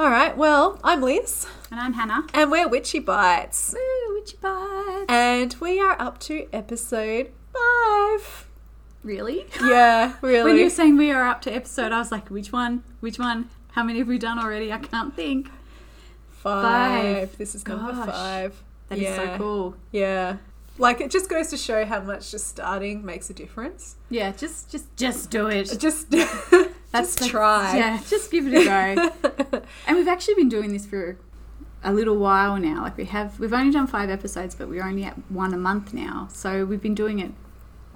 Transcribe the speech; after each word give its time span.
All 0.00 0.08
right, 0.08 0.34
well, 0.34 0.80
I'm 0.82 1.02
Liz, 1.02 1.46
And 1.70 1.78
I'm 1.78 1.92
Hannah. 1.92 2.24
and 2.32 2.50
we're 2.50 2.66
Witchy 2.66 3.00
Bites. 3.00 3.74
Woo, 3.74 4.14
witchy 4.14 4.38
bites. 4.40 5.04
And 5.10 5.54
we 5.60 5.78
are 5.78 5.94
up 6.00 6.18
to 6.20 6.48
episode 6.54 7.30
five. 7.52 8.48
Really? 9.04 9.44
Yeah, 9.62 10.14
really. 10.22 10.52
When 10.52 10.56
you 10.56 10.64
were 10.64 10.70
saying 10.70 10.96
we 10.96 11.10
are 11.12 11.26
up 11.26 11.42
to 11.42 11.54
episode, 11.54 11.92
I 11.92 11.98
was 11.98 12.10
like, 12.10 12.30
which 12.30 12.50
one? 12.50 12.82
Which 13.00 13.18
one? 13.18 13.50
How 13.72 13.82
many 13.84 13.98
have 13.98 14.08
we 14.08 14.16
done 14.16 14.38
already? 14.38 14.72
I 14.72 14.78
can't 14.78 15.14
think. 15.14 15.50
five. 16.30 17.28
Five. 17.28 17.36
This 17.36 17.54
is 17.54 17.68
number 17.68 17.92
Gosh. 17.92 18.08
five. 18.08 18.62
That 18.88 18.96
is 18.96 19.04
yeah. 19.04 19.16
so 19.16 19.36
cool. 19.36 19.76
Yeah. 19.92 20.38
Like, 20.78 21.02
it 21.02 21.10
just 21.10 21.28
goes 21.28 21.48
to 21.48 21.58
show 21.58 21.84
how 21.84 22.00
much 22.00 22.30
just 22.30 22.48
starting 22.48 23.04
makes 23.04 23.28
a 23.28 23.34
difference. 23.34 23.96
Yeah, 24.08 24.32
just 24.32 24.70
just 24.70 24.96
just 24.96 25.28
do 25.28 25.48
it. 25.48 25.76
Just, 25.78 26.06
That's 26.92 27.08
just 27.14 27.18
the- 27.20 27.28
try. 27.28 27.76
Yeah, 27.76 28.00
just 28.08 28.30
give 28.30 28.46
it 28.46 28.54
a 28.54 28.64
go. 28.64 29.62
and 29.86 29.96
we've 29.96 30.08
actually 30.08 30.34
been 30.34 30.48
doing 30.48 30.72
this 30.72 30.86
for 30.86 31.18
a 31.82 31.92
little 31.92 32.16
while 32.16 32.56
now. 32.58 32.82
Like 32.82 32.96
we 32.96 33.04
have, 33.06 33.38
we've 33.40 33.52
only 33.52 33.72
done 33.72 33.86
five 33.86 34.10
episodes, 34.10 34.54
but 34.54 34.68
we're 34.68 34.84
only 34.84 35.04
at 35.04 35.14
one 35.30 35.54
a 35.54 35.56
month 35.58 35.94
now. 35.94 36.28
So 36.32 36.64
we've 36.64 36.82
been 36.82 36.94
doing 36.94 37.18
it 37.20 37.32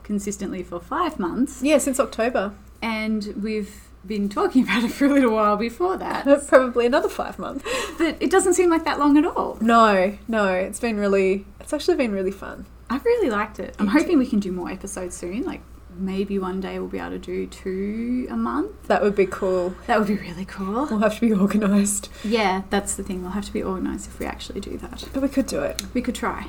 consistently 0.02 0.62
for 0.62 0.80
five 0.80 1.18
months, 1.18 1.62
yeah, 1.62 1.78
since 1.78 1.98
October. 1.98 2.52
and 2.82 3.34
we've 3.42 3.80
been 4.06 4.28
talking 4.28 4.62
about 4.64 4.84
it 4.84 4.90
for 4.92 5.06
a 5.06 5.08
little 5.08 5.32
while 5.32 5.56
before 5.56 5.96
that. 5.96 6.24
Probably 6.48 6.84
another 6.86 7.08
five 7.08 7.38
months. 7.38 7.64
But 7.96 8.16
it 8.20 8.30
doesn't 8.30 8.52
seem 8.54 8.68
like 8.68 8.84
that 8.84 8.98
long 8.98 9.16
at 9.16 9.24
all. 9.24 9.56
No, 9.62 10.16
no, 10.28 10.48
it's 10.52 10.78
been 10.78 10.98
really, 10.98 11.46
it's 11.58 11.72
actually 11.72 11.96
been 11.96 12.12
really 12.12 12.30
fun. 12.30 12.66
I've 12.90 13.04
really 13.04 13.30
liked 13.30 13.58
it. 13.58 13.74
I'm 13.78 13.86
hoping 13.86 14.18
we 14.18 14.26
can 14.26 14.40
do 14.40 14.52
more 14.52 14.70
episodes 14.70 15.16
soon. 15.16 15.42
Like 15.44 15.62
maybe 15.96 16.38
one 16.38 16.60
day 16.60 16.78
we'll 16.78 16.88
be 16.88 16.98
able 16.98 17.10
to 17.10 17.18
do 17.18 17.46
two 17.46 18.26
a 18.30 18.36
month. 18.36 18.88
That 18.88 19.02
would 19.02 19.16
be 19.16 19.26
cool. 19.26 19.74
That 19.86 19.98
would 19.98 20.08
be 20.08 20.16
really 20.16 20.44
cool. 20.44 20.86
We'll 20.86 20.98
have 20.98 21.14
to 21.14 21.20
be 21.20 21.32
organised. 21.32 22.10
Yeah, 22.22 22.62
that's 22.70 22.94
the 22.94 23.02
thing. 23.02 23.22
We'll 23.22 23.32
have 23.32 23.44
to 23.46 23.52
be 23.52 23.62
organised 23.62 24.08
if 24.08 24.18
we 24.18 24.26
actually 24.26 24.60
do 24.60 24.76
that. 24.78 25.08
But 25.12 25.22
we 25.22 25.28
could 25.28 25.46
do 25.46 25.60
it. 25.62 25.82
We 25.94 26.02
could 26.02 26.14
try. 26.14 26.48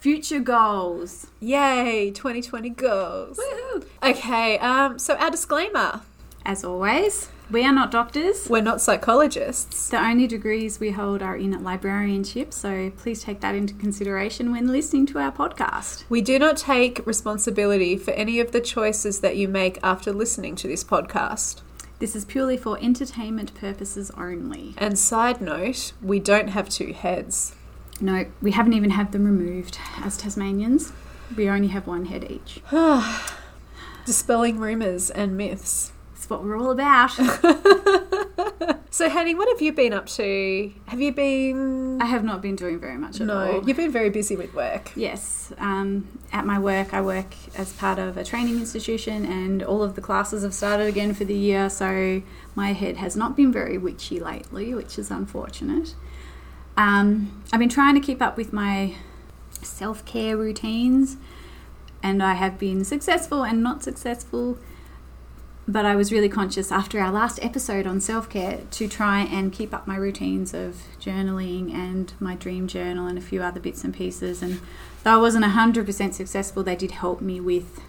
Future 0.00 0.40
goals. 0.40 1.26
Yay, 1.40 2.10
2020 2.10 2.70
goals. 2.70 3.38
Woohoo! 3.38 3.84
Okay, 4.02 4.58
um, 4.58 4.98
so 4.98 5.14
our 5.16 5.30
disclaimer 5.30 6.00
As 6.44 6.64
always, 6.64 7.28
we 7.50 7.64
are 7.64 7.72
not 7.72 7.90
doctors. 7.90 8.48
we're 8.48 8.62
not 8.62 8.80
psychologists. 8.80 9.88
The 9.88 9.98
only 9.98 10.26
degrees 10.26 10.78
we 10.78 10.92
hold 10.92 11.22
are 11.22 11.36
in 11.36 11.62
librarianship, 11.62 12.52
so 12.52 12.90
please 12.96 13.22
take 13.22 13.40
that 13.40 13.54
into 13.54 13.74
consideration 13.74 14.52
when 14.52 14.68
listening 14.68 15.06
to 15.06 15.18
our 15.18 15.32
podcast. 15.32 16.04
We 16.08 16.20
do 16.20 16.38
not 16.38 16.56
take 16.56 17.04
responsibility 17.06 17.96
for 17.96 18.12
any 18.12 18.40
of 18.40 18.52
the 18.52 18.60
choices 18.60 19.20
that 19.20 19.36
you 19.36 19.48
make 19.48 19.78
after 19.82 20.12
listening 20.12 20.54
to 20.56 20.68
this 20.68 20.84
podcast. 20.84 21.60
This 21.98 22.16
is 22.16 22.24
purely 22.24 22.56
for 22.56 22.78
entertainment 22.80 23.54
purposes 23.54 24.10
only. 24.16 24.74
And 24.78 24.98
side 24.98 25.40
note, 25.40 25.92
we 26.00 26.18
don't 26.18 26.48
have 26.48 26.68
two 26.68 26.92
heads. 26.92 27.54
No, 28.00 28.26
we 28.40 28.52
haven't 28.52 28.72
even 28.72 28.90
had 28.90 29.12
them 29.12 29.24
removed 29.24 29.78
as 29.98 30.16
Tasmanians. 30.16 30.92
We 31.36 31.48
only 31.48 31.68
have 31.68 31.86
one 31.86 32.06
head 32.06 32.30
each. 32.30 32.62
Dispelling 34.06 34.58
rumours 34.58 35.10
and 35.10 35.36
myths. 35.36 35.92
What 36.30 36.44
we're 36.44 36.56
all 36.56 36.70
about. 36.70 37.10
So, 38.92 39.08
Hattie, 39.08 39.36
what 39.36 39.48
have 39.48 39.62
you 39.62 39.72
been 39.72 39.92
up 39.92 40.06
to? 40.06 40.72
Have 40.86 41.00
you 41.00 41.12
been. 41.12 42.02
I 42.02 42.06
have 42.06 42.24
not 42.24 42.42
been 42.42 42.56
doing 42.56 42.80
very 42.80 42.98
much 42.98 43.20
at 43.20 43.28
No, 43.28 43.58
all. 43.58 43.66
you've 43.66 43.76
been 43.76 43.92
very 43.92 44.10
busy 44.10 44.34
with 44.34 44.52
work. 44.52 44.90
Yes, 44.96 45.52
um, 45.58 46.08
at 46.32 46.44
my 46.44 46.58
work, 46.58 46.92
I 46.92 47.00
work 47.00 47.28
as 47.56 47.72
part 47.72 48.00
of 48.00 48.16
a 48.16 48.24
training 48.24 48.56
institution, 48.56 49.24
and 49.24 49.62
all 49.62 49.84
of 49.84 49.94
the 49.94 50.00
classes 50.00 50.42
have 50.42 50.52
started 50.52 50.88
again 50.88 51.14
for 51.14 51.24
the 51.24 51.36
year. 51.36 51.70
So 51.70 52.20
my 52.56 52.72
head 52.72 52.96
has 52.96 53.16
not 53.16 53.36
been 53.36 53.52
very 53.52 53.78
witchy 53.78 54.18
lately, 54.18 54.74
which 54.74 54.98
is 54.98 55.08
unfortunate. 55.10 55.94
Um, 56.76 57.42
I've 57.52 57.60
been 57.60 57.68
trying 57.68 57.94
to 57.94 58.00
keep 58.00 58.20
up 58.20 58.36
with 58.36 58.52
my 58.52 58.96
self 59.62 60.04
care 60.04 60.36
routines, 60.36 61.16
and 62.02 62.20
I 62.24 62.34
have 62.34 62.58
been 62.58 62.84
successful 62.84 63.44
and 63.44 63.62
not 63.62 63.84
successful. 63.84 64.58
But 65.68 65.84
I 65.84 65.94
was 65.94 66.10
really 66.10 66.28
conscious 66.28 66.72
after 66.72 66.98
our 67.00 67.12
last 67.12 67.38
episode 67.42 67.86
on 67.86 68.00
self 68.00 68.28
care 68.28 68.60
to 68.72 68.88
try 68.88 69.20
and 69.20 69.52
keep 69.52 69.72
up 69.72 69.86
my 69.86 69.96
routines 69.96 70.52
of 70.52 70.82
journaling 71.00 71.72
and 71.72 72.12
my 72.18 72.34
dream 72.34 72.66
journal 72.66 73.06
and 73.06 73.16
a 73.16 73.20
few 73.20 73.42
other 73.42 73.60
bits 73.60 73.84
and 73.84 73.94
pieces. 73.94 74.42
And 74.42 74.60
though 75.04 75.14
I 75.14 75.18
wasn't 75.18 75.44
100% 75.44 76.14
successful, 76.14 76.62
they 76.62 76.76
did 76.76 76.92
help 76.92 77.20
me 77.20 77.40
with 77.40 77.80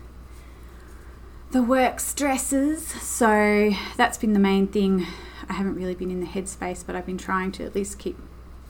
the 1.52 1.64
work 1.64 2.00
stresses. 2.00 2.88
So 2.88 3.72
that's 3.98 4.18
been 4.18 4.34
the 4.34 4.40
main 4.40 4.68
thing. 4.68 5.08
I 5.50 5.53
haven't 5.53 5.76
really 5.76 5.96
been 5.96 6.12
in 6.12 6.20
the 6.20 6.28
headspace, 6.28 6.86
but 6.86 6.96
I've 6.96 7.06
been 7.06 7.18
trying 7.18 7.52
to 7.53 7.66
at 7.66 7.76
least 7.76 8.00
keep 8.00 8.18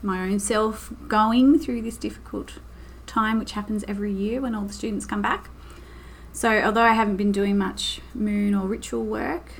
my 0.02 0.22
own 0.22 0.40
self 0.40 0.92
going 1.06 1.58
through 1.58 1.82
this 1.82 1.96
difficult 1.96 2.54
time, 3.06 3.38
which 3.38 3.52
happens 3.52 3.84
every 3.86 4.12
year 4.12 4.40
when 4.40 4.54
all 4.54 4.64
the 4.64 4.72
students 4.72 5.06
come 5.06 5.22
back. 5.22 5.50
So, 6.32 6.60
although 6.62 6.82
I 6.82 6.92
haven't 6.92 7.16
been 7.16 7.32
doing 7.32 7.58
much 7.58 8.00
moon 8.14 8.54
or 8.54 8.66
ritual 8.66 9.04
work, 9.04 9.52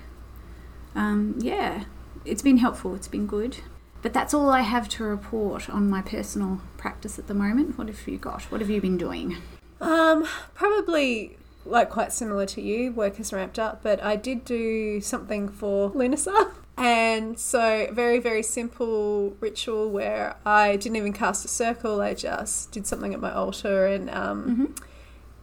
um, 0.95 1.37
yeah, 1.39 1.85
it's 2.25 2.43
been 2.43 2.59
helpful, 2.59 2.95
it's 2.95 3.09
been 3.09 3.27
good. 3.27 3.59
But 4.01 4.13
that's 4.13 4.35
all 4.35 4.51
I 4.51 4.63
have 4.63 4.89
to 4.91 5.05
report 5.05 5.71
on 5.71 5.89
my 5.89 6.03
personal 6.03 6.61
practice 6.77 7.19
at 7.19 7.29
the 7.29 7.35
moment. 7.35 7.79
What 7.79 7.87
have 7.89 8.09
you 8.09 8.19
got? 8.19 8.51
What 8.51 8.61
have 8.61 8.71
you 8.71 8.81
been 8.81 8.97
doing? 8.97 9.37
Um, 9.81 10.27
probably 10.55 11.37
like 11.65 11.91
quite 11.91 12.13
similar 12.13 12.47
to 12.47 12.61
you. 12.61 12.91
Work 12.93 13.17
has 13.17 13.33
ramped 13.33 13.59
up, 13.59 13.83
but 13.83 14.03
I 14.03 14.17
did 14.17 14.45
do 14.45 15.01
something 15.01 15.49
for 15.49 15.91
Lughnasadh. 15.91 16.53
And 16.77 17.39
so, 17.39 17.89
very, 17.93 18.19
very 18.19 18.43
simple 18.43 19.37
ritual 19.41 19.91
where 19.91 20.37
I 20.45 20.77
didn't 20.77 20.97
even 20.97 21.13
cast 21.13 21.45
a 21.45 21.49
circle. 21.49 22.01
I 22.01 22.15
just 22.15 22.73
did 22.73 22.87
something 22.87 23.13
at 23.13 23.21
my 23.21 23.33
altar, 23.33 23.87
and 23.87 24.09
um, 24.11 24.43
Mm-hmm. 24.45 24.85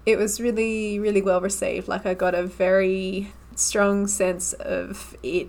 It 0.06 0.18
was 0.18 0.40
really, 0.40 1.00
really 1.00 1.22
well 1.22 1.42
received. 1.42 1.88
Like, 1.88 2.06
I 2.06 2.14
got 2.14 2.36
a 2.36 2.44
very 2.44 3.32
strong 3.56 4.08
sense 4.08 4.54
of 4.54 5.16
it 5.24 5.48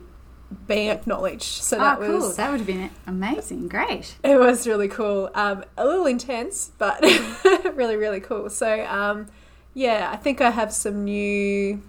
being 0.67 0.89
acknowledged. 0.89 1.45
So, 1.45 1.77
Oh, 1.77 1.81
that 1.81 1.99
cool. 2.01 2.09
was 2.19 2.37
That 2.37 2.51
would 2.51 2.59
have 2.61 2.67
been 2.67 2.91
amazing. 3.07 3.69
Great. 3.69 4.17
it 4.25 4.37
was 4.39 4.67
really 4.67 4.89
cool. 4.89 5.31
Um, 5.35 5.65
a 5.77 5.87
little 5.87 6.07
intense, 6.07 6.73
but 6.79 7.01
really, 7.75 7.97
really 7.97 8.21
cool. 8.21 8.51
So, 8.51 8.85
um, 8.87 9.29
yeah, 9.75 10.11
I 10.13 10.17
think 10.17 10.41
I 10.41 10.51
have 10.51 10.73
some 10.73 11.05
new. 11.05 11.83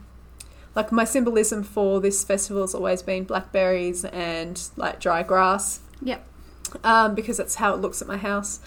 Like, 0.76 0.92
my 0.92 1.04
symbolism 1.04 1.64
for 1.64 2.00
this 2.00 2.24
festival 2.24 2.62
has 2.62 2.74
always 2.74 3.02
been 3.02 3.26
blackberries 3.26 4.06
and 4.06 4.62
like 4.78 5.02
dry 5.02 5.22
grass 5.22 5.82
Yep. 6.02 6.26
um, 6.86 7.14
because 7.14 7.36
that's 7.38 7.56
how 7.56 7.74
it 7.74 7.82
looks 7.82 8.02
at 8.02 8.08
my 8.08 8.16
house. 8.16 8.62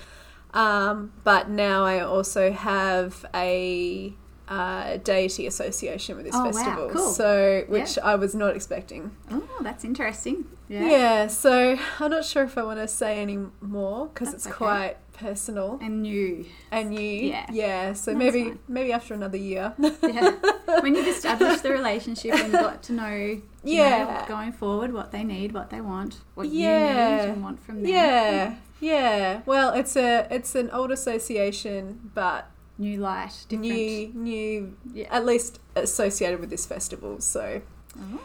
Um, 0.55 1.13
but 1.25 1.49
now 1.51 1.85
I 1.85 2.01
also 2.01 2.53
have 2.53 3.27
a 3.35 4.15
uh, 4.49 4.97
deity 4.99 5.47
association 5.47 6.17
with 6.17 6.27
this 6.27 6.35
Oh, 6.35 6.45
wow, 6.45 6.53
festival. 6.53 6.91
cool. 6.91 7.11
So, 7.11 7.65
which 7.69 7.99
I 7.99 8.15
was 8.15 8.35
not 8.35 8.55
expecting. 8.55 9.11
Oh, 9.31 9.47
that's 9.63 9.85
interesting. 9.85 10.45
Yeah. 10.69 10.89
Yeah. 10.89 11.27
so 11.27 11.77
I'm 12.01 12.11
not 12.11 12.25
sure 12.25 12.45
if 12.45 12.57
I 12.57 12.63
want 12.63 12.79
to 12.79 12.89
say 12.89 13.21
any 13.21 13.39
more 13.61 14.07
because 14.07 14.33
it's 14.33 14.47
okay. 14.47 14.55
quite 14.57 14.97
personal 15.15 15.79
And 15.83 16.03
new. 16.03 16.45
and 16.71 16.95
you. 16.95 17.01
Yeah. 17.31 17.47
Yeah. 17.51 17.93
So 17.95 18.11
That's 18.13 18.19
maybe 18.19 18.45
fine. 18.51 18.59
maybe 18.69 18.93
after 18.93 19.15
another 19.15 19.39
year. 19.39 19.73
Yeah. 20.03 20.33
when 20.81 20.95
you've 20.95 21.07
established 21.09 21.63
the 21.63 21.71
relationship 21.71 22.35
and 22.35 22.53
got 22.53 22.83
to 22.85 22.93
know, 22.93 23.41
Yeah. 23.63 24.05
know, 24.05 24.25
going 24.29 24.53
forward, 24.53 24.93
what 24.93 25.11
they 25.13 25.25
need, 25.25 25.53
what 25.53 25.71
they 25.71 25.81
want, 25.81 26.19
what 26.35 26.49
Yeah. 26.49 27.11
you 27.21 27.23
need 27.27 27.33
and 27.35 27.43
want 27.43 27.61
from 27.65 27.77
them. 27.83 27.91
yeah. 27.91 28.55
Yeah. 28.81 29.41
Well, 29.47 29.73
it's 29.73 29.97
a 29.97 30.27
it's 30.31 30.55
an 30.55 30.69
old 30.71 30.91
association, 30.91 32.11
but 32.15 32.51
New 32.77 32.99
light, 32.99 33.47
different. 33.49 33.73
new 33.73 34.11
new 34.15 34.77
Yeah. 34.93 35.07
at 35.17 35.25
least 35.25 35.61
associated 35.77 36.41
with 36.41 36.51
this 36.51 36.67
festival. 36.67 37.21
So 37.21 37.63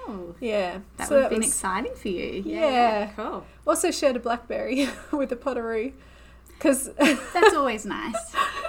Oh, 0.07 0.33
yeah. 0.39 0.79
that 0.97 1.07
so 1.07 1.13
would 1.15 1.21
have 1.21 1.29
been 1.29 1.39
was- 1.39 1.47
exciting 1.49 1.93
for 1.95 2.07
you. 2.09 2.41
Yeah. 2.45 3.11
Cool. 3.15 3.45
Also 3.67 3.91
shared 3.91 4.15
a 4.15 4.19
blackberry 4.19 4.89
with 5.11 5.29
the 5.29 5.35
potoroo. 5.35 5.93
Because 6.59 6.89
That's 6.93 7.53
always 7.55 7.85
nice. 7.85 8.15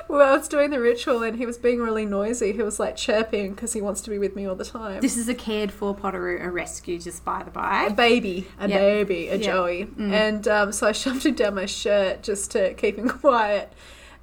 well, 0.08 0.32
I 0.32 0.36
was 0.36 0.46
doing 0.46 0.70
the 0.70 0.78
ritual 0.80 1.24
and 1.24 1.36
he 1.36 1.44
was 1.44 1.58
being 1.58 1.80
really 1.80 2.06
noisy. 2.06 2.52
He 2.52 2.62
was 2.62 2.78
like 2.78 2.94
chirping 2.96 3.54
because 3.54 3.72
he 3.72 3.80
wants 3.80 4.00
to 4.02 4.10
be 4.10 4.18
with 4.18 4.36
me 4.36 4.46
all 4.46 4.54
the 4.54 4.64
time. 4.64 5.00
This 5.00 5.16
is 5.16 5.28
a 5.28 5.34
cared 5.34 5.72
for 5.72 5.94
potoroo, 5.94 6.40
a 6.44 6.50
rescue, 6.50 6.98
just 7.00 7.24
by 7.24 7.42
the 7.42 7.50
by. 7.50 7.86
a 7.86 7.88
by. 7.90 7.94
baby, 7.96 8.46
a 8.60 8.68
Yep. 8.68 8.80
baby, 8.80 9.28
a 9.28 9.36
Yep. 9.36 9.42
Joey. 9.42 9.84
Mm. 9.86 10.12
And 10.12 10.48
um, 10.48 10.72
so 10.72 10.86
I 10.86 10.92
shoved 11.02 11.26
him 11.26 11.34
down 11.34 11.56
my 11.56 11.66
shirt 11.66 12.22
just 12.22 12.52
to 12.52 12.74
keep 12.74 12.96
him 12.96 13.08
quiet. 13.20 13.72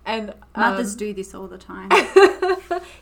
And 0.06 0.30
um, 0.56 0.72
Mothers 0.72 0.96
do 0.96 1.14
this 1.14 1.36
all 1.36 1.48
the 1.48 1.58
time. 1.58 1.90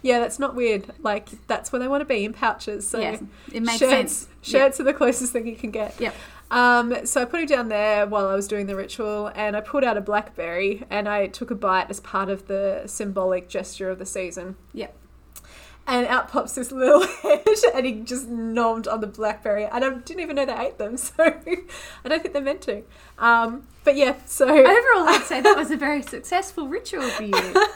yeah, 0.01 0.19
that's 0.19 0.39
not 0.39 0.55
weird. 0.55 0.85
Like 1.03 1.29
that's 1.45 1.71
where 1.71 1.79
they 1.79 1.87
want 1.87 2.01
to 2.01 2.05
be 2.05 2.25
in 2.25 2.33
pouches. 2.33 2.87
So 2.87 2.99
yes, 2.99 3.21
it 3.53 3.61
makes 3.61 3.77
shirts, 3.77 3.91
sense. 4.13 4.27
shirts 4.41 4.79
are 4.79 4.83
the 4.83 4.93
closest 4.93 5.31
thing 5.31 5.45
you 5.45 5.55
can 5.55 5.69
get. 5.69 5.99
Yep. 6.01 6.15
Um, 6.55 7.05
so 7.05 7.21
I 7.21 7.25
put 7.25 7.41
him 7.41 7.47
down 7.47 7.67
there 7.67 8.07
while 8.07 8.29
I 8.29 8.33
was 8.33 8.47
doing 8.47 8.65
the 8.65 8.77
ritual, 8.77 9.29
and 9.35 9.57
I 9.57 9.59
pulled 9.59 9.83
out 9.83 9.97
a 9.97 10.01
blackberry 10.01 10.85
and 10.89 11.09
I 11.09 11.27
took 11.27 11.51
a 11.51 11.55
bite 11.55 11.89
as 11.89 11.99
part 11.99 12.29
of 12.29 12.47
the 12.47 12.83
symbolic 12.85 13.49
gesture 13.49 13.89
of 13.89 13.99
the 13.99 14.05
season. 14.05 14.55
Yep. 14.73 14.95
And 15.87 16.07
out 16.07 16.29
pops 16.29 16.55
this 16.55 16.71
little 16.71 17.05
head, 17.23 17.45
and 17.73 17.85
he 17.85 17.93
just 18.01 18.29
nommed 18.29 18.91
on 18.91 19.01
the 19.01 19.07
blackberry. 19.07 19.65
And 19.65 19.83
I 19.83 19.89
didn't 19.89 20.19
even 20.19 20.35
know 20.35 20.45
they 20.45 20.57
ate 20.57 20.77
them, 20.77 20.97
so 20.97 21.13
I 21.19 22.09
don't 22.09 22.21
think 22.21 22.33
they're 22.33 22.41
meant 22.41 22.61
to. 22.63 22.83
Um, 23.19 23.67
but 23.83 23.95
yeah, 23.95 24.15
so 24.25 24.47
overall, 24.49 25.07
I'd 25.07 25.23
say 25.25 25.41
that 25.41 25.55
was 25.55 25.69
a 25.69 25.77
very 25.77 26.01
successful 26.01 26.67
ritual 26.67 27.07
for 27.09 27.23
you. 27.23 27.67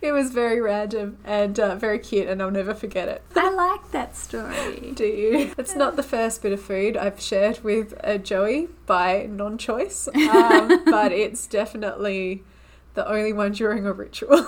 it 0.00 0.12
was 0.12 0.30
very 0.30 0.60
random 0.60 1.18
and 1.24 1.58
uh, 1.58 1.74
very 1.74 1.98
cute, 1.98 2.28
and 2.28 2.40
I'll 2.40 2.50
never 2.50 2.74
forget 2.74 3.08
it. 3.08 3.22
I 3.34 3.50
like 3.50 3.90
that 3.90 4.16
story. 4.16 4.92
Do 4.94 5.04
you? 5.04 5.54
It's 5.58 5.74
not 5.74 5.96
the 5.96 6.02
first 6.04 6.42
bit 6.42 6.52
of 6.52 6.62
food 6.62 6.96
I've 6.96 7.20
shared 7.20 7.64
with 7.64 7.94
uh, 8.04 8.18
Joey 8.18 8.68
by 8.86 9.26
non-choice, 9.28 10.08
um, 10.08 10.84
but 10.84 11.10
it's 11.10 11.46
definitely 11.48 12.44
the 12.94 13.06
only 13.08 13.32
one 13.32 13.52
during 13.52 13.86
a 13.86 13.92
ritual. 13.92 14.46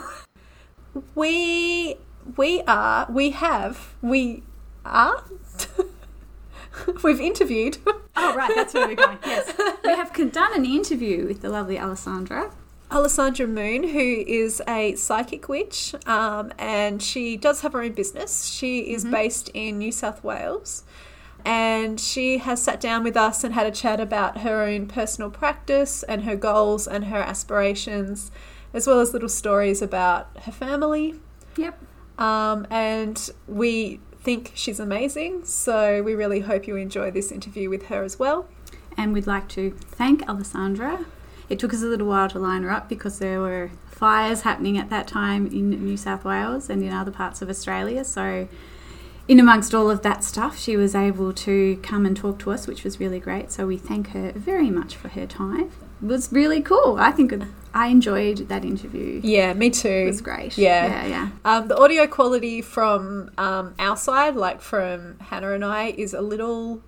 we 1.14 1.96
we 2.36 2.62
are 2.62 3.06
we 3.10 3.30
have 3.30 3.94
we 4.02 4.42
are. 4.84 5.25
We've 7.02 7.20
interviewed. 7.20 7.78
Oh, 8.20 8.34
right, 8.34 8.52
that's 8.54 8.75
where 8.75 8.86
we're 8.86 8.94
going. 8.94 9.19
Yes. 9.25 9.52
We 9.84 9.90
have 9.90 10.12
done 10.32 10.54
an 10.54 10.64
interview 10.64 11.26
with 11.26 11.40
the 11.42 11.48
lovely 11.48 11.78
Alessandra. 11.78 12.52
Alessandra 12.90 13.46
Moon, 13.46 13.82
who 13.84 14.25
is 14.26 14.62
a 14.66 14.94
psychic 14.94 15.48
witch, 15.48 15.94
um, 16.06 16.52
and 16.58 17.02
she 17.02 17.36
does 17.36 17.60
have 17.60 17.75
her 17.75 17.82
own 17.82 17.92
business. 17.92 18.46
She 18.46 18.92
is 18.92 19.02
mm-hmm. 19.02 19.12
based 19.12 19.50
in 19.52 19.78
New 19.78 19.92
South 19.92 20.25
Wales, 20.25 20.84
and 21.44 22.00
she 22.00 22.38
has 22.38 22.62
sat 22.62 22.80
down 22.80 23.04
with 23.04 23.16
us 23.16 23.44
and 23.44 23.54
had 23.54 23.66
a 23.66 23.70
chat 23.70 24.00
about 24.00 24.38
her 24.38 24.62
own 24.62 24.86
personal 24.86 25.30
practice 25.30 26.02
and 26.02 26.25
her 26.25 26.36
goals 26.36 26.86
and 26.86 27.06
her 27.06 27.19
aspirations, 27.19 28.30
as 28.72 28.86
well 28.86 29.00
as 29.00 29.12
little 29.12 29.28
stories 29.28 29.82
about 29.82 30.30
her 30.44 30.52
family. 30.52 31.14
Yep. 31.56 31.78
Um, 32.18 32.66
and 32.70 33.30
we 33.46 34.00
think 34.20 34.52
she's 34.54 34.80
amazing. 34.80 35.44
So 35.44 36.02
we 36.02 36.14
really 36.14 36.40
hope 36.40 36.66
you 36.66 36.76
enjoy 36.76 37.10
this 37.10 37.32
interview 37.32 37.70
with 37.70 37.86
her 37.86 38.02
as 38.02 38.18
well. 38.18 38.48
And 38.96 39.12
we'd 39.12 39.26
like 39.26 39.48
to 39.50 39.70
thank 39.70 40.28
Alessandra. 40.28 41.06
It 41.48 41.58
took 41.58 41.72
us 41.72 41.82
a 41.82 41.86
little 41.86 42.08
while 42.08 42.28
to 42.28 42.38
line 42.38 42.62
her 42.64 42.70
up 42.70 42.88
because 42.88 43.20
there 43.20 43.40
were 43.40 43.70
fires 43.86 44.42
happening 44.42 44.76
at 44.76 44.90
that 44.90 45.08
time 45.08 45.46
in 45.46 45.70
New 45.70 45.96
South 45.96 46.24
Wales 46.24 46.68
and 46.68 46.82
in 46.82 46.92
other 46.92 47.10
parts 47.10 47.40
of 47.40 47.48
Australia. 47.48 48.04
So, 48.04 48.48
in 49.26 49.38
amongst 49.38 49.74
all 49.74 49.90
of 49.90 50.02
that 50.02 50.24
stuff, 50.24 50.58
she 50.58 50.76
was 50.76 50.94
able 50.94 51.32
to 51.34 51.76
come 51.82 52.06
and 52.06 52.16
talk 52.16 52.38
to 52.40 52.50
us, 52.50 52.66
which 52.66 52.82
was 52.84 53.00
really 53.00 53.20
great. 53.20 53.50
So, 53.50 53.66
we 53.66 53.78
thank 53.78 54.08
her 54.10 54.32
very 54.32 54.70
much 54.70 54.94
for 54.94 55.08
her 55.08 55.26
time. 55.26 55.70
It 56.02 56.06
was 56.06 56.30
really 56.32 56.60
cool. 56.60 56.96
I 56.98 57.12
think 57.12 57.32
I 57.74 57.88
enjoyed 57.88 58.48
that 58.48 58.64
interview. 58.64 59.20
Yeah, 59.22 59.52
me 59.54 59.70
too. 59.70 59.88
It 59.88 60.06
was 60.06 60.20
great. 60.20 60.56
Yeah, 60.56 60.86
yeah, 60.86 61.06
yeah. 61.06 61.30
Um, 61.44 61.68
the 61.68 61.76
audio 61.76 62.06
quality 62.06 62.62
from 62.62 63.30
um, 63.38 63.74
our 63.78 63.96
side, 63.96 64.36
like 64.36 64.60
from 64.60 65.18
Hannah 65.20 65.52
and 65.52 65.64
I, 65.64 65.88
is 65.96 66.14
a 66.14 66.20
little 66.20 66.82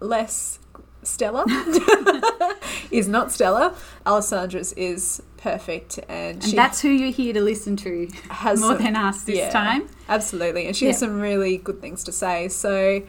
less 0.00 0.58
stellar. 1.02 1.44
is 2.90 3.08
not 3.08 3.32
stellar. 3.32 3.74
Alessandra's 4.06 4.72
is 4.74 5.22
perfect, 5.36 5.98
and, 6.08 6.42
and 6.42 6.52
that's 6.52 6.80
who 6.80 6.88
you're 6.88 7.10
here 7.10 7.32
to 7.32 7.40
listen 7.40 7.76
to. 7.76 8.08
Has 8.30 8.60
more 8.60 8.74
some, 8.74 8.84
than 8.84 8.96
us 8.96 9.24
this 9.24 9.36
yeah, 9.36 9.50
time. 9.50 9.88
Absolutely, 10.08 10.66
and 10.66 10.76
she 10.76 10.86
yeah. 10.86 10.92
has 10.92 11.00
some 11.00 11.20
really 11.20 11.58
good 11.58 11.80
things 11.80 12.04
to 12.04 12.12
say. 12.12 12.48
So 12.48 13.02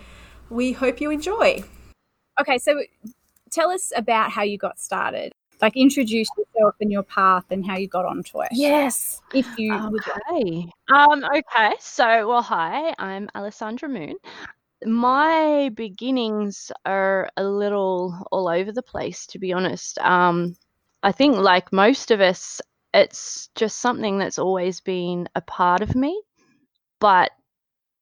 we 0.49 0.73
hope 0.73 1.01
you 1.01 1.11
enjoy. 1.11 1.63
Okay, 2.39 2.57
so 2.57 2.81
tell 3.51 3.69
us 3.69 3.91
about 3.95 4.31
how 4.31 4.43
you 4.43 4.57
got 4.57 4.79
started. 4.79 5.33
Like 5.63 5.77
introduce 5.77 6.27
yourself 6.37 6.75
and 6.81 6.91
your 6.91 7.03
path 7.03 7.45
and 7.49 7.65
how 7.65 7.77
you 7.77 7.87
got 7.87 8.03
onto 8.03 8.41
it. 8.41 8.49
Yes. 8.51 9.21
If 9.33 9.47
you 9.57 9.73
okay. 9.75 9.87
would 9.89 10.03
Um 10.93 11.23
okay. 11.23 11.71
So 11.79 12.27
well 12.27 12.41
hi, 12.41 12.93
I'm 12.99 13.29
Alessandra 13.33 13.87
Moon. 13.87 14.17
My 14.85 15.71
beginnings 15.73 16.69
are 16.85 17.29
a 17.37 17.45
little 17.45 18.27
all 18.29 18.49
over 18.49 18.73
the 18.73 18.83
place 18.83 19.25
to 19.27 19.39
be 19.39 19.53
honest. 19.53 19.97
Um 19.99 20.57
I 21.01 21.13
think 21.13 21.37
like 21.37 21.71
most 21.71 22.11
of 22.11 22.19
us 22.19 22.59
it's 22.93 23.47
just 23.55 23.79
something 23.79 24.17
that's 24.17 24.39
always 24.39 24.81
been 24.81 25.29
a 25.33 25.39
part 25.39 25.81
of 25.81 25.95
me. 25.95 26.21
But 26.99 27.31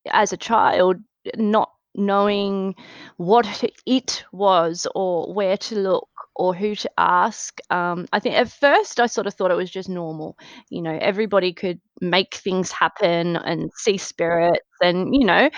as 0.09 0.33
a 0.33 0.37
child, 0.37 0.97
not 1.35 1.69
knowing 1.93 2.75
what 3.17 3.63
it 3.85 4.23
was 4.31 4.87
or 4.95 5.31
where 5.31 5.57
to 5.57 5.75
look 5.75 6.09
or 6.35 6.53
who 6.53 6.75
to 6.75 6.91
ask. 6.97 7.59
Um, 7.69 8.07
I 8.13 8.19
think 8.19 8.35
at 8.35 8.49
first 8.49 8.99
I 8.99 9.07
sort 9.07 9.27
of 9.27 9.33
thought 9.33 9.51
it 9.51 9.57
was 9.57 9.71
just 9.71 9.89
normal. 9.89 10.37
You 10.69 10.81
know, 10.81 10.97
everybody 10.99 11.53
could 11.53 11.79
make 11.99 12.35
things 12.35 12.71
happen 12.71 13.35
and 13.37 13.71
see 13.75 13.97
spirits, 13.97 14.65
and 14.81 15.13
you 15.13 15.25
know, 15.25 15.49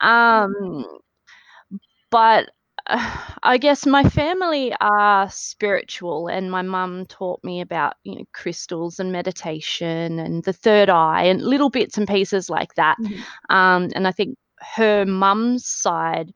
um, 0.00 0.84
but 2.10 2.50
uh, 2.86 3.16
I 3.42 3.58
guess 3.58 3.86
my 3.86 4.02
family 4.04 4.72
are 4.80 5.30
spiritual, 5.30 6.28
and 6.28 6.50
my 6.50 6.62
mum 6.62 7.06
taught 7.06 7.42
me 7.44 7.60
about 7.60 7.94
you 8.04 8.16
know 8.16 8.24
crystals 8.32 8.98
and 8.98 9.12
meditation 9.12 10.18
and 10.18 10.42
the 10.44 10.52
third 10.52 10.90
eye 10.90 11.24
and 11.24 11.42
little 11.42 11.70
bits 11.70 11.98
and 11.98 12.08
pieces 12.08 12.50
like 12.50 12.74
that. 12.74 12.96
Mm-hmm. 13.00 13.56
Um, 13.56 13.88
and 13.94 14.06
I 14.08 14.12
think 14.12 14.36
her 14.60 15.04
mum's 15.06 15.66
side 15.66 16.32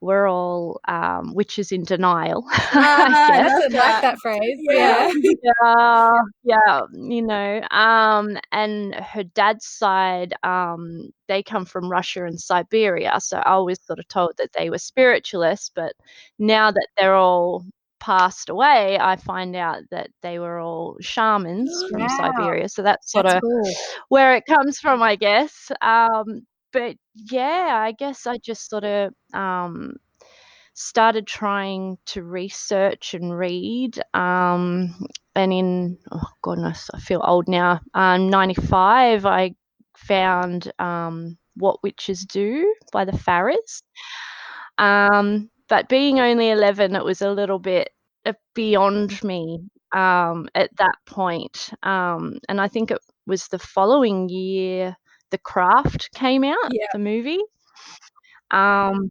we're 0.00 0.28
all 0.28 0.80
um, 0.88 1.34
witches 1.34 1.72
in 1.72 1.84
denial. 1.84 2.44
Ah, 2.72 3.36
I 3.36 3.66
like 3.66 4.02
that 4.02 4.18
phrase. 4.22 4.58
Yeah. 4.60 5.10
yeah, 5.42 6.12
yeah, 6.44 6.82
you 6.92 7.20
know. 7.20 7.60
Um, 7.70 8.38
and 8.52 8.94
her 8.94 9.24
dad's 9.24 9.66
side, 9.66 10.34
um, 10.44 11.10
they 11.26 11.42
come 11.42 11.64
from 11.64 11.90
Russia 11.90 12.24
and 12.24 12.40
Siberia, 12.40 13.18
so 13.18 13.38
I 13.38 13.58
was 13.58 13.80
sort 13.82 13.98
of 13.98 14.06
told 14.08 14.34
that 14.38 14.52
they 14.52 14.70
were 14.70 14.78
spiritualists. 14.78 15.70
But 15.74 15.94
now 16.38 16.70
that 16.70 16.88
they're 16.96 17.16
all 17.16 17.64
passed 17.98 18.48
away, 18.48 18.98
I 19.00 19.16
find 19.16 19.56
out 19.56 19.82
that 19.90 20.10
they 20.22 20.38
were 20.38 20.60
all 20.60 20.96
shamans 21.00 21.70
from 21.90 22.08
Siberia. 22.08 22.68
So 22.68 22.82
that's 22.82 23.10
sort 23.10 23.26
that's 23.26 23.36
of 23.36 23.42
cool. 23.42 23.70
where 24.10 24.36
it 24.36 24.44
comes 24.46 24.78
from, 24.78 25.02
I 25.02 25.16
guess. 25.16 25.72
Um, 25.82 26.46
but 26.72 26.96
yeah, 27.14 27.80
I 27.82 27.92
guess 27.92 28.26
I 28.26 28.38
just 28.38 28.68
sort 28.68 28.84
of 28.84 29.12
um, 29.34 29.94
started 30.74 31.26
trying 31.26 31.98
to 32.06 32.22
research 32.22 33.14
and 33.14 33.36
read. 33.36 34.00
Um, 34.14 34.94
and 35.34 35.52
in, 35.52 35.98
oh 36.10 36.30
goodness, 36.42 36.90
I 36.94 37.00
feel 37.00 37.22
old 37.24 37.48
now. 37.48 37.80
Um, 37.94 38.28
95, 38.28 39.26
I 39.26 39.54
found 39.96 40.72
um, 40.78 41.36
What 41.56 41.82
Witches 41.82 42.24
Do 42.24 42.74
by 42.92 43.04
the 43.04 43.12
Farrars. 43.12 43.82
Um, 44.78 45.50
but 45.68 45.88
being 45.88 46.20
only 46.20 46.50
11, 46.50 46.96
it 46.96 47.04
was 47.04 47.22
a 47.22 47.30
little 47.30 47.58
bit 47.58 47.90
uh, 48.26 48.32
beyond 48.54 49.22
me 49.22 49.60
um, 49.92 50.48
at 50.54 50.74
that 50.78 50.96
point. 51.06 51.70
Um, 51.82 52.38
and 52.48 52.60
I 52.60 52.68
think 52.68 52.90
it 52.90 52.98
was 53.26 53.48
the 53.48 53.58
following 53.58 54.28
year 54.28 54.96
the 55.30 55.38
Craft 55.38 56.10
came 56.14 56.44
out, 56.44 56.56
yeah. 56.72 56.86
the 56.92 56.98
movie. 56.98 57.40
Um, 58.50 59.10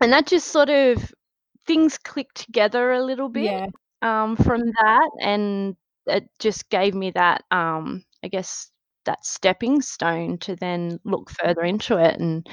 and 0.00 0.12
that 0.12 0.26
just 0.26 0.48
sort 0.48 0.70
of 0.70 1.12
things 1.66 1.98
clicked 1.98 2.36
together 2.36 2.92
a 2.92 3.02
little 3.04 3.28
bit 3.28 3.44
yeah. 3.44 3.66
um, 4.02 4.36
from 4.36 4.60
that, 4.60 5.10
and 5.20 5.76
it 6.06 6.28
just 6.38 6.68
gave 6.70 6.94
me 6.94 7.10
that, 7.12 7.44
um, 7.50 8.04
I 8.22 8.28
guess, 8.28 8.70
that 9.04 9.24
stepping 9.24 9.82
stone 9.82 10.38
to 10.38 10.56
then 10.56 10.98
look 11.04 11.30
further 11.30 11.62
into 11.62 11.98
it. 11.98 12.18
And 12.18 12.46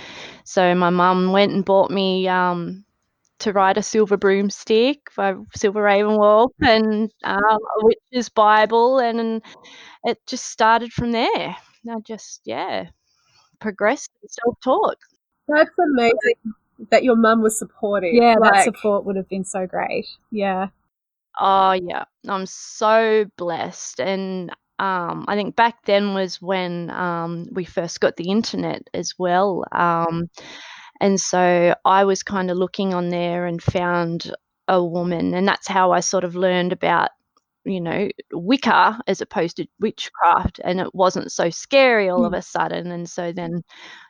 so 0.43 0.75
my 0.75 0.89
mum 0.89 1.31
went 1.31 1.53
and 1.53 1.63
bought 1.63 1.91
me 1.91 2.27
um, 2.27 2.83
to 3.39 3.53
ride 3.53 3.77
a 3.77 3.83
silver 3.83 4.17
broomstick 4.17 4.99
by 5.15 5.33
Silver 5.55 5.81
RavenWolf 5.81 6.49
and 6.61 7.11
um, 7.23 7.39
a 7.41 7.85
witch's 7.85 8.29
Bible, 8.29 8.99
and 8.99 9.41
it 10.03 10.17
just 10.27 10.45
started 10.45 10.91
from 10.91 11.11
there. 11.11 11.55
I 11.89 11.99
just, 11.99 12.41
yeah, 12.45 12.87
progressed 13.59 14.11
and 14.21 14.29
self 14.29 14.57
taught. 14.63 14.97
That's 15.47 15.69
amazing 15.77 16.53
that 16.89 17.03
your 17.03 17.15
mum 17.15 17.41
was 17.41 17.57
supportive. 17.57 18.13
Yeah, 18.13 18.35
like, 18.39 18.53
that 18.53 18.63
support 18.63 19.05
would 19.05 19.15
have 19.15 19.29
been 19.29 19.45
so 19.45 19.67
great. 19.67 20.07
Yeah. 20.31 20.67
Oh, 21.39 21.73
yeah. 21.73 22.05
I'm 22.27 22.45
so 22.45 23.25
blessed. 23.37 23.99
And 23.99 24.49
um, 24.79 25.25
I 25.27 25.35
think 25.35 25.55
back 25.55 25.85
then 25.85 26.13
was 26.13 26.41
when 26.41 26.89
um, 26.89 27.47
we 27.51 27.65
first 27.65 27.99
got 27.99 28.15
the 28.15 28.29
internet 28.29 28.87
as 28.93 29.13
well. 29.17 29.63
Um, 29.71 30.29
and 30.99 31.19
so 31.19 31.75
I 31.85 32.03
was 32.03 32.23
kind 32.23 32.51
of 32.51 32.57
looking 32.57 32.93
on 32.93 33.09
there 33.09 33.45
and 33.45 33.61
found 33.61 34.31
a 34.67 34.83
woman, 34.83 35.33
and 35.33 35.47
that's 35.47 35.67
how 35.67 35.91
I 35.91 35.99
sort 35.99 36.23
of 36.23 36.35
learned 36.35 36.73
about 36.73 37.09
you 37.63 37.81
know, 37.81 38.09
Wicca 38.31 38.99
as 39.07 39.21
opposed 39.21 39.57
to 39.57 39.67
witchcraft, 39.79 40.59
and 40.63 40.79
it 40.79 40.93
wasn't 40.93 41.31
so 41.31 41.49
scary 41.49 42.09
all 42.09 42.21
mm. 42.21 42.27
of 42.27 42.33
a 42.33 42.41
sudden. 42.41 42.91
And 42.91 43.09
so 43.09 43.31
then, 43.31 43.63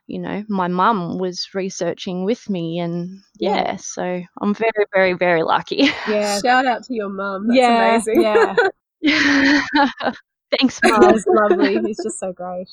you 0.08 0.20
know, 0.20 0.44
my 0.48 0.68
mum 0.68 1.18
was 1.18 1.50
researching 1.54 2.24
with 2.24 2.50
me, 2.50 2.80
and 2.80 3.20
yeah, 3.40 3.56
yeah, 3.56 3.76
so 3.78 4.22
I'm 4.42 4.54
very, 4.54 4.86
very, 4.94 5.14
very 5.14 5.44
lucky. 5.44 5.90
Yeah, 6.08 6.40
shout 6.46 6.66
out 6.66 6.84
to 6.86 6.94
your 6.94 7.10
mum. 7.10 7.48
That's 7.48 7.58
yeah, 7.58 7.90
amazing. 7.90 8.22
Yeah. 8.22 8.56
Thanks, 10.60 10.80
Mom. 10.84 11.14
He's 11.14 11.26
lovely. 11.28 11.80
He's 11.80 12.04
just 12.04 12.20
so 12.20 12.34
great. 12.34 12.70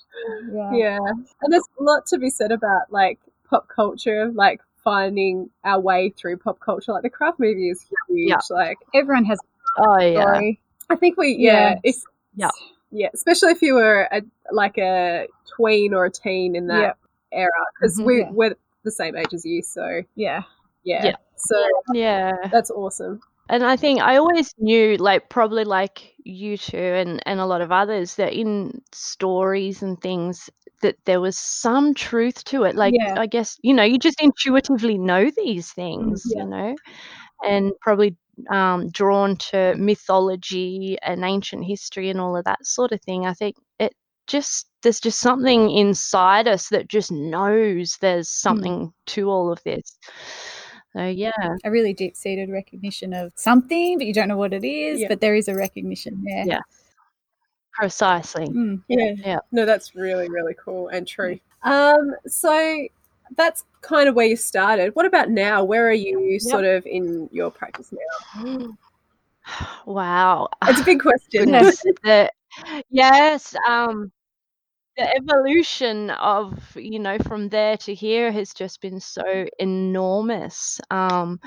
Yeah. 0.52 0.72
Yeah. 0.74 0.98
And 1.42 1.52
there's 1.52 1.64
a 1.78 1.82
lot 1.82 2.06
to 2.06 2.18
be 2.18 2.28
said 2.28 2.50
about 2.50 2.90
like 2.90 3.20
pop 3.48 3.68
culture, 3.68 4.30
like 4.34 4.60
finding 4.82 5.48
our 5.64 5.78
way 5.78 6.10
through 6.10 6.38
pop 6.38 6.58
culture. 6.58 6.92
Like 6.92 7.04
the 7.04 7.10
craft 7.10 7.38
movie 7.38 7.70
is 7.70 7.86
huge. 8.08 8.30
Yeah. 8.30 8.38
Like 8.50 8.78
Everyone 8.92 9.24
has 9.26 9.38
Oh 9.78 10.00
yeah. 10.00 10.22
story. 10.22 10.60
I 10.90 10.96
think 10.96 11.16
we 11.16 11.36
yeah, 11.38 11.70
Yeah. 11.70 11.74
if 11.84 11.96
Yeah. 12.36 12.50
yeah, 12.90 13.08
especially 13.14 13.52
if 13.52 13.62
you 13.62 13.74
were 13.74 14.08
a 14.12 14.22
like 14.52 14.78
a 14.78 15.26
tween 15.56 15.94
or 15.94 16.06
a 16.06 16.10
teen 16.10 16.56
in 16.56 16.66
that 16.68 16.96
Yeah. 17.32 17.38
era 17.40 17.50
because 17.74 17.98
Mhm. 17.98 18.04
we 18.06 18.18
Yeah. 18.20 18.30
we're 18.32 18.54
the 18.84 18.90
same 18.90 19.16
age 19.16 19.34
as 19.34 19.44
you, 19.44 19.62
so 19.62 20.02
Yeah. 20.14 20.42
yeah. 20.84 21.04
Yeah. 21.06 21.16
So 21.36 21.56
Yeah. 21.92 22.32
that's 22.50 22.70
awesome. 22.70 23.20
And 23.50 23.64
I 23.64 23.76
think 23.76 24.00
I 24.00 24.16
always 24.16 24.54
knew, 24.58 24.96
like 24.98 25.30
probably 25.30 25.64
like 25.64 26.14
you 26.24 26.56
two 26.58 26.76
and, 26.76 27.22
and 27.26 27.40
a 27.40 27.46
lot 27.46 27.60
of 27.62 27.72
others, 27.72 28.16
that 28.16 28.32
in 28.34 28.82
stories 28.92 29.82
and 29.82 30.00
things 30.00 30.50
that 30.82 30.96
there 31.06 31.20
was 31.20 31.36
some 31.38 31.94
truth 31.94 32.44
to 32.44 32.64
it. 32.64 32.76
Like. 32.76 32.94
I 33.16 33.26
guess, 33.26 33.58
you 33.62 33.74
know, 33.74 33.82
you 33.84 33.98
just 33.98 34.20
intuitively 34.22 34.96
know 34.98 35.30
these 35.36 35.72
things, 35.72 36.22
yeah. 36.26 36.42
you 36.44 36.48
know, 36.50 36.76
and 37.44 37.72
probably 37.80 38.16
um, 38.50 38.90
drawn 38.90 39.36
to 39.36 39.74
mythology 39.76 40.96
and 41.02 41.24
ancient 41.24 41.64
history 41.64 42.10
and 42.10 42.20
all 42.20 42.36
of 42.36 42.44
that 42.44 42.64
sort 42.64 42.92
of 42.92 43.00
thing. 43.02 43.26
I 43.26 43.34
think 43.34 43.56
it 43.78 43.94
just 44.26 44.66
there's 44.82 45.00
just 45.00 45.20
something 45.20 45.70
inside 45.70 46.46
us 46.46 46.68
that 46.68 46.88
just 46.88 47.10
knows 47.10 47.96
there's 48.00 48.28
something 48.28 48.92
to 49.06 49.28
all 49.30 49.50
of 49.52 49.62
this. 49.64 49.98
So 50.94 51.04
yeah. 51.04 51.32
A 51.64 51.70
really 51.70 51.92
deep 51.92 52.16
seated 52.16 52.50
recognition 52.50 53.12
of 53.12 53.32
something, 53.36 53.98
but 53.98 54.06
you 54.06 54.14
don't 54.14 54.28
know 54.28 54.36
what 54.36 54.52
it 54.52 54.64
is, 54.64 55.00
Yeah. 55.00 55.08
but 55.08 55.20
there 55.20 55.34
is 55.34 55.48
a 55.48 55.54
recognition 55.54 56.22
there. 56.24 56.44
Yeah. 56.46 56.60
Precisely. 57.72 58.46
Mm. 58.46 58.82
Yeah. 58.88 59.12
Yeah. 59.16 59.38
No, 59.52 59.64
that's 59.64 59.94
really, 59.94 60.28
really 60.28 60.54
cool 60.54 60.88
and 60.88 61.06
true. 61.06 61.38
Um, 61.62 62.14
so 62.26 62.86
that's 63.36 63.64
kind 63.80 64.08
of 64.08 64.14
where 64.14 64.26
you 64.26 64.36
started. 64.36 64.94
What 64.94 65.06
about 65.06 65.30
now? 65.30 65.64
Where 65.64 65.88
are 65.88 65.92
you 65.92 66.38
sort 66.40 66.64
of 66.64 66.86
in 66.86 67.28
your 67.32 67.50
practice 67.50 67.92
now? 67.92 68.68
Wow. 69.86 70.50
It's 70.66 70.82
a 70.82 70.84
big 70.84 71.00
question. 71.02 71.46
Goodness. 71.46 71.82
the, 72.02 72.30
yes. 72.90 73.54
Um, 73.66 74.12
the 74.98 75.16
evolution 75.16 76.10
of, 76.10 76.76
you 76.76 76.98
know, 76.98 77.18
from 77.18 77.48
there 77.48 77.76
to 77.78 77.94
here 77.94 78.30
has 78.30 78.52
just 78.52 78.82
been 78.82 79.00
so 79.00 79.46
enormous. 79.58 80.80
Um, 80.90 81.40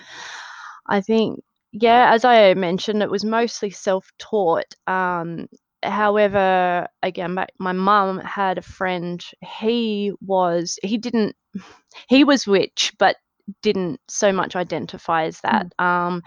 I 0.87 1.01
think, 1.01 1.43
yeah, 1.73 2.11
as 2.13 2.25
I 2.25 2.53
mentioned, 2.55 3.03
it 3.03 3.11
was 3.11 3.23
mostly 3.23 3.69
self 3.69 4.11
taught. 4.17 4.73
Um, 4.87 5.47
however, 5.83 6.87
again, 7.03 7.33
my, 7.35 7.47
my 7.59 7.71
mum 7.71 8.19
had 8.19 8.57
a 8.57 8.61
friend. 8.63 9.23
He 9.41 10.13
was, 10.21 10.77
he 10.83 10.97
didn't, 10.97 11.35
he 12.07 12.23
was 12.23 12.47
witch, 12.47 12.93
but 12.99 13.17
didn't 13.61 13.99
so 14.07 14.31
much 14.31 14.55
identify 14.55 15.25
as 15.25 15.39
that. 15.41 15.67
Um, 15.79 16.21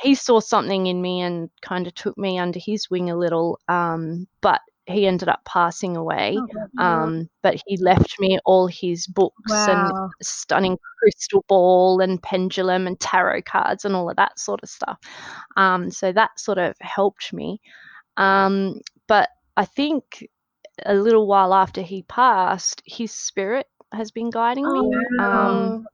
he 0.00 0.14
saw 0.14 0.40
something 0.40 0.86
in 0.86 1.02
me 1.02 1.20
and 1.20 1.50
kind 1.60 1.86
of 1.86 1.94
took 1.94 2.16
me 2.16 2.38
under 2.38 2.58
his 2.58 2.90
wing 2.90 3.10
a 3.10 3.16
little, 3.16 3.58
um, 3.68 4.26
but 4.40 4.60
he 4.86 5.06
ended 5.06 5.28
up 5.28 5.44
passing 5.44 5.96
away. 5.96 6.36
Oh, 6.38 6.46
wow. 6.74 7.04
Um, 7.04 7.28
but 7.42 7.60
he 7.66 7.76
left 7.76 8.18
me 8.18 8.38
all 8.44 8.66
his 8.66 9.06
books 9.06 9.68
and 9.68 9.92
stunning 10.22 10.78
crystal 10.98 11.44
ball 11.48 12.00
and 12.00 12.22
pendulum 12.22 12.86
and 12.86 12.98
tarot 12.98 13.42
cards 13.42 13.84
and 13.84 13.94
all 13.94 14.10
of 14.10 14.16
that 14.16 14.38
sort 14.38 14.60
of 14.62 14.68
stuff. 14.68 14.98
Um, 15.56 15.90
so 15.90 16.12
that 16.12 16.38
sort 16.38 16.58
of 16.58 16.74
helped 16.80 17.32
me. 17.32 17.60
Um, 18.16 18.80
but 19.08 19.28
I 19.56 19.64
think 19.64 20.26
a 20.84 20.94
little 20.94 21.26
while 21.26 21.54
after 21.54 21.82
he 21.82 22.02
passed, 22.02 22.82
his 22.86 23.12
spirit 23.12 23.66
has 23.92 24.10
been 24.10 24.30
guiding 24.30 24.72
me. 24.72 24.80
Oh, 25.20 25.24
Um, 25.24 25.86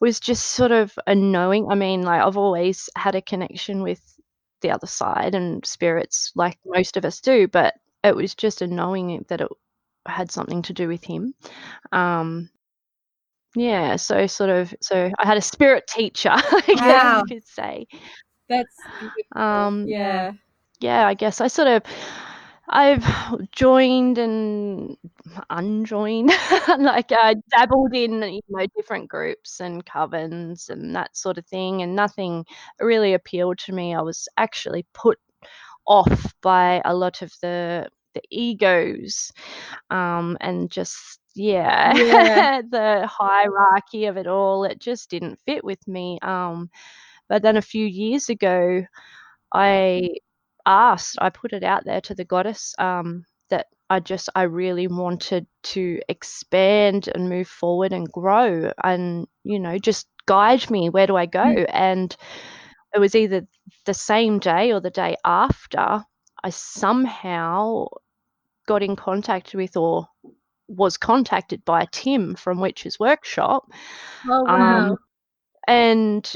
was 0.00 0.20
just 0.20 0.46
sort 0.50 0.72
of 0.72 0.98
a 1.06 1.14
knowing. 1.14 1.68
I 1.70 1.74
mean, 1.74 2.02
like 2.02 2.22
I've 2.22 2.36
always 2.36 2.88
had 2.96 3.14
a 3.14 3.22
connection 3.22 3.82
with 3.82 4.00
the 4.60 4.70
other 4.70 4.86
side 4.86 5.34
and 5.34 5.64
spirits, 5.66 6.32
like 6.34 6.58
most 6.66 6.96
of 6.96 7.04
us 7.04 7.20
do, 7.20 7.48
but 7.48 7.74
it 8.04 8.14
was 8.16 8.34
just 8.34 8.62
a 8.62 8.66
knowing 8.66 9.24
that 9.28 9.40
it 9.40 9.48
had 10.06 10.30
something 10.30 10.62
to 10.62 10.72
do 10.72 10.88
with 10.88 11.04
him. 11.04 11.34
Um, 11.92 12.50
yeah, 13.56 13.96
so 13.96 14.26
sort 14.26 14.50
of, 14.50 14.74
so 14.80 15.10
I 15.18 15.26
had 15.26 15.36
a 15.36 15.42
spirit 15.42 15.86
teacher, 15.86 16.30
I 16.34 16.62
guess 16.66 16.80
Wow. 16.80 17.18
you 17.18 17.24
could 17.36 17.46
say. 17.46 17.86
That's 18.48 18.86
Um, 19.34 19.86
yeah. 19.88 20.32
Yeah, 20.80 21.06
I 21.06 21.14
guess 21.14 21.40
I 21.40 21.48
sort 21.48 21.68
of 21.68 21.82
I've 22.68 23.04
joined 23.52 24.18
and 24.18 24.96
unjoined, 25.50 26.30
like 26.78 27.12
I 27.12 27.36
dabbled 27.50 27.94
in 27.94 28.22
you 28.22 28.40
know 28.48 28.66
different 28.76 29.08
groups 29.08 29.60
and 29.60 29.84
covens 29.86 30.68
and 30.70 30.94
that 30.96 31.16
sort 31.16 31.38
of 31.38 31.46
thing, 31.46 31.82
and 31.82 31.96
nothing 31.96 32.44
really 32.80 33.14
appealed 33.14 33.58
to 33.60 33.72
me. 33.72 33.94
I 33.94 34.02
was 34.02 34.28
actually 34.36 34.86
put 34.94 35.18
off 35.86 36.34
by 36.42 36.82
a 36.84 36.94
lot 36.94 37.22
of 37.22 37.32
the 37.42 37.88
the 38.14 38.22
egos, 38.30 39.32
um, 39.90 40.36
and 40.40 40.70
just 40.70 41.20
yeah, 41.36 41.94
Yeah. 41.96 42.62
the 42.70 43.06
hierarchy 43.08 44.06
of 44.06 44.16
it 44.18 44.26
all. 44.28 44.64
It 44.64 44.80
just 44.80 45.10
didn't 45.10 45.40
fit 45.46 45.64
with 45.64 45.86
me. 45.88 46.18
Um, 46.22 46.70
but 47.28 47.42
then 47.42 47.56
a 47.58 47.62
few 47.62 47.86
years 47.86 48.28
ago, 48.30 48.84
I 49.52 50.10
asked, 50.68 51.16
I 51.20 51.30
put 51.30 51.52
it 51.52 51.64
out 51.64 51.84
there 51.84 52.00
to 52.02 52.14
the 52.14 52.24
goddess 52.24 52.74
um, 52.78 53.24
that 53.50 53.66
I 53.90 54.00
just, 54.00 54.28
I 54.34 54.42
really 54.42 54.86
wanted 54.86 55.46
to 55.64 56.00
expand 56.08 57.08
and 57.14 57.28
move 57.28 57.48
forward 57.48 57.92
and 57.92 58.10
grow 58.12 58.70
and, 58.84 59.26
you 59.44 59.58
know, 59.58 59.78
just 59.78 60.06
guide 60.26 60.70
me. 60.70 60.90
Where 60.90 61.06
do 61.06 61.16
I 61.16 61.26
go? 61.26 61.40
And 61.42 62.14
it 62.94 62.98
was 62.98 63.14
either 63.14 63.46
the 63.86 63.94
same 63.94 64.38
day 64.38 64.72
or 64.72 64.80
the 64.80 64.90
day 64.90 65.16
after 65.24 66.04
I 66.44 66.50
somehow 66.50 67.86
got 68.66 68.82
in 68.82 68.94
contact 68.94 69.54
with 69.54 69.76
or 69.76 70.06
was 70.68 70.98
contacted 70.98 71.64
by 71.64 71.86
Tim 71.90 72.34
from 72.34 72.60
Witch's 72.60 73.00
Workshop. 73.00 73.64
Oh 74.28 74.44
wow. 74.44 74.90
Um, 74.90 74.96
and 75.68 76.32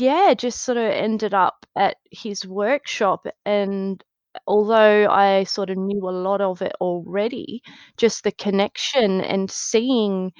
yeah, 0.00 0.34
just 0.34 0.62
sort 0.64 0.78
of 0.78 0.84
ended 0.86 1.34
up 1.34 1.66
at 1.76 1.98
his 2.12 2.46
workshop. 2.46 3.26
And 3.46 4.04
although 4.48 5.08
I 5.10 5.44
sort 5.44 5.70
of 5.70 5.78
knew 5.78 6.08
a 6.08 6.12
lot 6.12 6.42
of 6.42 6.62
it 6.62 6.74
already, 6.82 7.62
just 7.98 8.24
the 8.24 8.32
connection 8.32 9.22
and 9.22 9.50
seeing 9.50 10.32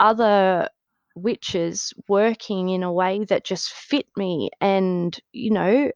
other 0.00 0.68
witches 1.16 1.92
working 2.08 2.70
in 2.70 2.82
a 2.84 2.92
way 2.92 3.24
that 3.26 3.44
just 3.44 3.72
fit 3.72 4.06
me 4.16 4.50
and, 4.60 5.18
you 5.32 5.50
know, 5.52 5.90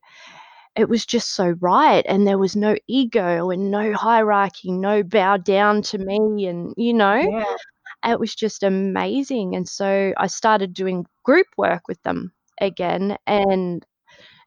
it 0.76 0.88
was 0.88 1.06
just 1.06 1.34
so 1.34 1.50
right 1.60 2.04
and 2.08 2.26
there 2.26 2.38
was 2.38 2.56
no 2.56 2.76
ego 2.88 3.50
and 3.50 3.70
no 3.70 3.92
hierarchy 3.94 4.72
no 4.72 5.02
bow 5.04 5.36
down 5.38 5.82
to 5.82 5.98
me 5.98 6.46
and 6.46 6.74
you 6.76 6.94
know 6.94 7.16
Yeah. 7.16 7.56
It 8.04 8.18
was 8.20 8.34
just 8.34 8.62
amazing. 8.62 9.56
And 9.56 9.68
so 9.68 10.12
I 10.16 10.26
started 10.26 10.74
doing 10.74 11.06
group 11.24 11.46
work 11.56 11.88
with 11.88 12.02
them 12.02 12.32
again, 12.60 13.16
and 13.26 13.84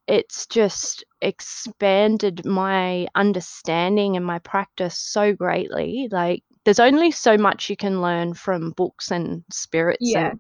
it's 0.08 0.48
just 0.48 1.04
expanded 1.22 2.46
my 2.46 3.08
understanding 3.16 4.16
and 4.16 4.26
my 4.26 4.40
practice 4.40 4.98
so 4.98 5.34
greatly. 5.34 6.08
Like, 6.12 6.44
there's 6.64 6.80
only 6.80 7.12
so 7.12 7.38
much 7.38 7.70
you 7.70 7.76
can 7.76 8.02
learn 8.02 8.34
from 8.34 8.72
books 8.72 9.12
and 9.12 9.44
spirits, 9.52 10.00
Yeah. 10.02 10.30
and, 10.32 10.40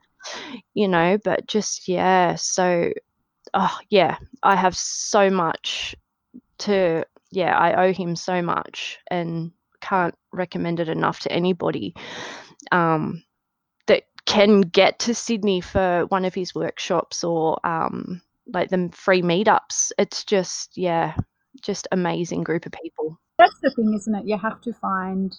you 0.74 0.88
know, 0.88 1.18
but 1.24 1.48
just, 1.48 1.88
yeah. 1.88 2.36
So, 2.36 2.92
oh, 3.54 3.78
yeah, 3.90 4.18
I 4.44 4.56
have 4.56 4.76
so 4.78 5.30
much 5.30 5.96
to, 6.60 7.04
yeah, 7.32 7.58
I 7.58 7.86
owe 7.86 7.94
him 7.94 8.16
so 8.16 8.42
much 8.42 9.00
and 9.12 9.52
can't 9.82 10.16
recommend 10.34 10.80
it 10.80 10.90
enough 10.90 11.20
to 11.22 11.32
anybody 11.32 11.94
um, 12.72 13.24
that 13.88 14.04
can 14.26 14.62
get 14.62 15.00
to 15.00 15.16
Sydney 15.16 15.62
for 15.62 16.06
one 16.08 16.26
of 16.26 16.34
his 16.34 16.54
workshops 16.54 17.24
or 17.24 17.60
um, 17.66 18.22
like 18.54 18.70
the 18.70 18.90
free 18.94 19.22
meetups. 19.22 19.92
It's 19.98 20.24
just, 20.24 20.78
yeah, 20.78 21.16
just 21.62 21.88
amazing 21.92 22.44
group 22.44 22.66
of 22.66 22.74
people. 22.74 23.20
That's 23.40 23.60
the 23.62 23.72
thing, 23.72 23.94
isn't 23.94 24.16
it? 24.16 24.26
You 24.26 24.38
have 24.38 24.62
to 24.62 24.74
find 24.74 25.36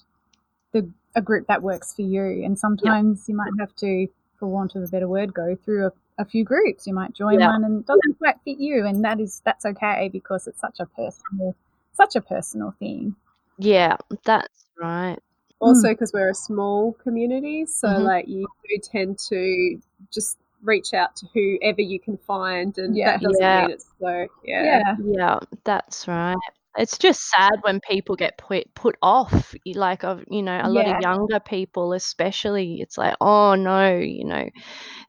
the 0.72 0.88
a 1.16 1.22
group 1.22 1.46
that 1.48 1.62
works 1.62 1.94
for 1.94 2.02
you, 2.02 2.44
and 2.44 2.56
sometimes 2.58 3.28
you 3.28 3.34
might 3.34 3.52
have 3.58 3.74
to, 3.76 4.06
for 4.38 4.46
want 4.46 4.76
of 4.76 4.82
a 4.82 4.86
better 4.86 5.08
word, 5.08 5.34
go 5.34 5.56
through 5.64 5.86
a, 5.86 5.92
a 6.18 6.24
few 6.24 6.44
groups. 6.44 6.86
You 6.86 6.94
might 6.94 7.12
join 7.12 7.40
Yeah. 7.40 7.48
one 7.48 7.64
and 7.64 7.80
it 7.80 7.86
doesn't 7.86 8.18
quite 8.18 8.36
fit 8.44 8.58
you, 8.58 8.86
and 8.86 9.02
that 9.04 9.18
is 9.18 9.40
that's 9.44 9.64
okay 9.66 10.08
because 10.12 10.46
it's 10.46 10.60
such 10.60 10.78
a 10.80 10.86
personal, 10.86 11.56
such 11.92 12.14
a 12.14 12.20
personal 12.20 12.74
thing. 12.78 13.16
Yeah, 13.58 13.96
that's 14.24 14.66
right. 14.78 15.18
Also 15.60 15.88
because 15.90 16.12
we're 16.12 16.30
a 16.30 16.34
small 16.34 16.92
community 16.94 17.66
so 17.66 17.88
Mhm. 17.88 18.00
like 18.00 18.28
you 18.28 18.46
do 18.68 18.78
tend 18.82 19.18
to 19.18 19.80
just 20.12 20.38
reach 20.62 20.94
out 20.94 21.14
to 21.16 21.26
whoever 21.34 21.80
you 21.82 22.00
can 22.00 22.16
find 22.18 22.78
and 22.78 22.94
Yeah. 22.94 23.04
that 23.04 23.20
doesn't 23.22 23.48
Yeah. 23.48 23.60
mean 23.60 23.70
it's 23.70 23.86
so 24.00 24.26
yeah 24.44 24.82
Yeah, 24.96 25.38
that's 25.64 26.08
right. 26.08 26.36
it's 26.76 26.98
just 26.98 27.28
sad 27.30 27.52
when 27.62 27.80
people 27.80 28.16
get 28.16 28.38
put 28.38 28.72
put 28.74 28.96
off. 29.02 29.54
Like 29.66 30.04
of 30.04 30.24
you 30.30 30.42
know, 30.42 30.60
a 30.62 30.68
lot 30.70 30.86
Yeah. 30.86 30.92
of 30.92 30.98
younger 31.00 31.40
people, 31.40 31.92
especially, 31.92 32.80
it's 32.80 32.98
like, 32.98 33.16
oh 33.20 33.54
no, 33.56 33.96
you 33.98 34.24
know, 34.24 34.48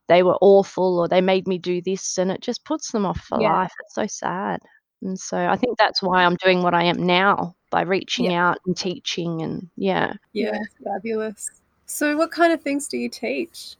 they 0.09 0.23
were 0.23 0.37
awful 0.41 0.99
or 0.99 1.07
they 1.09 1.21
made 1.21 1.47
me 1.47 1.57
do 1.59 1.81
this, 1.81 2.17
and 2.17 2.31
it 2.31 2.41
just 2.41 2.65
puts 2.65 2.91
them 2.91 3.05
off 3.05 3.19
for 3.21 3.37
Yeah. 3.37 3.39
life. 3.39 3.71
It's 3.81 3.95
so 3.95 4.07
sad. 4.07 4.59
And 5.03 5.19
so 5.19 5.37
I 5.37 5.57
think 5.57 5.77
that's 5.77 6.01
why 6.03 6.25
I'm 6.25 6.35
doing 6.43 6.63
what 6.63 6.73
I 6.75 6.83
am 6.85 7.03
now 7.05 7.55
by 7.69 7.81
reaching 7.81 8.33
out 8.33 8.59
and 8.65 8.75
teaching 8.75 9.41
and 9.41 9.69
yeah. 9.75 10.13
Yeah, 10.33 10.59
fabulous. 10.83 11.49
So, 11.85 12.15
what 12.17 12.31
kind 12.31 12.53
of 12.53 12.61
things 12.61 12.87
do 12.87 12.97
you 12.97 13.09
teach? 13.09 13.75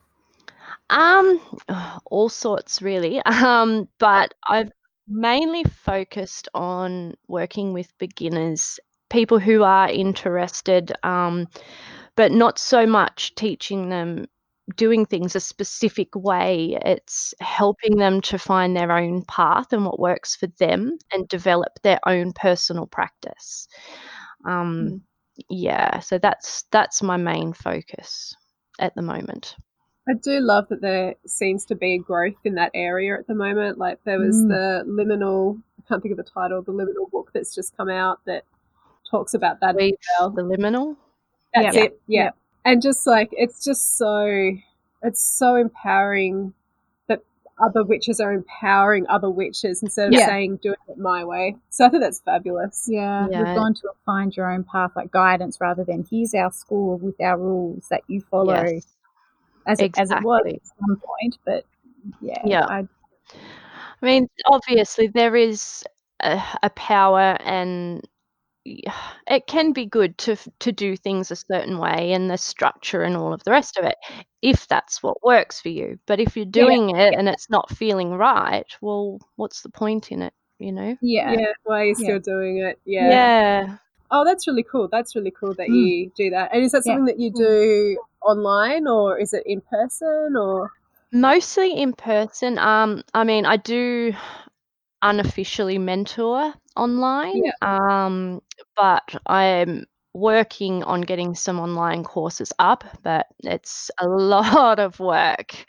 Um, 0.90 1.40
all 2.06 2.30
sorts 2.30 2.82
really. 2.82 3.22
Um, 3.26 3.88
but 4.00 4.34
I've 4.48 4.72
mainly 5.08 5.64
focused 5.64 6.50
on 6.54 7.16
working 7.28 7.74
with 7.74 7.98
beginners, 7.98 8.80
people 9.10 9.40
who 9.40 9.64
are 9.64 9.90
interested, 9.90 10.92
um, 11.04 11.48
but 12.16 12.32
not 12.32 12.60
so 12.60 12.86
much 12.86 13.34
teaching 13.36 13.90
them 13.90 14.28
doing 14.76 15.06
things 15.06 15.36
a 15.36 15.40
specific 15.40 16.16
way. 16.16 16.78
It's 16.86 17.34
helping 17.40 17.98
them 17.98 18.22
to 18.22 18.38
find 18.38 18.76
their 18.76 18.92
own 18.92 19.24
path 19.26 19.74
and 19.74 19.86
what 19.86 20.00
works 20.00 20.36
for 20.36 20.48
them 20.60 20.98
and 21.12 21.28
develop 21.28 21.74
their 21.84 22.00
own 22.06 22.34
personal 22.34 22.86
practice. 22.88 23.68
Um, 24.46 25.02
yeah, 25.50 26.00
so 26.00 26.18
that's 26.18 26.64
that's 26.72 27.02
my 27.02 27.18
main 27.18 27.54
focus 27.54 28.36
at 28.80 28.94
the 28.96 29.02
moment. 29.02 29.56
I 30.08 30.14
do 30.14 30.40
love 30.40 30.68
that 30.70 30.82
there 30.82 31.16
seems 31.28 31.66
to 31.66 31.76
be 31.76 32.00
growth 32.00 32.38
in 32.44 32.56
that 32.56 32.72
area 32.74 33.16
at 33.18 33.28
the 33.28 33.36
moment. 33.36 33.78
Like 33.78 34.00
there 34.06 34.20
was 34.20 34.36
Mm. 34.38 34.48
the 34.50 34.84
liminal, 34.88 35.62
I 35.78 35.88
can't 35.88 36.02
think 36.02 36.12
of 36.14 36.18
the 36.18 36.30
title, 36.32 36.62
the 36.64 36.72
liminal 36.72 37.10
book 37.12 37.30
that's 37.34 37.54
just 37.54 37.78
come 37.78 37.90
out 37.90 38.20
that 38.26 38.44
talks 39.10 39.34
about 39.36 39.60
that. 39.62 39.76
Weave 39.76 39.94
as 39.94 40.08
well. 40.20 40.30
the 40.32 40.42
liminal. 40.42 40.96
That's 41.54 41.76
Yeah. 41.76 41.84
it. 41.84 42.02
Yeah. 42.08 42.24
Yeah. 42.24 42.30
And 42.72 42.82
just 42.82 43.08
like 43.08 43.30
it's 43.32 43.64
just 43.64 43.98
so 43.98 44.52
it's 45.02 45.24
so 45.38 45.56
empowering 45.56 46.54
that 47.08 47.22
other 47.64 47.84
witches 47.84 48.20
are 48.20 48.32
empowering 48.34 49.06
other 49.08 49.30
witches 49.30 49.82
instead 49.82 50.08
of 50.10 50.14
Yeah. 50.14 50.28
saying 50.28 50.58
doing 50.58 50.76
it 50.88 50.98
my 50.98 51.24
way. 51.24 51.56
So 51.70 51.86
I 51.86 51.90
think 51.90 52.04
that's 52.04 52.20
fabulous. 52.20 52.88
Yeah, 52.92 53.28
Yeah. 53.32 53.44
we've 53.44 53.56
gone 53.56 53.74
to 53.76 53.88
a 53.88 53.94
find 54.06 54.36
your 54.36 54.52
own 54.52 54.64
path, 54.66 54.92
like 54.96 55.12
guidance, 55.12 55.60
rather 55.62 55.84
than 55.84 56.06
here's 56.10 56.34
our 56.34 56.52
school 56.52 56.98
with 56.98 57.20
our 57.22 57.38
rules 57.38 57.88
that 57.90 58.02
you 58.08 58.22
follow, 58.22 58.54
Yes. 58.54 58.86
as 59.66 59.80
it, 59.80 59.98
as 59.98 60.12
it 60.12 60.22
was 60.24 60.42
exactly. 60.46 60.56
at 60.56 60.68
some 60.80 60.96
point. 60.98 61.38
But 61.46 61.66
yeah, 62.22 62.42
Yeah. 62.46 62.66
I, 62.66 62.88
I 64.02 64.06
mean, 64.06 64.30
obviously, 64.46 65.08
there 65.08 65.36
is 65.36 65.84
a, 66.22 66.42
a 66.64 66.70
power, 66.72 67.38
and 67.42 67.96
y- 67.98 68.10
it 68.66 69.48
can 69.48 69.74
be 69.74 69.86
good 69.86 70.18
to 70.20 70.36
to 70.60 70.72
do 70.72 70.96
things 70.96 71.32
a 71.32 71.36
certain 71.36 71.78
way 71.78 72.14
and 72.14 72.30
the 72.30 72.38
structure 72.38 73.04
and 73.04 73.16
all 73.16 73.34
of 73.34 73.44
the 73.44 73.52
rest 73.52 73.78
of 73.78 73.86
it, 73.86 73.96
if 74.42 74.68
that's 74.68 75.02
what 75.02 75.24
works 75.24 75.62
for 75.62 75.70
you. 75.70 76.00
But 76.06 76.20
if 76.20 76.36
you're 76.36 76.46
doing 76.46 76.90
it 76.96 77.14
and 77.18 77.28
it's 77.28 77.50
not 77.50 77.70
feeling 77.72 78.12
right, 78.12 78.66
well, 78.82 79.20
what's 79.36 79.62
the 79.62 79.70
point 79.70 80.12
in 80.12 80.22
it? 80.22 80.34
You 80.60 80.72
know? 80.74 80.98
yeah, 81.02 81.32
Yeah, 81.32 81.46
why 81.64 81.82
are 81.82 81.86
you 81.86 81.96
Yeah. 81.96 82.04
still 82.04 82.20
doing 82.20 82.58
it? 82.58 82.80
Yeah. 82.86 83.10
Yeah. 83.10 83.78
Oh, 84.12 84.26
that's 84.26 84.48
really 84.48 84.64
cool. 84.64 84.88
That's 84.88 85.16
really 85.16 85.32
cool 85.32 85.54
that 85.54 85.70
Mm. 85.70 86.04
you 86.04 86.12
do 86.18 86.30
that. 86.32 86.52
And 86.54 86.64
is 86.64 86.72
that 86.72 86.84
Yeah. 86.86 86.94
something 86.94 87.06
that 87.06 87.20
you 87.20 87.32
do 87.32 87.98
online 88.22 88.88
or 88.88 89.18
is 89.20 89.34
it 89.34 89.44
in 89.46 89.62
person 89.62 90.36
or 90.36 90.72
Mostly 91.12 91.72
in 91.74 91.94
person. 91.94 92.58
Um, 92.60 93.04
I 93.14 93.24
mean, 93.24 93.46
I 93.46 93.58
do 93.58 94.14
unofficially 95.02 95.78
mentor 95.78 96.54
online. 96.76 97.42
Yeah. 97.44 97.52
Um, 97.62 98.42
but 98.76 99.16
I'm 99.26 99.86
working 100.14 100.84
on 100.84 101.02
getting 101.02 101.36
some 101.36 101.60
online 101.60 102.04
courses 102.04 102.52
up, 102.60 102.84
but 103.04 103.28
it's 103.44 103.92
a 104.00 104.08
lot 104.08 104.80
of 104.80 105.00
work. 105.00 105.66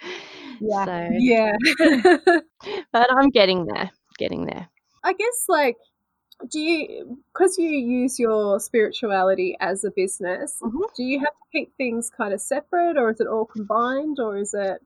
Yeah. 0.60 0.84
So, 0.84 1.08
Yeah. 1.12 1.52
but 2.92 3.08
I'm 3.10 3.30
getting 3.30 3.66
there, 3.66 3.90
getting 4.18 4.46
there. 4.46 4.68
I 5.04 5.12
guess 5.14 5.44
like 5.48 5.76
do 6.50 6.58
you 6.60 7.18
because 7.32 7.58
you 7.58 7.68
use 7.70 8.18
your 8.18 8.58
spirituality 8.60 9.56
as 9.60 9.84
a 9.84 9.90
business, 9.90 10.58
Mhm. 10.62 10.94
do 10.96 11.02
you 11.02 11.18
have 11.20 11.28
to 11.28 11.46
keep 11.52 11.76
things 11.76 12.10
kind 12.10 12.32
of 12.32 12.40
separate 12.40 12.96
or 12.96 13.10
is 13.10 13.20
it 13.20 13.26
all 13.26 13.44
combined 13.44 14.18
or 14.18 14.38
is 14.38 14.54
it 14.54 14.82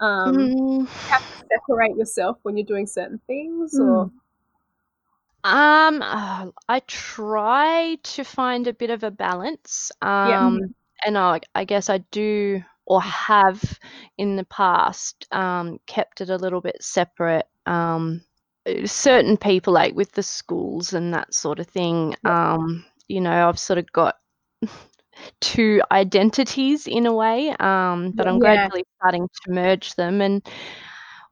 um 0.00 0.34
Mm, 0.34 0.86
have 1.08 1.22
to 1.22 1.46
separate 1.52 1.96
yourself 1.96 2.38
when 2.42 2.56
you're 2.56 2.66
doing 2.66 2.86
certain 2.86 3.20
things 3.26 3.74
Mm. 3.74 3.80
or 3.88 4.10
Um, 5.42 6.02
I 6.68 6.82
try 6.86 7.96
to 8.02 8.24
find 8.24 8.66
a 8.66 8.74
bit 8.74 8.90
of 8.90 9.02
a 9.04 9.10
balance. 9.10 9.90
Yeah. 10.02 10.46
Um, 10.46 10.74
and 11.06 11.16
I, 11.16 11.40
I 11.54 11.64
guess 11.64 11.88
I 11.88 11.98
do 12.10 12.62
or 12.86 13.00
have 13.00 13.78
in 14.18 14.36
the 14.36 14.44
past 14.44 15.26
um, 15.32 15.78
kept 15.86 16.20
it 16.20 16.28
a 16.28 16.36
little 16.36 16.60
bit 16.60 16.76
separate. 16.82 17.46
Um, 17.64 18.22
certain 18.84 19.36
people, 19.38 19.72
like 19.72 19.94
with 19.94 20.12
the 20.12 20.22
schools 20.22 20.92
and 20.92 21.14
that 21.14 21.32
sort 21.32 21.58
of 21.58 21.68
thing, 21.68 22.14
um, 22.24 22.84
you 23.08 23.20
know, 23.20 23.48
I've 23.48 23.58
sort 23.58 23.78
of 23.78 23.90
got 23.92 24.16
two 25.40 25.80
identities 25.92 26.86
in 26.86 27.06
a 27.06 27.12
way, 27.14 27.50
um, 27.60 28.12
but 28.16 28.26
I'm 28.28 28.38
Yeah. 28.42 28.68
gradually 28.68 28.84
starting 28.96 29.28
to 29.44 29.52
merge 29.52 29.94
them. 29.94 30.20
And 30.20 30.46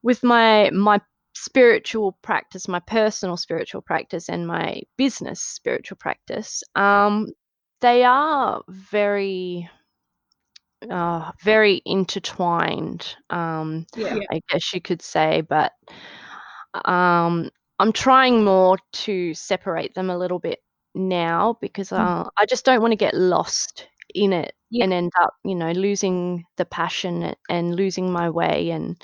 with 0.03 0.22
my 0.24 0.70
my 0.70 1.01
spiritual 1.35 2.18
practice, 2.22 2.68
my 2.68 2.81
personal 2.81 3.37
spiritual 3.37 3.83
practice, 3.83 4.29
and 4.29 4.46
my 4.46 4.83
business 4.96 5.40
spiritual 5.40 5.96
practice, 5.98 6.62
um, 6.74 7.27
they 7.81 8.05
are 8.05 8.62
very, 8.68 9.68
uh, 10.90 11.33
very 11.44 11.83
intertwined. 11.85 13.14
Um, 13.31 13.87
yeah. 13.96 14.14
I 14.33 14.40
guess 14.48 14.72
you 14.74 14.81
could 14.81 15.03
say, 15.03 15.42
but 15.42 15.72
um, 16.85 17.51
I'm 17.79 17.92
trying 17.92 18.44
more 18.44 18.79
to 18.92 19.35
separate 19.35 19.94
them 19.94 20.11
a 20.11 20.18
little 20.18 20.38
bit 20.38 20.59
now 20.94 21.57
because 21.61 21.92
uh, 21.92 22.24
I 22.38 22.46
just 22.46 22.64
don't 22.64 22.81
want 22.83 22.92
to 22.92 22.96
get 22.96 23.14
lost 23.14 23.87
in 24.14 24.33
it 24.33 24.55
Yeah. 24.70 24.85
and 24.85 24.92
end 24.92 25.12
up, 25.20 25.35
you 25.44 25.55
know, 25.55 25.72
losing 25.72 26.44
the 26.57 26.64
passion 26.64 27.35
and 27.48 27.74
losing 27.77 28.11
my 28.12 28.31
way 28.31 28.70
and, 28.70 29.01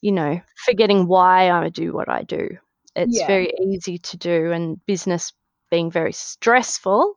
you 0.00 0.12
know, 0.12 0.40
forgetting 0.66 1.06
why 1.06 1.50
I 1.50 1.68
do 1.70 1.92
what 1.92 2.08
I 2.08 2.22
do. 2.22 2.48
It's 2.96 3.18
Yeah. 3.18 3.26
very 3.26 3.52
easy 3.60 3.98
to 3.98 4.16
do, 4.16 4.52
and 4.52 4.84
business 4.86 5.32
being 5.70 5.90
very 5.90 6.12
stressful. 6.12 7.14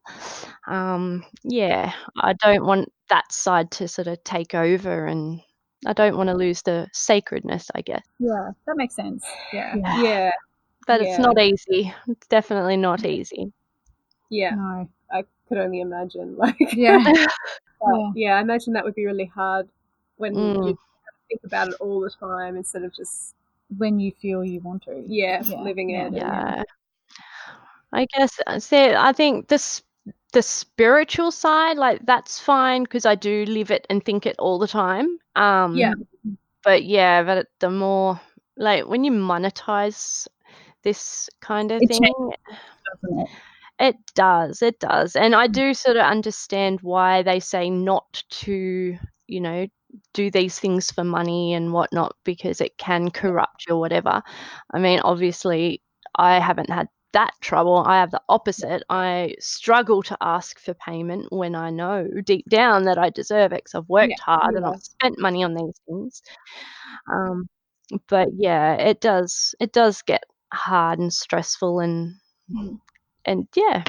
Um, 0.68 1.26
yeah, 1.44 1.94
I 2.18 2.34
don't 2.34 2.66
want 2.66 2.92
that 3.10 3.32
side 3.32 3.72
to 3.72 3.88
sort 3.88 4.08
of 4.08 4.24
take 4.24 4.54
over 4.56 5.06
and 5.06 5.42
I 5.86 5.94
don't 5.94 6.18
want 6.18 6.30
to 6.30 6.36
lose 6.36 6.62
the 6.62 6.88
sacredness, 6.94 7.70
I 7.76 7.82
guess. 7.82 8.04
yeah, 8.20 8.52
that 8.68 8.78
makes 8.78 8.96
sense. 8.96 9.26
Yeah, 9.52 9.74
Yeah. 9.74 10.32
But 10.88 11.02
Yeah. 11.02 11.08
it's 11.08 11.20
not 11.20 11.40
easy. 11.40 11.94
It's 12.08 12.28
definitely 12.28 12.78
not 12.78 13.06
easy. 13.06 13.54
Yeah. 14.32 14.56
no, 14.56 14.90
I 15.12 15.26
could 15.48 15.60
only 15.60 15.82
imagine 15.82 16.38
like 16.44 16.58
yeah, 16.74 16.98
But, 17.80 18.00
Yeah. 18.00 18.12
yeah, 18.16 18.38
I 18.38 18.42
imagine 18.42 18.74
that 18.74 18.84
would 18.86 18.96
be 18.96 19.06
really 19.06 19.26
hard 19.26 19.70
when 20.18 20.36
Mm. 20.36 20.68
you 20.68 20.78
think 21.30 21.42
about 21.44 21.70
it 21.70 21.76
all 21.80 22.00
the 22.02 22.10
time 22.10 22.56
instead 22.56 22.84
of 22.84 22.94
just 22.96 23.36
when 23.78 24.00
you 24.00 24.12
feel 24.22 24.44
you 24.44 24.60
want 24.62 24.84
to. 24.84 25.04
yeah, 25.08 25.42
Yeah, 25.48 25.62
living 25.64 25.90
yeah, 25.90 26.08
it. 26.08 26.14
Yeah. 26.14 26.64
I 27.94 28.06
guess 28.18 28.40
uh, 28.48 28.60
say 28.60 28.96
I 28.96 29.14
think 29.14 29.48
this 29.48 29.84
the 30.34 30.42
spiritual 30.42 31.32
side, 31.32 31.78
like 31.78 32.06
that's 32.06 32.40
fine 32.40 32.84
because 32.84 33.06
I 33.06 33.16
do 33.16 33.46
live 33.46 33.72
it 33.72 33.86
and 33.90 34.04
think 34.04 34.26
it 34.26 34.36
all 34.40 34.60
the 34.60 34.68
time. 34.68 35.18
Um 35.36 35.78
Yeah. 35.78 35.94
but 36.64 36.84
yeah, 36.86 37.24
but 37.24 37.48
the 37.60 37.70
more 37.72 38.20
like 38.58 38.88
when 38.88 39.04
you 39.04 39.12
monetize 39.12 40.28
this 40.84 41.30
kind 41.42 41.72
of 41.72 41.84
It 41.84 41.88
thing, 41.88 42.32
Doesn't 43.04 43.30
it? 43.82 43.96
Does, 44.16 44.62
it 44.62 44.80
does. 44.80 45.16
And 45.16 45.36
I 45.36 45.48
do 45.48 45.74
sort 45.74 45.98
of 45.98 46.04
understand 46.06 46.80
why 46.82 47.24
they 47.24 47.40
say 47.40 47.70
not 47.70 48.24
to, 48.44 48.98
you 49.28 49.42
know, 49.42 49.68
do 50.14 50.32
these 50.32 50.60
things 50.60 50.92
for 50.92 51.04
money 51.04 51.54
and 51.54 51.74
whatnot 51.74 52.16
because 52.24 52.62
it 52.62 52.78
can 52.78 53.12
corrupt 53.12 53.66
you 53.68 53.76
or 53.76 53.80
whatever. 53.80 54.22
I 54.74 54.80
mean, 54.80 55.00
obviously, 55.02 55.82
I 56.16 56.40
haven't 56.40 56.70
had 56.70 56.88
that 57.14 57.34
trouble. 57.42 57.78
I 57.78 58.00
have 58.00 58.12
the 58.12 58.22
opposite. 58.30 58.84
I 58.90 59.36
struggle 59.40 60.04
to 60.04 60.18
ask 60.22 60.60
for 60.60 60.74
payment 60.76 61.28
when 61.32 61.56
I 61.56 61.70
know 61.72 62.08
deep 62.26 62.46
down 62.50 62.84
that 62.86 62.98
I 62.98 63.10
deserve 63.10 63.52
it 63.54 63.64
because 63.66 63.76
I've 63.76 63.90
worked 63.90 64.20
hard 64.20 64.56
and. 64.56 64.66
I've 64.66 64.82
spent 64.82 65.20
money 65.20 65.44
on 65.44 65.54
these 65.56 65.80
things. 65.88 66.22
Um, 67.12 67.48
but 68.10 68.30
yeah, 68.38 68.76
it 68.76 69.02
does. 69.02 69.56
It 69.60 69.74
does 69.74 70.02
get 70.04 70.24
hard 70.54 71.00
and 71.00 71.14
stressful 71.14 71.80
and 71.82 72.16
Mm. 72.50 72.80
And 73.26 73.48
yeah, 73.56 73.84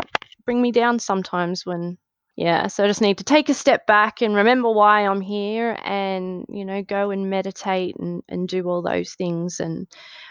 bring 0.45 0.61
me 0.61 0.73
down 0.73 0.99
sometimes 0.99 1.65
when 1.67 1.99
yeah, 2.35 2.67
so 2.67 2.85
I 2.85 2.87
just 2.87 3.03
need 3.03 3.19
to 3.19 3.25
take 3.25 3.51
a 3.51 3.55
step 3.55 3.87
back 3.87 4.23
and 4.23 4.35
remember 4.35 4.71
why 4.71 5.07
I'm 5.07 5.21
here 5.21 5.79
and, 5.85 6.47
you 6.49 6.65
know, 6.65 6.83
go 6.83 7.11
and 7.11 7.29
meditate 7.29 7.95
and, 7.99 8.23
and 8.27 8.49
do 8.49 8.67
all 8.69 8.81
those 8.81 9.15
things 9.15 9.61
and 9.61 9.87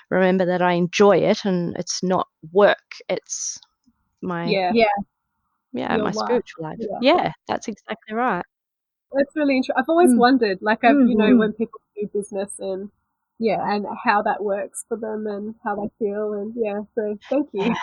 remember 0.09 0.45
that 0.47 0.63
I 0.63 0.73
enjoy 0.73 1.17
it 1.17 1.45
and 1.45 1.75
it's 1.77 2.01
not 2.01 2.27
work. 2.51 2.79
It's 3.07 3.59
my 4.23 4.45
Yeah. 4.45 4.71
Yeah. 4.73 4.85
yeah, 5.73 5.95
your 5.95 6.05
my 6.05 6.11
life. 6.11 6.25
spiritual 6.25 6.63
life. 6.63 6.77
Yeah. 6.79 6.97
Yeah, 7.01 7.31
that's 7.47 7.67
exactly 7.67 8.15
right. 8.15 8.45
That's 9.13 9.35
really 9.35 9.57
interesting. 9.57 9.75
I've 9.77 9.89
always 9.89 10.11
Mm. 10.11 10.17
wondered, 10.17 10.57
like, 10.61 10.83
I've, 10.83 10.95
you 11.07 11.15
know, 11.15 11.35
Mm. 11.35 11.39
when 11.39 11.53
people 11.53 11.81
do 11.95 12.07
business 12.13 12.57
and 12.59 12.89
Yeah. 13.41 13.73
and 13.73 13.85
how 14.03 14.21
that 14.21 14.43
works 14.43 14.85
for 14.87 14.97
them 14.97 15.25
and 15.27 15.55
how 15.63 15.75
they 15.75 15.89
feel, 15.99 16.33
and 16.33 16.53
yeah. 16.55 16.81
So 16.95 17.17
thank 17.29 17.49
you. 17.53 17.73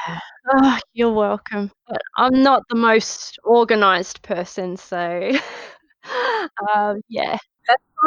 Oh, 0.51 0.79
you're 0.95 1.13
welcome. 1.13 1.71
But 1.89 2.01
I'm 2.17 2.43
not 2.43 2.63
the 2.71 2.77
most 2.77 3.39
organized 3.45 4.23
person, 4.23 4.77
so 4.77 5.31
um, 6.75 7.03
yeah. 7.09 7.37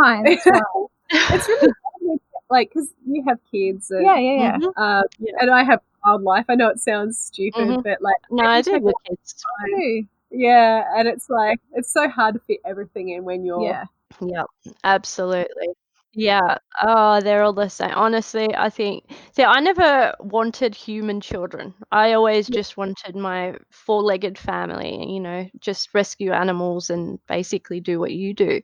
Fine. 0.02 0.24
That's 0.24 0.44
fine. 0.44 0.62
it's 1.12 1.48
really 1.50 2.20
like 2.50 2.70
because 2.74 2.94
you 3.06 3.24
have 3.28 3.38
kids 3.52 3.92
and 3.92 4.06
yeah, 4.06 4.18
yeah, 4.18 4.38
yeah. 4.40 4.58
Mhm. 4.58 4.72
um, 4.78 5.04
Yeah. 5.20 5.34
and 5.40 5.52
I 5.52 5.64
have 5.64 5.82
wildlife. 6.06 6.46
I 6.50 6.56
know 6.56 6.70
it 6.70 6.80
sounds 6.80 7.20
stupid, 7.20 7.68
Mhm. 7.68 7.84
but 7.84 8.02
like 8.02 8.16
No, 8.32 8.44
Maybe 8.44 8.48
I 8.48 8.62
do 8.62 8.80
with 8.80 8.96
kids. 9.08 9.36
True. 9.66 10.04
yeah, 10.32 10.86
and 10.96 11.08
it's 11.08 11.30
like 11.30 11.60
it's 11.74 11.92
so 11.92 12.10
hard 12.10 12.36
to 12.36 12.40
fit 12.48 12.60
everything 12.66 13.10
in 13.10 13.24
when 13.24 13.44
you're 13.46 13.62
Yeah. 13.62 13.86
Yep, 14.20 14.46
absolutely. 14.84 15.68
Yeah. 16.13 16.58
Oh, 16.82 17.21
they're 17.21 17.43
all 17.43 17.54
the 17.54 17.69
same. 17.69 17.91
Honestly, 17.91 18.54
I 18.56 18.69
think. 18.69 19.06
See, 19.34 19.43
I 19.43 19.60
never 19.62 20.13
wanted 20.19 20.76
human 20.76 21.21
children. 21.21 21.74
I 21.91 22.13
always 22.13 22.50
just 22.50 22.76
wanted 22.76 23.15
my 23.15 23.56
four-legged 23.71 24.38
family. 24.38 25.06
You 25.13 25.21
know, 25.21 25.47
just 25.60 25.93
rescue 25.93 26.34
animals 26.34 26.89
and 26.89 27.19
basically 27.28 27.80
do 27.80 28.00
what 28.00 28.12
you 28.12 28.34
do. 28.34 28.62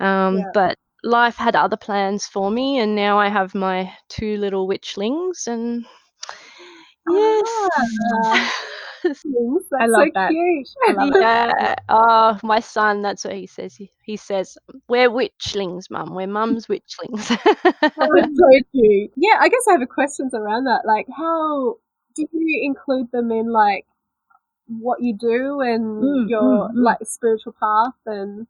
Um, 0.00 0.38
Yeah. 0.38 0.50
But 0.52 0.78
life 1.04 1.36
had 1.36 1.56
other 1.56 1.76
plans 1.76 2.26
for 2.26 2.50
me, 2.50 2.78
and 2.78 2.94
now 2.96 3.18
I 3.18 3.28
have 3.28 3.54
my 3.54 3.92
two 4.08 4.36
little 4.38 4.66
witchlings, 4.68 5.46
and 5.46 5.86
yes. 7.08 7.68
things. 7.72 8.50
That's 9.04 9.22
I 9.80 9.86
love 9.86 10.06
so 10.06 10.10
that. 10.14 10.30
cute. 10.30 10.68
I 10.88 10.92
love. 10.92 11.14
Yeah. 11.20 11.74
Oh, 11.88 12.38
my 12.42 12.60
son, 12.60 13.02
that's 13.02 13.24
what 13.24 13.34
he 13.34 13.46
says. 13.46 13.74
He, 13.76 13.90
he 14.04 14.16
says, 14.16 14.56
We're 14.88 15.10
witchlings, 15.10 15.90
mum. 15.90 16.14
We're 16.14 16.26
mum's 16.26 16.66
witchlings. 16.66 17.28
That's 17.96 18.36
so 18.36 18.60
cute. 18.72 19.12
Yeah, 19.16 19.38
I 19.40 19.48
guess 19.48 19.66
I 19.68 19.72
have 19.72 19.82
a 19.82 19.86
questions 19.86 20.34
around 20.34 20.64
that. 20.64 20.82
Like, 20.86 21.06
how 21.16 21.76
do 22.14 22.26
you 22.32 22.60
include 22.64 23.10
them 23.12 23.30
in 23.30 23.50
like 23.52 23.86
what 24.66 25.02
you 25.02 25.14
do 25.16 25.60
and 25.60 26.02
Mm, 26.02 26.28
your 26.28 26.42
mm, 26.42 26.70
mm. 26.70 26.82
like 26.82 26.98
spiritual 27.04 27.54
path 27.60 27.94
and 28.06 28.46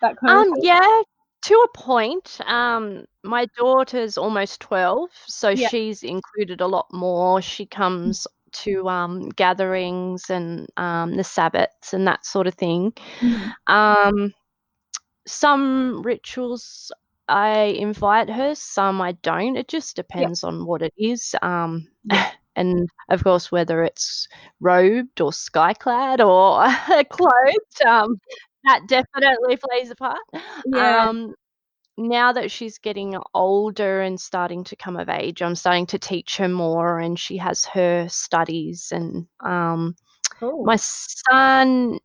that 0.00 0.16
kind 0.16 0.34
of 0.34 0.40
um, 0.40 0.52
thing? 0.54 0.62
yeah, 0.64 1.02
to 1.42 1.54
a 1.54 1.68
point. 1.78 2.40
Um, 2.46 3.04
my 3.24 3.46
daughter's 3.56 4.18
almost 4.18 4.60
12, 4.60 5.10
so 5.26 5.54
Yeah. 5.54 5.68
she's 5.68 6.02
included 6.02 6.60
a 6.60 6.66
lot 6.66 6.86
more. 6.92 7.40
She 7.42 7.66
comes 7.66 8.26
to 8.52 8.88
um, 8.88 9.28
gatherings 9.30 10.30
and 10.30 10.68
um, 10.76 11.16
the 11.16 11.22
Sabbats 11.22 11.92
and 11.92 12.06
that 12.06 12.24
sort 12.24 12.46
of 12.46 12.54
thing. 12.54 12.92
Mm. 13.20 13.52
Um, 13.66 14.34
some 15.26 16.02
rituals 16.02 16.92
I 17.28 17.76
invite 17.78 18.28
her, 18.28 18.54
some 18.54 19.00
I 19.00 19.12
don't. 19.12 19.56
It 19.56 19.68
just 19.68 19.96
depends 19.96 20.44
on 20.44 20.66
what 20.66 20.82
it 20.82 20.92
is. 20.96 21.34
Um, 21.42 21.88
and 22.56 22.88
of 23.08 23.24
course, 23.24 23.50
whether 23.50 23.82
it's 23.82 24.28
robed 24.60 25.20
or 25.20 25.32
sky 25.32 25.72
clad 25.74 26.20
or 26.20 26.64
clothed, 27.10 27.82
um, 27.86 28.20
that 28.64 28.80
definitely 28.86 29.56
plays 29.56 29.90
a 29.90 29.94
part. 29.96 30.20
Yeah. 30.66 31.06
Um, 31.08 31.34
now 31.96 32.32
that 32.32 32.50
she's 32.50 32.78
getting 32.78 33.16
older 33.34 34.00
and 34.00 34.20
starting 34.20 34.64
to 34.64 34.76
come 34.76 34.96
of 34.96 35.08
age, 35.08 35.42
I'm 35.42 35.54
starting 35.54 35.86
to 35.86 35.98
teach 35.98 36.36
her 36.38 36.48
more, 36.48 36.98
and 36.98 37.18
she 37.18 37.36
has 37.36 37.64
her 37.66 38.08
studies 38.08 38.92
and 38.92 39.26
um, 39.40 39.94
Cool. 40.38 40.64
my 40.64 40.76
son, 40.76 41.98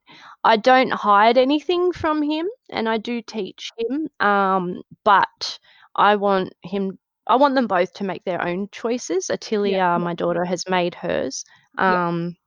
I 0.44 0.58
don't 0.58 0.92
hide 0.92 1.38
anything 1.38 1.92
from 1.92 2.22
him, 2.22 2.48
and 2.70 2.88
I 2.88 2.98
do 2.98 3.22
teach 3.22 3.72
him. 3.78 4.10
Um, 4.20 4.82
but 5.04 5.60
I 5.96 6.16
want 6.18 6.54
him. 6.64 7.00
I 7.26 7.36
want 7.36 7.56
them 7.56 7.68
both 7.68 7.94
to 7.94 8.04
make 8.04 8.24
their 8.24 8.42
own 8.42 8.70
choices. 8.72 9.28
Atilia, 9.28 10.00
my 10.00 10.14
daughter, 10.14 10.46
has 10.46 10.64
made 10.70 10.96
hers. 10.96 11.44
Yeah. 11.78 12.08
Um, 12.08 12.38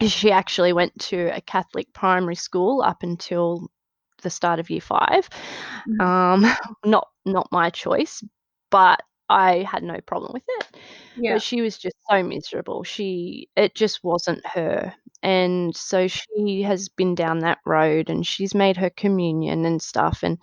she 0.00 0.30
actually 0.30 0.72
went 0.72 0.98
to 1.00 1.30
a 1.34 1.40
Catholic 1.40 1.92
primary 1.92 2.34
school 2.34 2.82
up 2.82 3.02
until 3.02 3.68
the 4.24 4.30
start 4.30 4.58
of 4.58 4.70
year 4.70 4.80
five. 4.80 5.28
Mhm. 5.88 6.00
Um, 6.00 6.42
not 6.84 7.08
not 7.24 7.48
my 7.52 7.70
choice, 7.70 8.24
but 8.70 9.00
I 9.28 9.62
had 9.62 9.82
no 9.84 10.00
problem 10.00 10.32
with 10.34 10.44
it 10.58 10.76
yeah. 11.16 11.34
but 11.34 11.42
she 11.42 11.62
was 11.62 11.78
just 11.78 11.96
so 12.10 12.22
miserable. 12.22 12.84
She 12.84 13.48
it 13.56 13.74
just 13.74 14.02
wasn't 14.02 14.44
her. 14.46 14.94
And 15.22 15.74
so 15.74 16.06
she 16.06 16.62
has 16.62 16.88
been 16.88 17.14
down 17.14 17.38
that 17.40 17.58
road 17.64 18.10
and 18.10 18.26
she's 18.26 18.54
made 18.54 18.76
her 18.76 18.90
communion 18.90 19.64
and 19.64 19.80
stuff 19.80 20.22
and 20.22 20.42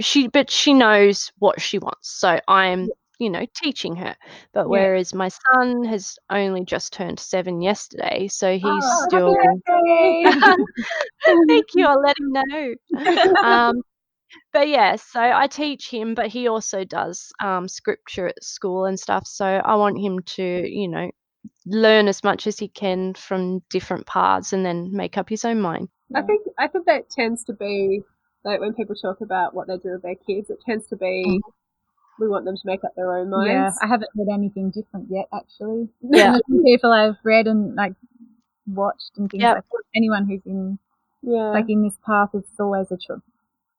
she 0.00 0.28
but 0.28 0.50
she 0.50 0.74
knows 0.74 1.32
what 1.38 1.60
she 1.60 1.78
wants. 1.78 2.10
So 2.10 2.38
I'm, 2.46 2.88
you 3.18 3.30
know, 3.30 3.44
teaching 3.54 3.96
her. 3.96 4.16
But 4.52 4.62
Yeah. 4.62 4.70
whereas 4.70 5.14
my 5.14 5.28
son 5.28 5.84
has 5.84 6.18
only 6.30 6.64
just 6.64 6.92
turned 6.92 7.20
7 7.20 7.60
yesterday, 7.60 8.28
so 8.28 8.56
he's 8.56 8.84
Oh, 8.84 9.06
still. 9.06 9.34
Thank 11.48 11.66
you. 11.74 11.86
I'll 11.86 12.00
let 12.00 12.16
him 12.18 12.32
know. 12.32 12.74
Um, 13.44 13.82
but 14.52 14.68
yeah, 14.68 14.96
so 14.96 15.20
I 15.20 15.46
teach 15.46 15.90
him, 15.90 16.14
but 16.14 16.28
he 16.28 16.48
also 16.48 16.84
does 16.84 17.32
um, 17.42 17.68
scripture 17.68 18.28
at 18.28 18.42
school 18.44 18.84
and 18.84 18.98
stuff. 18.98 19.26
So 19.26 19.44
I 19.46 19.74
want 19.76 19.98
him 19.98 20.20
to, 20.36 20.42
you 20.42 20.88
know, 20.88 21.10
learn 21.66 22.08
as 22.08 22.22
much 22.24 22.46
as 22.46 22.58
he 22.58 22.68
can 22.68 23.14
from 23.14 23.60
different 23.70 24.06
paths 24.06 24.52
and 24.52 24.64
then 24.64 24.90
make 24.92 25.16
up 25.16 25.28
his 25.28 25.44
own 25.44 25.60
mind. 25.60 25.88
I 26.14 26.22
think 26.22 26.46
I 26.58 26.68
think 26.68 26.86
that 26.86 27.10
tends 27.10 27.44
to 27.44 27.52
be 27.52 28.02
like 28.44 28.60
when 28.60 28.74
people 28.74 28.94
talk 28.94 29.20
about 29.20 29.54
what 29.54 29.66
they 29.66 29.76
do 29.76 29.92
with 29.92 30.02
their 30.02 30.14
kids, 30.14 30.50
it 30.50 30.58
tends 30.64 30.86
to 30.88 30.96
be 30.96 31.40
we 32.18 32.28
want 32.28 32.44
them 32.44 32.56
to 32.56 32.62
make 32.64 32.84
up 32.84 32.94
their 32.96 33.16
own 33.16 33.30
minds. 33.30 33.50
Yeah. 33.50 33.70
I 33.86 33.86
haven't 33.88 34.10
heard 34.16 34.28
anything 34.32 34.70
different 34.70 35.06
yet, 35.10 35.26
actually. 35.32 35.88
Yeah. 36.02 36.38
People 36.64 36.92
I've 36.92 37.16
read 37.24 37.46
and 37.46 37.74
like 37.74 37.94
watched 38.66 39.12
and 39.16 39.30
things 39.30 39.42
Yep. 39.42 39.54
like 39.56 39.64
that. 39.70 39.82
Anyone 39.94 40.26
who's 40.26 40.42
in 40.46 40.78
yeah. 41.22 41.50
like 41.50 41.68
in 41.68 41.82
this 41.82 41.96
path, 42.04 42.30
it's 42.34 42.50
always 42.58 42.90
a 42.90 42.96
choice. 42.96 43.20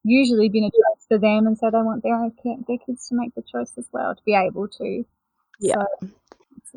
Usually 0.04 0.48
been 0.50 0.64
a 0.64 0.70
choice 0.72 1.06
for 1.08 1.18
them, 1.18 1.46
and 1.46 1.58
so 1.58 1.70
they 1.70 1.82
want 1.82 2.04
their 2.04 2.16
own 2.16 2.32
their 2.68 2.78
kids 2.86 3.08
to 3.10 3.16
make 3.16 3.36
the 3.36 3.42
choice 3.44 3.74
as 3.78 3.88
well 3.92 4.16
to 4.16 4.22
be 4.26 4.34
able 4.34 4.68
to. 4.68 5.06
Yeah. 5.60 5.84
So 6.02 6.08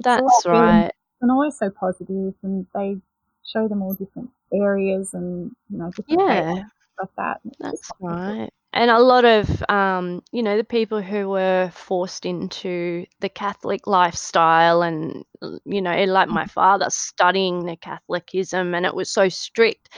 That's 0.03 0.44
right. 0.46 0.90
and 1.20 1.31
always 1.31 1.57
so 1.57 1.70
positive, 1.70 2.35
and 2.42 2.66
they 2.75 2.96
show 3.44 3.68
them 3.68 3.83
all 3.83 3.94
different 3.94 4.31
areas 4.53 5.14
and 5.14 5.53
you 5.70 5.79
know 5.79 5.90
different 5.96 6.20
Yeah. 6.20 6.55
faiths 6.55 6.68
like 7.01 7.14
that. 7.16 7.40
That's 7.61 7.90
right. 8.01 8.51
And 8.75 8.91
a 8.91 8.99
lot 9.01 9.25
of, 9.25 9.63
um, 9.69 10.23
you 10.33 10.43
know, 10.43 10.57
the 10.57 10.65
people 10.65 11.03
who 11.03 11.29
were 11.29 11.71
forced 11.75 12.25
into 12.25 13.05
the 13.21 13.29
Catholic 13.29 13.87
lifestyle 13.87 14.83
and, 14.83 15.25
you 15.65 15.83
know, 15.83 16.05
like 16.05 16.29
my 16.29 16.47
father 16.47 16.87
studying 16.89 17.67
the 17.67 17.77
Catholicism 17.77 18.75
and 18.75 18.87
it 18.87 18.95
was 18.95 19.13
so 19.13 19.29
strict, 19.29 19.91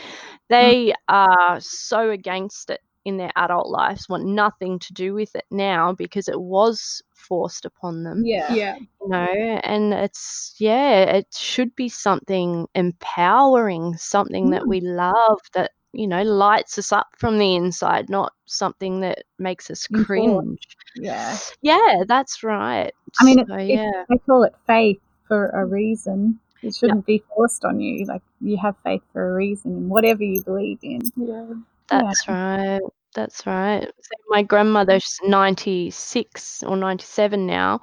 they 0.49 0.93
are 1.09 1.59
so 1.61 2.11
against 2.11 2.71
it 2.71 2.81
in 3.05 3.17
their 3.17 3.31
adult 3.37 3.69
lives, 3.69 4.09
want 4.09 4.25
nothing 4.25 4.79
to 4.81 4.93
do 4.93 5.15
with 5.15 5.35
it 5.37 5.45
now 5.51 5.93
because 5.93 6.29
it 6.29 6.41
was 6.41 7.03
forced 7.15 7.65
upon 7.65 8.03
them 8.03 8.25
Yeah. 8.25 8.55
yeah. 8.55 8.77
you 9.01 9.09
know 9.09 9.61
and 9.65 9.93
it's 9.95 10.55
yeah 10.59 11.01
it 11.03 11.27
should 11.35 11.75
be 11.77 11.89
something 11.89 12.67
empowering 12.75 13.95
something 13.97 14.51
that 14.51 14.63
Mm. 14.63 14.69
we 14.69 14.81
love 14.81 15.41
that 15.55 15.73
you 15.95 16.07
know 16.07 16.23
lights 16.23 16.79
us 16.79 16.93
up 16.93 17.07
from 17.17 17.39
the 17.39 17.55
inside 17.55 18.11
not 18.11 18.33
something 18.47 19.01
that 19.01 19.25
makes 19.39 19.71
us 19.71 19.87
cringe 20.05 20.67
Yeah. 20.97 21.37
yeah 21.63 22.03
that's 22.07 22.43
right 22.43 22.93
I 23.21 23.25
mean, 23.25 23.47
so, 23.47 23.55
it's- 23.55 23.69
yeah 23.71 24.05
they 24.09 24.19
call 24.19 24.43
it 24.45 24.55
faith 24.67 25.01
for 25.29 25.49
a 25.51 25.65
reason. 25.65 26.39
It 26.63 26.75
shouldn't 26.75 27.07
be 27.07 27.23
forced 27.35 27.65
on 27.65 27.81
you. 27.81 28.05
Like 28.07 28.23
you 28.41 28.57
have 28.59 28.75
faith 28.85 29.03
for 29.13 29.31
a 29.31 29.35
reason 29.35 29.73
in 29.73 29.89
whatever 29.89 30.23
you 30.23 30.43
believe 30.43 30.79
in. 30.83 31.01
Yeah. 31.17 31.47
that's 31.89 32.27
right 32.29 32.81
that's 33.15 33.47
right 33.47 33.85
so 33.85 34.11
my 34.29 34.43
grandmother's 34.43 35.19
96 35.25 36.63
or 36.65 36.77
97 36.77 37.47
now 37.47 37.81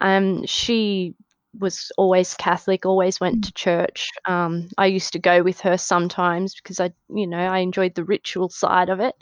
um 0.00 0.44
she 0.46 1.14
was 1.58 1.90
always 1.96 2.34
Catholic, 2.34 2.86
always 2.86 3.20
went 3.20 3.44
to 3.44 3.52
church. 3.52 4.10
Um, 4.26 4.68
I 4.78 4.86
used 4.86 5.12
to 5.12 5.18
go 5.18 5.42
with 5.42 5.60
her 5.60 5.76
sometimes 5.76 6.54
because 6.54 6.80
I, 6.80 6.92
you 7.08 7.26
know, 7.26 7.38
I 7.38 7.58
enjoyed 7.58 7.94
the 7.94 8.04
ritual 8.04 8.48
side 8.48 8.88
of 8.88 9.00
it. 9.00 9.14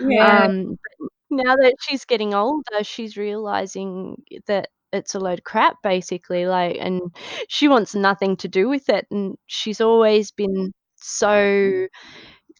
Yeah. 0.00 0.44
Um, 0.44 0.78
but 1.00 1.08
now 1.30 1.56
that 1.56 1.74
she's 1.80 2.04
getting 2.04 2.34
older, 2.34 2.82
she's 2.82 3.16
realizing 3.16 4.22
that 4.46 4.68
it's 4.92 5.14
a 5.14 5.20
load 5.20 5.38
of 5.38 5.44
crap, 5.44 5.76
basically. 5.82 6.46
Like, 6.46 6.76
and 6.78 7.00
she 7.48 7.68
wants 7.68 7.94
nothing 7.94 8.36
to 8.38 8.48
do 8.48 8.68
with 8.68 8.88
it. 8.88 9.06
And 9.10 9.36
she's 9.46 9.80
always 9.80 10.30
been 10.30 10.72
so 10.96 11.86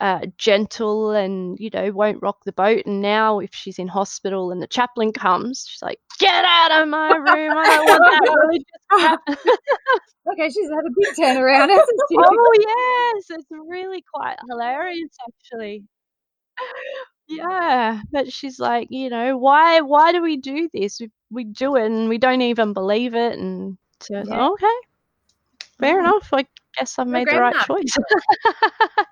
uh, 0.02 0.26
gentle 0.36 1.12
and 1.12 1.58
you 1.60 1.70
know 1.72 1.90
won't 1.92 2.20
rock 2.22 2.44
the 2.44 2.52
boat. 2.52 2.82
And 2.86 3.00
now, 3.00 3.38
if 3.38 3.54
she's 3.54 3.78
in 3.78 3.88
hospital 3.88 4.50
and 4.50 4.60
the 4.60 4.66
chaplain 4.66 5.12
comes, 5.12 5.64
she's 5.68 5.80
like, 5.82 6.00
"Get 6.18 6.44
out 6.44 6.82
of 6.82 6.88
my 6.88 7.10
room! 7.14 7.56
I 7.56 7.64
don't 7.64 7.86
want 7.86 8.24
that 8.24 8.36
religious 8.36 8.66
crap." 8.90 9.20
Okay, 10.32 10.48
she's 10.50 10.70
had 10.70 10.84
a 10.86 10.90
big 10.96 11.14
turnaround, 11.16 11.68
hasn't 11.70 12.00
she? 12.08 12.16
oh 12.16 13.14
yes, 13.16 13.24
it's 13.30 13.46
really 13.50 14.04
quite 14.14 14.36
hilarious 14.48 15.10
actually. 15.28 15.82
Yeah, 17.28 18.02
but 18.12 18.32
she's 18.32 18.58
like, 18.60 18.88
you 18.90 19.08
know, 19.10 19.36
why 19.38 19.80
why 19.80 20.12
do 20.12 20.22
we 20.22 20.36
do 20.36 20.68
this? 20.72 21.00
We 21.00 21.10
we 21.30 21.44
do 21.44 21.76
it 21.76 21.86
and 21.86 22.08
we 22.08 22.18
don't 22.18 22.42
even 22.42 22.72
believe 22.72 23.14
it 23.14 23.38
and 23.38 23.78
so 24.00 24.14
like, 24.14 24.26
Yeah. 24.28 24.48
okay. 24.50 24.76
Fair 25.80 25.98
enough. 26.00 26.28
I 26.32 26.46
guess 26.78 26.98
I've 26.98 27.06
made 27.06 27.28
the 27.28 27.38
right 27.38 27.56
choice. 27.66 27.94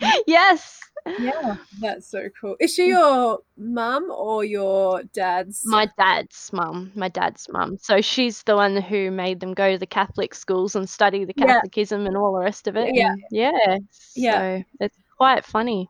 yes. 0.27 0.81
Yeah. 1.19 1.57
That's 1.81 2.11
so 2.11 2.29
cool. 2.39 2.57
Is 2.61 2.75
she 2.75 2.89
your 2.89 3.39
mum 3.57 4.11
or 4.11 4.45
your 4.45 5.03
dad's? 5.15 5.63
My 5.65 5.89
dad's 5.99 6.51
mum, 6.53 6.93
my 6.95 7.09
dad's 7.09 7.49
mum. 7.51 7.79
So 7.81 8.01
she's 8.01 8.43
the 8.43 8.57
one 8.57 8.77
who 8.77 9.11
made 9.11 9.41
them 9.41 9.55
go 9.55 9.73
to 9.73 9.79
the 9.79 9.87
Catholic 9.87 10.35
schools 10.35 10.77
and 10.77 10.89
study 10.89 11.25
the 11.25 11.33
Yeah. 11.37 11.61
Catholicism 11.61 12.07
and 12.07 12.17
all 12.17 12.33
the 12.35 12.41
rest 12.41 12.67
of 12.67 12.77
it. 12.77 12.95
Yeah. 12.95 13.13
and 13.13 13.23
yeah. 13.31 13.77
Yeah. 14.15 14.59
So 14.59 14.65
it's 14.81 14.97
quite 15.17 15.45
funny. 15.45 15.89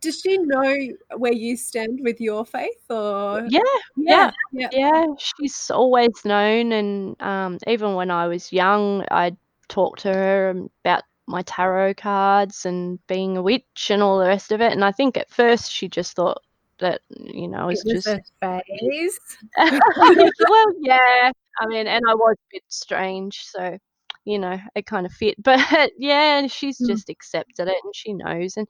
Does 0.00 0.20
she 0.20 0.38
know 0.38 0.88
where 1.16 1.32
you 1.34 1.56
stand 1.56 2.00
with 2.02 2.18
your 2.20 2.44
faith, 2.46 2.90
or 2.90 3.46
Yeah. 3.48 3.60
yeah, 3.96 4.30
yeah, 4.52 4.68
Yeah, 4.72 5.06
she's 5.18 5.70
always 5.70 6.24
known, 6.24 6.72
and 6.72 7.20
um, 7.22 7.58
even 7.66 7.94
when 7.94 8.10
I 8.10 8.26
was 8.26 8.50
young, 8.52 9.04
I'd 9.10 9.36
talk 9.68 9.98
to 9.98 10.12
her 10.12 10.54
about 10.84 11.04
my 11.26 11.42
tarot 11.42 11.94
cards 11.94 12.66
and 12.66 12.98
being 13.06 13.36
a 13.36 13.42
witch 13.42 13.88
and 13.90 14.02
all 14.02 14.18
the 14.18 14.26
rest 14.26 14.52
of 14.52 14.60
it. 14.60 14.72
And 14.72 14.84
I 14.84 14.92
think 14.92 15.16
at 15.16 15.30
first 15.30 15.70
she 15.72 15.88
just 15.88 16.14
thought 16.16 16.42
that, 16.78 17.00
you 17.10 17.48
know, 17.48 17.68
it 17.68 17.78
was 17.84 17.84
It 17.86 17.94
was 17.94 18.04
just. 18.04 18.06
a 18.42 18.62
phase. 18.68 19.18
well, 20.48 20.72
yeah. 20.80 21.30
I 21.60 21.66
mean, 21.66 21.86
and 21.86 22.02
I 22.08 22.14
was 22.14 22.36
a 22.38 22.48
bit 22.52 22.62
strange, 22.68 23.44
so, 23.44 23.78
you 24.24 24.38
know, 24.38 24.58
it 24.74 24.86
kind 24.86 25.06
of 25.06 25.12
fit. 25.12 25.36
But 25.42 25.92
yeah, 25.98 26.46
she's 26.48 26.78
Mm. 26.80 26.88
just 26.88 27.08
accepted 27.08 27.68
it 27.68 27.76
and 27.84 27.94
she 27.94 28.12
knows. 28.14 28.56
And 28.56 28.66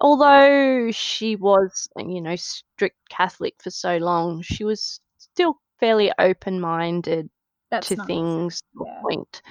although 0.00 0.90
she 0.90 1.36
was, 1.36 1.88
you 1.98 2.20
know, 2.20 2.36
strict 2.36 2.96
Catholic 3.10 3.54
for 3.62 3.70
so 3.70 3.98
long, 3.98 4.42
she 4.42 4.64
was 4.64 5.00
still 5.18 5.54
fairly 5.80 6.12
open 6.18 6.60
minded 6.60 7.28
to 7.70 7.96
nice. 7.96 8.06
things 8.06 8.62
Yeah. 8.80 9.00
point. 9.02 9.42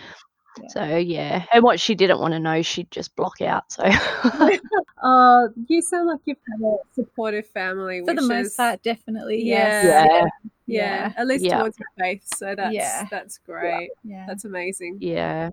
Yeah. 0.62 0.68
So 0.70 0.96
yeah, 0.98 1.46
and 1.54 1.64
what 1.64 1.80
she 1.80 1.96
didn't 1.96 2.20
want 2.20 2.34
to 2.34 2.40
know, 2.40 2.62
she'd 2.62 2.90
just 2.92 3.16
block 3.16 3.42
out. 3.42 3.72
So 3.72 3.84
Oh, 5.04 5.50
you 5.68 5.82
sound 5.82 6.08
like 6.08 6.20
you've 6.26 6.38
had 6.52 6.66
a 6.68 6.76
supportive 6.94 7.48
family, 7.48 8.00
For 8.00 8.06
which 8.08 8.16
the 8.18 8.28
most 8.28 8.46
is 8.48 8.56
part, 8.56 8.82
definitely. 8.84 9.44
Yeah. 9.44 9.84
Yes. 9.84 10.08
yeah, 10.16 10.30
yeah, 10.66 11.14
at 11.18 11.28
least 11.28 11.44
Yeah. 11.46 11.60
towards 11.60 11.78
your 11.80 11.88
faith. 12.00 12.24
So 12.36 12.56
that's 12.56 12.74
Yeah. 12.74 13.06
that's 13.12 13.38
great. 13.40 13.90
Yeah. 14.04 14.26
That's 14.28 14.46
amazing. 14.46 14.98
yeah. 15.02 15.50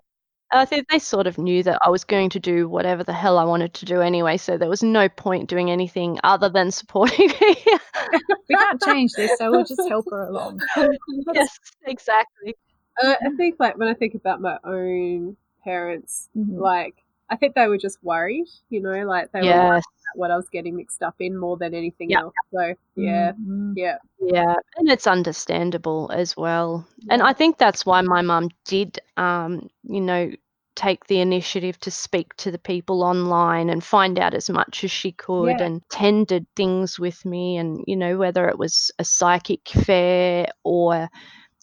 I 0.51 0.63
think 0.63 0.87
they 0.89 0.99
sort 0.99 1.25
of 1.27 1.37
knew 1.39 1.63
that 1.63 1.79
I 1.81 1.89
was 1.89 2.03
going 2.03 2.29
to 2.29 2.39
do 2.39 2.69
whatever 2.69 3.03
the 3.03 3.11
hell 3.11 3.39
I 3.39 3.43
wanted 3.43 3.73
to 3.73 3.85
do 3.85 3.99
anyway, 4.01 4.37
so 4.37 4.57
there 4.57 4.69
was 4.69 4.83
no 4.83 5.09
point 5.09 5.49
doing 5.49 5.71
anything 5.71 6.19
other 6.23 6.49
than 6.49 6.71
supporting 6.71 7.27
me. 7.41 7.55
We 8.47 8.55
can't 8.55 8.81
change 8.83 9.11
this, 9.17 9.35
so 9.39 9.49
we'll 9.49 9.65
just 9.65 9.81
help 9.89 10.05
her 10.11 10.25
along. 10.27 10.61
yes, 11.33 11.59
exactly. 11.87 12.55
I 13.01 13.29
think 13.37 13.55
like 13.59 13.77
when 13.77 13.87
I 13.87 13.93
think 13.93 14.15
about 14.15 14.41
my 14.41 14.57
own 14.63 15.35
parents, 15.63 16.29
Mhm. 16.35 16.59
like 16.59 17.03
I 17.29 17.35
think 17.35 17.55
they 17.55 17.67
were 17.67 17.77
just 17.77 18.03
worried, 18.03 18.47
you 18.69 18.81
know, 18.81 19.05
like 19.05 19.31
they 19.31 19.43
were 19.43 19.47
worried 19.57 19.83
about 19.83 20.19
what 20.19 20.31
I 20.31 20.35
was 20.37 20.49
getting 20.49 20.75
mixed 20.75 21.01
up 21.03 21.15
in 21.19 21.35
more 21.37 21.57
than 21.57 21.73
anything 21.73 22.11
Yeah. 22.11 22.19
else. 22.21 22.33
So 22.53 22.73
yeah, 22.95 23.33
Mhm. 23.33 23.75
yeah, 23.75 23.97
yeah, 24.19 24.55
and 24.77 24.89
it's 24.89 25.07
understandable 25.07 26.09
as 26.13 26.37
well. 26.37 26.87
And 27.09 27.21
I 27.21 27.33
think 27.33 27.57
that's 27.57 27.85
why 27.85 28.01
my 28.01 28.21
mum 28.21 28.49
did, 28.65 28.99
um, 29.17 29.69
you 29.83 30.01
know, 30.01 30.31
take 30.75 31.05
the 31.07 31.19
initiative 31.21 31.79
to 31.79 31.89
speak 31.91 32.35
to 32.35 32.51
the 32.51 32.59
people 32.59 33.01
online 33.01 33.69
and 33.69 33.81
find 33.83 34.19
out 34.19 34.33
as 34.33 34.49
much 34.49 34.83
as 34.83 34.91
she 34.91 35.11
could 35.13 35.59
Yeah. 35.59 35.65
and 35.65 35.81
tended 35.89 36.45
things 36.55 36.99
with 36.99 37.23
me 37.25 37.55
and 37.57 37.81
you 37.87 37.95
know 37.95 38.17
whether 38.17 38.49
it 38.49 38.59
was 38.59 38.91
a 38.99 39.05
psychic 39.05 39.69
fair 39.69 40.47
or 40.65 41.07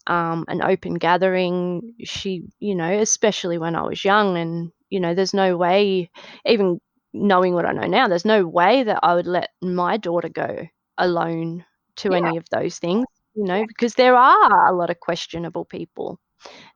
um, 0.07 0.45
an 0.49 0.63
open 0.63 0.95
gathering 0.95 1.95
she 2.05 2.45
you 2.61 2.75
know 2.75 2.91
especially 3.01 3.59
when 3.59 3.77
i 3.77 3.83
was 3.83 4.05
young 4.05 4.37
and 4.37 4.73
you 4.91 5.01
know 5.01 5.15
there's 5.15 5.35
no 5.35 5.57
way 5.57 6.11
even 6.47 6.81
knowing 7.13 7.55
what 7.55 7.67
i 7.67 7.73
know 7.73 7.87
now 7.87 8.09
there's 8.09 8.25
no 8.25 8.47
way 8.47 8.83
that 8.85 9.01
i 9.03 9.15
would 9.15 9.27
let 9.27 9.51
my 9.63 9.97
daughter 9.97 10.29
go 10.29 10.67
alone 10.99 11.65
to 11.97 12.13
Yeah. 12.13 12.15
any 12.15 12.37
of 12.37 12.45
those 12.51 12.79
things 12.79 13.07
you 13.35 13.45
know 13.45 13.65
because 13.67 13.95
there 13.95 14.17
are 14.17 14.69
a 14.69 14.75
lot 14.75 14.91
of 14.91 15.01
questionable 15.01 15.65
people 15.65 16.19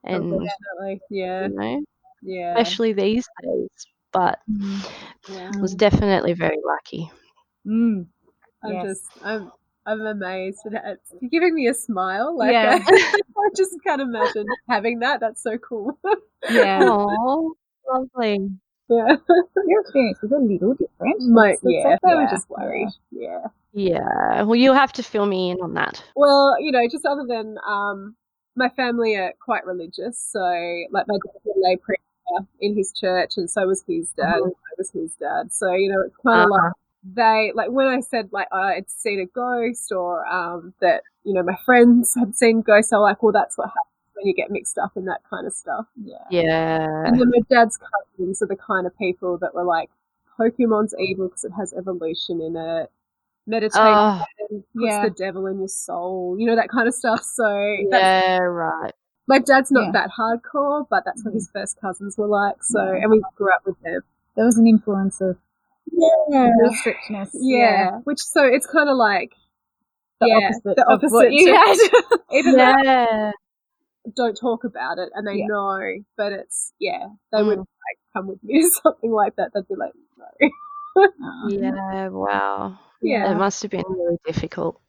and 0.03 0.49
unfortunately, 0.79 1.01
yeah, 1.09 1.47
you 1.47 1.49
know 1.55 1.81
yeah, 2.21 2.55
especially 2.55 2.93
these 2.93 3.27
days. 3.43 3.69
But 4.13 4.39
Mhm. 4.47 4.83
yeah. 5.27 5.51
I 5.51 5.61
was 5.61 5.75
definitely 5.75 6.33
very 6.33 6.57
lucky. 6.65 7.11
Mm. 7.65 8.07
I'm 8.63 8.79
Yes. 8.79 8.87
just, 8.87 9.11
I'm, 9.23 9.51
I'm 9.87 10.01
amazed. 10.01 10.59
It- 10.65 10.81
It's 10.85 11.13
you're 11.21 11.29
giving 11.29 11.55
me 11.55 11.67
a 11.67 11.73
smile. 11.73 12.37
Like, 12.37 12.51
Yeah. 12.51 12.77
uh, 12.85 12.91
I 12.91 13.49
just 13.55 13.71
can't 13.85 14.01
imagine 14.01 14.45
having 14.69 14.99
that. 14.99 15.19
That's 15.21 15.41
so 15.41 15.57
cool. 15.57 15.97
Yeah. 16.51 16.79
Oh, 16.83 17.53
lovely. 17.89 18.49
yeah, 18.89 19.15
Your 19.67 19.81
experience 19.81 20.21
was 20.21 20.31
a 20.33 20.37
little 20.39 20.73
different. 20.73 21.21
my, 21.21 21.51
That's- 21.51 21.59
that's 21.61 21.73
yeah, 21.73 21.87
okay. 21.87 21.97
they 22.03 22.15
were 22.15 22.21
Yeah, 22.23 22.31
just 22.31 22.49
worried. 22.49 22.89
Yeah. 23.11 23.45
Yeah. 23.73 24.41
Well, 24.43 24.55
you'll 24.55 24.73
have 24.75 24.91
to 24.93 25.03
fill 25.03 25.25
me 25.25 25.51
in 25.51 25.57
on 25.61 25.73
that. 25.75 26.03
Well, 26.15 26.55
you 26.59 26.71
know, 26.73 26.85
just 26.91 27.05
other 27.05 27.25
than 27.27 27.57
um, 27.67 28.15
my 28.55 28.69
family 28.69 29.15
are 29.15 29.33
quite 29.43 29.65
religious, 29.65 30.19
so 30.19 30.39
like 30.91 31.05
my 31.07 31.15
dad 31.15 31.31
was 31.45 31.55
a 31.55 31.59
lay 31.59 31.75
preacher 31.77 32.47
in 32.59 32.75
his 32.75 32.91
church, 32.91 33.33
and 33.37 33.49
so 33.49 33.65
was 33.67 33.83
his 33.87 34.11
dad, 34.11 34.35
and 34.35 34.51
so 34.51 34.75
was 34.77 34.91
his 34.91 35.11
dad. 35.13 35.51
So 35.53 35.71
you 35.73 35.89
know, 35.91 36.01
it's 36.05 36.15
kind 36.25 36.41
of 36.41 36.51
Uh-huh. 36.51 36.63
like 36.65 36.73
they 37.13 37.51
like 37.55 37.69
when 37.71 37.87
I 37.87 37.99
said 38.01 38.29
like 38.31 38.47
I'd 38.53 38.89
seen 38.89 39.19
a 39.19 39.25
ghost 39.25 39.91
or 39.91 40.25
um, 40.27 40.73
that 40.81 41.03
you 41.23 41.33
know 41.33 41.43
my 41.43 41.57
friends 41.65 42.15
had 42.15 42.35
seen 42.35 42.61
ghosts. 42.61 42.91
They're 42.91 42.99
like, 42.99 43.21
well, 43.23 43.31
that's 43.31 43.57
what 43.57 43.67
happens 43.67 44.13
when 44.15 44.25
you 44.27 44.33
get 44.33 44.49
mixed 44.51 44.77
up 44.77 44.91
in 44.95 45.05
that 45.05 45.21
kind 45.29 45.45
of 45.47 45.53
stuff. 45.53 45.85
Yeah. 46.03 46.17
Yeah. 46.31 47.03
And 47.05 47.19
then 47.19 47.29
my 47.29 47.41
dad's 47.49 47.77
cousins 47.77 48.41
are 48.41 48.47
the 48.47 48.55
kind 48.55 48.87
of 48.87 48.97
people 48.97 49.37
that 49.39 49.53
were 49.53 49.63
like, 49.63 49.89
Pokemon's 50.39 50.95
evil 50.99 51.27
because 51.27 51.43
it 51.43 51.51
has 51.57 51.73
evolution 51.73 52.41
in 52.41 52.55
it. 52.55 52.91
Meditate, 53.45 53.79
Oh, 53.81 54.23
puts 54.49 54.63
Yeah. 54.75 55.03
the 55.03 55.09
devil 55.11 55.45
in 55.47 55.59
your 55.59 55.67
soul, 55.67 56.35
you 56.39 56.45
know, 56.47 56.55
that 56.55 56.69
kind 56.69 56.87
of 56.87 56.93
stuff. 56.95 57.21
So 57.23 57.77
that's, 57.91 58.01
yeah, 58.03 58.37
right. 58.39 58.91
my 59.27 59.39
dad's 59.39 59.71
not 59.71 59.85
Yeah. 59.85 59.91
that 59.93 60.09
hardcore, 60.19 60.85
but 60.89 61.05
that's 61.05 61.23
what 61.23 61.33
his 61.33 61.49
first 61.53 61.79
cousins 61.79 62.17
were 62.17 62.27
like. 62.27 62.61
So, 62.63 62.83
Yeah. 62.91 63.03
and 63.03 63.11
we 63.11 63.21
grew 63.35 63.53
up 63.53 63.65
with 63.65 63.79
them. 63.83 64.01
There 64.35 64.45
was 64.45 64.57
an 64.57 64.67
influence 64.67 65.21
of 65.21 65.37
Yeah. 65.91 66.49
real 66.59 66.73
strictness. 66.75 67.31
Yeah. 67.33 67.99
Which, 68.03 68.19
so 68.19 68.43
it's 68.45 68.67
kind 68.67 68.89
of 68.89 68.97
like, 68.97 69.31
The 70.21 70.27
yeah, 70.27 70.35
opposite 70.47 70.75
the 70.75 70.85
of 70.89 71.01
what 71.11 71.27
opposite 71.27 71.33
you 71.33 71.53
had. 71.53 71.77
even 72.31 72.57
Yeah. 72.57 73.31
don't 74.15 74.35
talk 74.35 74.63
about 74.63 74.97
it 74.99 75.09
and 75.13 75.27
they 75.27 75.35
Yeah. 75.39 75.45
know, 75.47 75.79
but 76.17 76.31
it's, 76.33 76.73
yeah, 76.79 77.07
they 77.31 77.43
would 77.43 77.57
Mm. 77.59 77.65
like 77.65 77.99
come 78.13 78.27
with 78.27 78.43
me 78.43 78.61
to 78.63 78.69
something 78.83 79.11
like 79.11 79.35
that. 79.37 79.51
They'd 79.53 79.67
be 79.67 79.75
like, 79.75 79.93
no. 80.17 81.07
Yeah. 81.49 82.09
Wow. 82.09 82.79
Yeah. 83.01 83.31
It 83.31 83.35
must 83.35 83.61
have 83.61 83.71
been 83.71 83.83
really 83.87 84.17
difficult. 84.25 84.81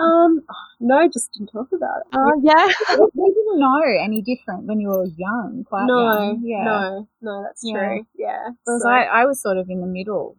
Um, 0.00 0.40
no, 0.80 1.08
just 1.08 1.32
didn't 1.32 1.48
talk 1.52 1.68
about 1.72 2.00
it. 2.00 2.06
Oh, 2.12 2.40
yeah. 2.42 2.66
We 3.14 3.32
didn't 3.34 3.58
know 3.60 3.80
any 4.02 4.22
different 4.22 4.64
when 4.64 4.80
you 4.80 4.88
were 4.88 5.04
young, 5.04 5.64
quite 5.68 5.86
no, 5.86 5.98
young. 5.98 6.40
Yeah. 6.42 6.64
no, 6.64 7.08
no, 7.22 7.42
that's 7.42 7.62
Yeah. 7.64 7.72
true. 7.78 8.06
Yeah. 8.16 8.48
Whereas 8.64 8.82
so- 8.82 8.88
I, 8.88 9.02
I 9.22 9.24
was 9.26 9.40
sort 9.40 9.58
of 9.58 9.68
in 9.68 9.80
the 9.80 9.86
middle. 9.86 10.36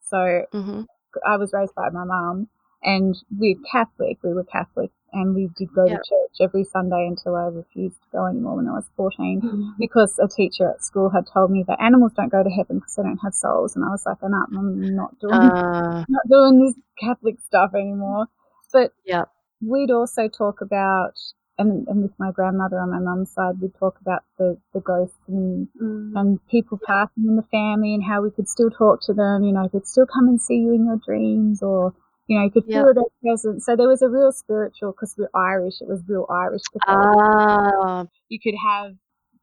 So 0.00 0.46
hmm 0.52 0.82
I 1.26 1.36
was 1.36 1.52
raised 1.52 1.74
by 1.74 1.90
my 1.90 2.04
mum, 2.04 2.48
and 2.82 3.14
we're 3.38 3.56
Catholic. 3.70 4.18
We 4.22 4.32
were 4.32 4.44
Catholic, 4.44 4.90
and 5.12 5.34
we 5.34 5.48
did 5.58 5.68
go 5.74 5.84
Yep. 5.86 6.00
to 6.02 6.08
church 6.08 6.36
every 6.40 6.64
Sunday 6.64 7.06
until 7.06 7.36
I 7.36 7.44
refused 7.48 8.00
to 8.02 8.08
go 8.12 8.24
anymore 8.26 8.56
when 8.56 8.66
I 8.68 8.72
was 8.72 8.88
14 8.96 9.74
because 9.78 10.18
a 10.18 10.26
teacher 10.26 10.70
at 10.70 10.82
school 10.82 11.10
had 11.10 11.26
told 11.26 11.50
me 11.50 11.64
that 11.68 11.80
animals 11.82 12.12
don't 12.16 12.32
go 12.32 12.42
to 12.42 12.48
heaven 12.48 12.78
because 12.78 12.94
they 12.96 13.02
don't 13.02 13.18
have 13.18 13.34
souls. 13.34 13.76
And 13.76 13.84
I 13.84 13.88
was 13.90 14.04
like, 14.06 14.16
"Oh, 14.22 14.28
no, 14.28 14.42
I'm 14.56 14.96
not 14.96 15.18
doing, 15.20 15.34
Uh, 15.34 16.04
not 16.08 16.26
doing 16.28 16.64
this 16.64 16.74
Catholic 16.98 17.36
stuff 17.46 17.74
anymore. 17.74 18.26
But 18.72 18.92
Yep. 19.04 19.28
we'd 19.60 19.90
also 19.90 20.28
talk 20.28 20.60
about, 20.60 21.14
and, 21.58 21.86
and 21.88 22.02
with 22.02 22.12
my 22.18 22.30
grandmother 22.32 22.78
on 22.80 22.90
my 22.90 22.98
mum's 22.98 23.30
side, 23.32 23.60
we'd 23.60 23.74
talk 23.78 24.00
about 24.00 24.24
the, 24.38 24.58
the 24.74 24.80
ghosts 24.80 25.16
and 25.28 25.68
Mm. 25.80 26.12
and 26.14 26.46
people 26.48 26.78
passing 26.86 27.24
in 27.26 27.36
the 27.36 27.42
family 27.50 27.94
and 27.94 28.04
how 28.04 28.20
we 28.22 28.30
could 28.30 28.48
still 28.48 28.70
talk 28.70 29.00
to 29.02 29.14
them, 29.14 29.44
you 29.44 29.52
know, 29.52 29.66
could 29.68 29.86
still 29.86 30.04
come 30.06 30.28
and 30.28 30.40
see 30.40 30.56
you 30.56 30.72
in 30.74 30.84
your 30.84 30.98
dreams 31.04 31.62
or, 31.62 31.94
you 32.26 32.38
know, 32.38 32.44
you 32.44 32.50
could 32.50 32.64
Yeah. 32.66 32.82
feel 32.82 32.94
their 32.94 33.04
presence. 33.22 33.64
So 33.64 33.76
there 33.76 33.88
was 33.88 34.02
a 34.02 34.08
real 34.10 34.30
spiritual, 34.30 34.92
because 34.92 35.14
we're 35.16 35.30
Irish, 35.34 35.80
it 35.80 35.88
was 35.88 36.02
real 36.06 36.26
Irish. 36.28 36.62
Ah, 36.86 38.06
you 38.28 38.38
could 38.40 38.54
have 38.62 38.92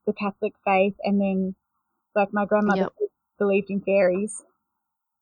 the 0.05 0.13
Catholic 0.13 0.53
faith 0.63 0.95
and 1.03 1.19
then, 1.19 1.55
like 2.15 2.29
my 2.33 2.45
grandmother 2.45 2.81
Yep. 2.81 2.93
believed 3.39 3.69
in 3.71 3.81
fairies. 3.81 4.43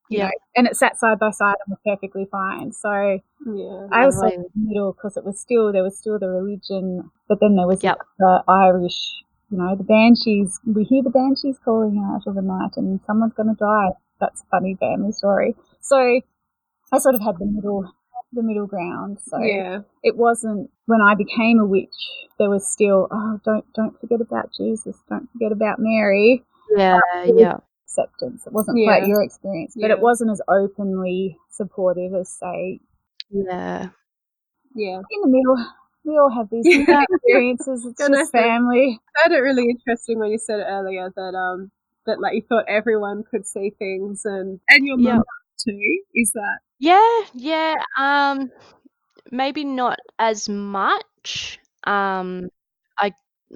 You 0.09 0.19
Yeah. 0.19 0.25
know, 0.25 0.31
and 0.55 0.67
it 0.67 0.75
sat 0.75 0.97
side 0.97 1.19
by 1.19 1.31
side 1.31 1.55
and 1.65 1.71
was 1.75 1.79
perfectly 1.85 2.25
fine. 2.31 2.71
So 2.71 3.19
Yeah. 3.45 3.87
I 3.91 4.05
was 4.05 4.17
like 4.19 4.33
in 4.35 4.43
the 4.43 4.49
middle 4.55 4.93
because 4.93 5.17
it 5.17 5.25
was 5.25 5.39
still 5.39 5.71
there 5.71 5.83
was 5.83 5.97
still 5.97 6.17
the 6.19 6.29
religion, 6.29 7.09
but 7.27 7.39
then 7.39 7.55
there 7.55 7.67
was 7.67 7.83
Yep. 7.83 7.97
the 8.19 8.43
Irish, 8.47 9.23
you 9.49 9.57
know, 9.57 9.75
the 9.75 9.83
banshees. 9.83 10.59
We 10.65 10.83
hear 10.83 11.03
the 11.03 11.09
banshees 11.09 11.59
calling 11.59 11.97
out 11.99 12.27
of 12.27 12.35
the 12.35 12.41
night, 12.41 12.77
and 12.77 12.99
someone's 13.05 13.33
going 13.33 13.49
to 13.49 13.55
die. 13.55 13.91
That's 14.19 14.41
a 14.41 14.45
funny 14.45 14.75
family 14.75 15.11
story. 15.11 15.55
So 15.81 15.97
I 16.91 16.97
sort 16.99 17.15
of 17.15 17.21
had 17.21 17.37
the 17.37 17.45
middle, 17.45 17.91
the 18.33 18.41
middle 18.43 18.65
ground. 18.67 19.19
So 19.19 19.37
Yeah. 19.39 19.81
it 20.03 20.17
wasn't 20.17 20.69
when 20.85 21.01
I 21.01 21.15
became 21.15 21.59
a 21.59 21.65
witch. 21.65 21.95
There 22.39 22.49
was 22.49 22.67
still, 22.67 23.07
oh, 23.11 23.39
don't 23.43 23.65
don't 23.73 23.99
forget 23.99 24.21
about 24.21 24.51
Jesus. 24.53 25.01
Don't 25.09 25.29
forget 25.31 25.51
about 25.51 25.79
Mary. 25.79 26.43
Yeah, 26.75 26.99
yeah. 27.25 27.57
Acceptance. 27.97 28.45
It 28.45 28.53
wasn't 28.53 28.77
Yeah. 28.77 28.85
quite 28.85 29.07
your 29.07 29.21
experience, 29.23 29.73
but 29.75 29.87
Yeah. 29.89 29.93
it 29.95 29.99
wasn't 30.01 30.31
as 30.31 30.41
openly 30.47 31.37
supportive 31.49 32.13
as 32.13 32.29
say 32.29 32.79
Yeah. 33.29 33.89
Yeah. 34.75 35.01
in 35.09 35.21
the 35.21 35.27
middle. 35.27 35.57
We 36.05 36.17
all 36.17 36.29
have 36.29 36.49
these 36.49 36.63
Yeah. 36.87 37.03
experiences. 37.09 37.85
It's 37.85 37.97
Gonna 37.99 38.17
just 38.19 38.31
say- 38.31 38.41
family. 38.43 38.99
I 39.17 39.21
found 39.23 39.33
it 39.35 39.39
really 39.41 39.69
interesting 39.69 40.19
when 40.19 40.31
you 40.31 40.37
said 40.37 40.59
earlier 40.65 41.11
that 41.15 41.35
um 41.35 41.71
that 42.05 42.21
like 42.21 42.35
you 42.35 42.41
thought 42.47 42.65
everyone 42.67 43.23
could 43.29 43.45
see 43.45 43.71
things 43.71 44.21
and 44.25 44.59
and 44.69 44.85
your 44.85 44.99
Yeah. 44.99 45.15
mum 45.15 45.23
too. 45.65 46.01
Is 46.13 46.31
that 46.33 46.59
Yeah, 46.79 47.21
yeah. 47.33 47.73
Um, 47.97 48.51
maybe 49.31 49.63
not 49.63 49.99
as 50.19 50.47
much. 50.47 51.59
Um, 51.85 52.49
I 52.99 53.13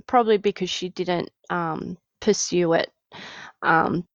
probably 0.07 0.37
because 0.37 0.69
she 0.69 0.89
didn't 0.89 1.29
um 1.49 1.97
pursue 2.19 2.73
it. 2.73 2.91
Um, 3.61 4.07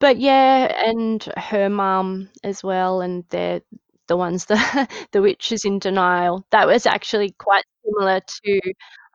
but 0.00 0.18
yeah, 0.18 0.72
and 0.88 1.22
her 1.36 1.68
mum 1.68 2.30
as 2.44 2.62
well, 2.62 3.00
and 3.00 3.24
they're 3.30 3.60
the 4.08 4.16
ones 4.16 4.46
that 4.46 4.90
the 5.12 5.22
witches 5.22 5.64
in 5.64 5.78
denial. 5.78 6.44
That 6.50 6.66
was 6.66 6.86
actually 6.86 7.30
quite 7.38 7.64
similar 7.84 8.20
to 8.20 8.60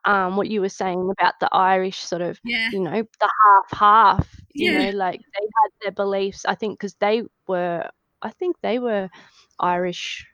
um 0.05 0.35
what 0.37 0.49
you 0.49 0.61
were 0.61 0.69
saying 0.69 1.09
about 1.19 1.33
the 1.39 1.49
Irish 1.53 1.99
sort 1.99 2.21
of 2.21 2.39
yeah 2.43 2.69
you 2.71 2.79
know 2.79 3.03
the 3.19 3.29
half 3.43 3.79
half 3.79 4.41
you 4.57 4.71
Yeah. 4.71 4.73
know 4.73 4.89
like 4.91 5.21
they 5.33 5.45
had 5.61 5.69
their 5.81 5.91
beliefs 5.91 6.45
i 6.45 6.55
think 6.55 6.77
because 6.79 6.95
they 6.99 7.23
were 7.47 7.89
i 8.21 8.29
think 8.31 8.55
they 8.61 8.79
were 8.79 9.09
irish 9.59 10.25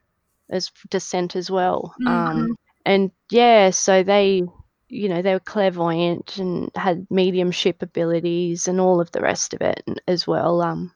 as 0.50 0.72
descent 0.90 1.36
as 1.36 1.50
well 1.52 1.94
um 2.06 2.56
and 2.86 3.12
yeah 3.32 3.70
so 3.70 4.04
they 4.04 4.42
you 4.90 5.08
know 5.10 5.22
they 5.22 5.34
were 5.34 5.40
clairvoyant 5.40 6.38
and 6.38 6.70
had 6.76 7.06
mediumship 7.10 7.82
abilities 7.82 8.68
and 8.68 8.80
all 8.80 9.00
of 9.00 9.12
the 9.12 9.22
rest 9.22 9.54
of 9.54 9.62
it 9.62 9.84
as 10.08 10.28
well 10.28 10.62
um 10.62 10.92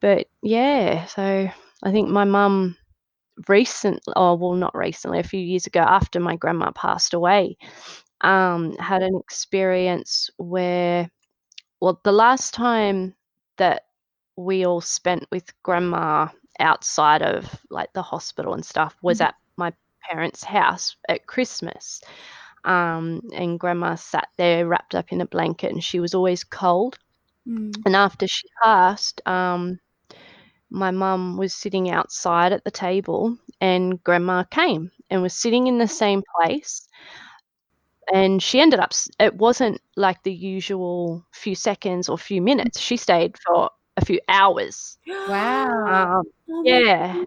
but 0.00 0.26
yeah 0.42 1.04
so 1.06 1.48
i 1.82 1.90
think 1.90 2.08
my 2.08 2.24
mum 2.24 2.76
recent 3.48 4.02
oh 4.16 4.34
well 4.34 4.54
not 4.54 4.74
recently 4.76 5.18
a 5.18 5.24
few 5.24 5.40
years 5.40 5.66
ago 5.66 5.80
after 5.80 6.20
my 6.20 6.36
grandma 6.36 6.70
passed 6.72 7.14
away 7.14 7.56
um 8.22 8.76
had 8.76 9.02
an 9.02 9.16
experience 9.18 10.28
where 10.36 11.10
well 11.80 12.00
the 12.04 12.12
last 12.12 12.54
time 12.54 13.14
that 13.56 13.84
we 14.36 14.66
all 14.66 14.80
spent 14.80 15.26
with 15.30 15.52
grandma 15.62 16.28
outside 16.58 17.22
of 17.22 17.60
like 17.70 17.92
the 17.94 18.02
hospital 18.02 18.54
and 18.54 18.64
stuff 18.64 18.96
was 19.02 19.20
at 19.20 19.34
my 19.56 19.72
parents 20.10 20.44
house 20.44 20.96
at 21.08 21.26
christmas 21.26 22.02
um 22.64 23.20
and 23.34 23.58
grandma 23.60 23.94
sat 23.94 24.28
there 24.36 24.66
wrapped 24.66 24.94
up 24.94 25.12
in 25.12 25.20
a 25.20 25.26
blanket 25.26 25.72
and 25.72 25.82
she 25.84 26.00
was 26.00 26.14
always 26.14 26.44
cold 26.44 26.98
Mm. 27.46 27.86
and 27.86 27.96
after 27.96 28.26
she 28.26 28.46
passed, 28.62 29.20
um, 29.26 29.78
my 30.70 30.90
mum 30.90 31.36
was 31.36 31.54
sitting 31.54 31.90
outside 31.90 32.52
at 32.52 32.64
the 32.64 32.70
table, 32.70 33.36
and 33.60 34.02
grandma 34.04 34.44
came 34.44 34.90
and 35.10 35.22
was 35.22 35.34
sitting 35.34 35.66
in 35.66 35.78
the 35.78 35.88
same 35.88 36.22
place. 36.40 36.88
And 38.12 38.42
she 38.42 38.60
ended 38.60 38.80
up, 38.80 38.92
it 39.18 39.34
wasn't 39.36 39.80
like 39.96 40.22
the 40.22 40.32
usual 40.32 41.24
few 41.32 41.54
seconds 41.54 42.08
or 42.08 42.18
few 42.18 42.42
minutes. 42.42 42.80
She 42.80 42.96
stayed 42.96 43.36
for 43.46 43.70
a 44.00 44.04
few 44.04 44.20
hours. 44.28 44.98
Wow. 45.26 46.18
Um, 46.20 46.24
Oh 46.52 46.62
yeah. 46.64 47.24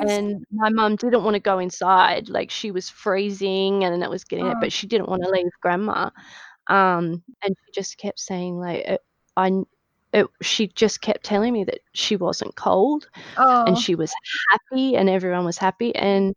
And 0.00 0.44
my 0.50 0.70
mum 0.70 0.96
didn't 0.96 1.22
want 1.24 1.34
to 1.34 1.40
go 1.40 1.58
inside. 1.58 2.28
Like 2.28 2.50
she 2.50 2.70
was 2.70 2.90
freezing 2.90 3.84
and 3.84 4.02
it 4.02 4.10
was 4.10 4.24
getting 4.24 4.46
it, 4.46 4.56
Oh. 4.56 4.60
but 4.60 4.72
she 4.72 4.86
didn't 4.86 5.08
want 5.08 5.22
to 5.22 5.30
leave 5.30 5.46
grandma. 5.60 6.10
Um, 6.68 7.22
and 7.42 7.56
she 7.66 7.72
just 7.74 7.98
kept 7.98 8.18
saying 8.20 8.58
like, 8.58 8.84
it, 8.86 9.02
I, 9.36 9.52
it, 10.12 10.26
she 10.42 10.68
just 10.68 11.00
kept 11.00 11.24
telling 11.24 11.52
me 11.52 11.64
that 11.64 11.80
she 11.94 12.16
wasn't 12.16 12.56
cold 12.56 13.08
Oh, 13.36 13.64
and 13.66 13.76
she 13.78 13.94
was 13.94 14.12
happy 14.50 14.96
and 14.96 15.08
everyone 15.08 15.44
was 15.44 15.58
happy. 15.58 15.94
And 15.94 16.34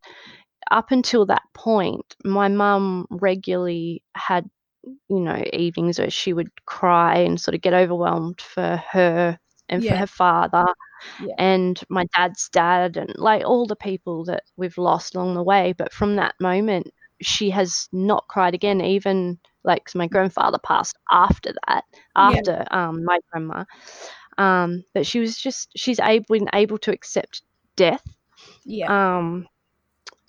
up 0.72 0.92
until 0.92 1.26
that 1.28 1.44
point, 1.54 2.16
my 2.26 2.48
mum 2.50 3.08
regularly 3.10 4.04
had, 4.16 4.50
you 5.10 5.20
know, 5.20 5.44
evenings 5.54 6.00
where 6.00 6.10
she 6.10 6.34
would 6.34 6.50
cry 6.66 7.20
and 7.20 7.40
sort 7.40 7.56
of 7.56 7.62
get 7.62 7.74
overwhelmed 7.74 8.42
for 8.42 8.84
her 8.92 9.40
and 9.70 9.84
for 9.84 9.96
her 9.96 10.08
father 10.08 10.66
Yeah. 11.18 11.38
and 11.38 11.82
my 11.90 12.06
dad's 12.16 12.50
dad 12.50 12.98
and 12.98 13.12
like 13.18 13.44
all 13.46 13.66
the 13.66 13.76
people 13.76 14.26
that 14.26 14.44
we've 14.58 14.78
lost 14.78 15.16
along 15.16 15.36
the 15.36 15.44
way. 15.44 15.74
But 15.78 15.94
from 15.94 16.16
that 16.16 16.36
moment, 16.40 16.88
she 17.22 17.50
has 17.52 17.88
not 17.92 18.28
cried 18.28 18.54
again, 18.54 18.82
even 18.82 19.40
like 19.64 19.90
my 19.96 20.08
grandfather 20.08 20.60
passed 20.64 20.98
after 21.12 21.54
that, 21.68 21.84
after 22.16 22.66
um, 22.72 23.04
my 23.06 23.20
grandma. 23.32 23.64
Um, 24.38 24.84
but 24.94 25.06
she 25.06 25.20
was 25.20 25.38
just, 25.38 25.70
she's 25.76 26.00
able, 26.00 26.26
been 26.30 26.50
able 26.54 26.78
to 26.80 26.92
accept 26.92 27.42
death 27.76 28.04
Yeah. 28.66 28.90
um, 28.90 29.48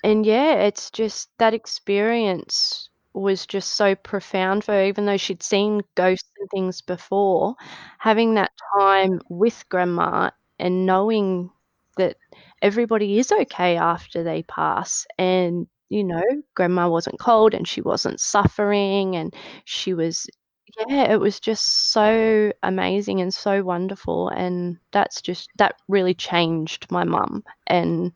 and 0.03 0.25
yeah, 0.27 0.55
it's 0.55 0.91
just 0.91 1.29
that 1.39 1.55
experience 1.55 2.91
was 3.21 3.47
just 3.47 3.73
so 3.75 3.95
profound 3.95 4.65
for 4.65 4.73
her, 4.73 4.85
even 4.87 5.07
though 5.07 5.17
she'd 5.17 5.43
seen 5.43 5.83
ghosts 5.97 6.31
and 6.39 6.49
things 6.51 6.81
before. 6.83 7.55
Having 7.99 8.35
that 8.35 8.53
time 8.79 9.21
with 9.29 9.65
grandma 9.69 10.31
and 10.59 10.87
knowing 10.87 11.51
that 11.97 12.17
everybody 12.63 13.19
is 13.19 13.33
okay 13.33 13.77
after 13.77 14.23
they 14.23 14.43
pass, 14.45 15.07
and 15.19 15.67
you 15.91 16.05
know, 16.05 16.23
grandma 16.55 16.89
wasn't 16.89 17.19
cold 17.19 17.55
and 17.55 17.67
she 17.69 17.81
wasn't 17.81 18.21
suffering, 18.21 19.17
and 19.17 19.35
she 19.65 19.95
was. 19.95 20.27
Yeah, 20.87 21.11
it 21.13 21.19
was 21.21 21.41
just 21.41 21.93
so 21.93 22.53
amazing 22.63 23.21
and 23.23 23.33
so 23.33 23.63
wonderful, 23.63 24.29
and 24.29 24.79
that's 24.93 25.23
just 25.23 25.49
that 25.57 25.77
really 25.89 26.13
changed 26.15 26.91
my 26.91 27.05
mum 27.05 27.43
and 27.67 28.13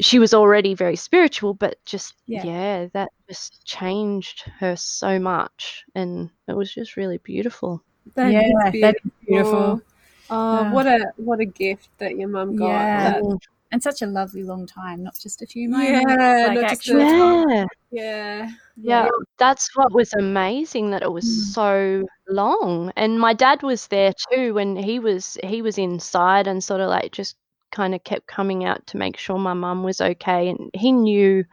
she 0.00 0.18
was 0.18 0.34
already 0.34 0.74
very 0.74 0.96
spiritual, 0.96 1.54
but 1.54 1.76
just 1.84 2.14
Yeah. 2.26 2.44
yeah. 2.44 2.86
that 2.92 3.10
just 3.28 3.64
changed 3.64 4.42
her 4.58 4.74
so 4.76 5.18
much, 5.18 5.84
and 5.94 6.30
it 6.48 6.56
was 6.56 6.72
just 6.72 6.96
really 6.96 7.18
beautiful. 7.18 7.82
That 8.14 8.32
yeah, 8.32 8.40
is 8.46 8.52
that 8.62 8.74
is 8.74 8.80
beautiful. 8.80 9.00
beautiful. 9.26 9.82
Oh, 10.30 10.62
Yeah. 10.62 10.72
what 10.72 10.86
a 10.86 11.12
what 11.16 11.40
a 11.40 11.44
gift 11.44 11.88
that 11.98 12.16
your 12.16 12.28
mum 12.28 12.56
got. 12.56 12.68
Yeah. 12.68 13.10
That- 13.12 13.22
Mm. 13.22 13.38
And 13.74 13.82
such 13.82 14.02
a 14.02 14.06
lovely 14.06 14.42
long 14.42 14.66
time, 14.66 15.02
not 15.02 15.14
just 15.18 15.40
a 15.40 15.46
few 15.46 15.62
Yeah, 15.70 16.02
moments. 16.02 16.04
like 16.04 16.54
not 16.60 16.68
just 16.68 16.88
a- 16.88 16.92
actual 16.92 17.00
time. 17.00 17.48
yeah, 17.48 17.64
yeah. 17.90 18.50
yeah, 18.76 19.08
that's 19.38 19.74
what 19.74 19.92
was 19.94 20.12
amazing 20.12 20.90
that 20.90 21.00
it 21.02 21.10
was 21.10 21.24
Mm. 21.24 21.54
so 21.54 22.06
long. 22.28 22.92
And 22.96 23.18
my 23.18 23.32
dad 23.32 23.62
was 23.62 23.86
there 23.86 24.12
too 24.30 24.52
when 24.52 24.76
he 24.76 24.98
was 24.98 25.38
he 25.42 25.62
was 25.62 25.78
inside 25.78 26.46
and 26.46 26.62
sort 26.62 26.82
of 26.82 26.90
like 26.90 27.12
just 27.12 27.36
kind 27.72 27.94
of 27.94 28.04
kept 28.04 28.26
coming 28.28 28.64
out 28.64 28.86
to 28.88 28.96
make 28.98 29.16
sure 29.16 29.38
my 29.38 29.54
mum 29.54 29.82
was 29.82 30.00
okay, 30.00 30.48
and 30.50 30.70
he 30.74 30.92
knew 30.92 31.44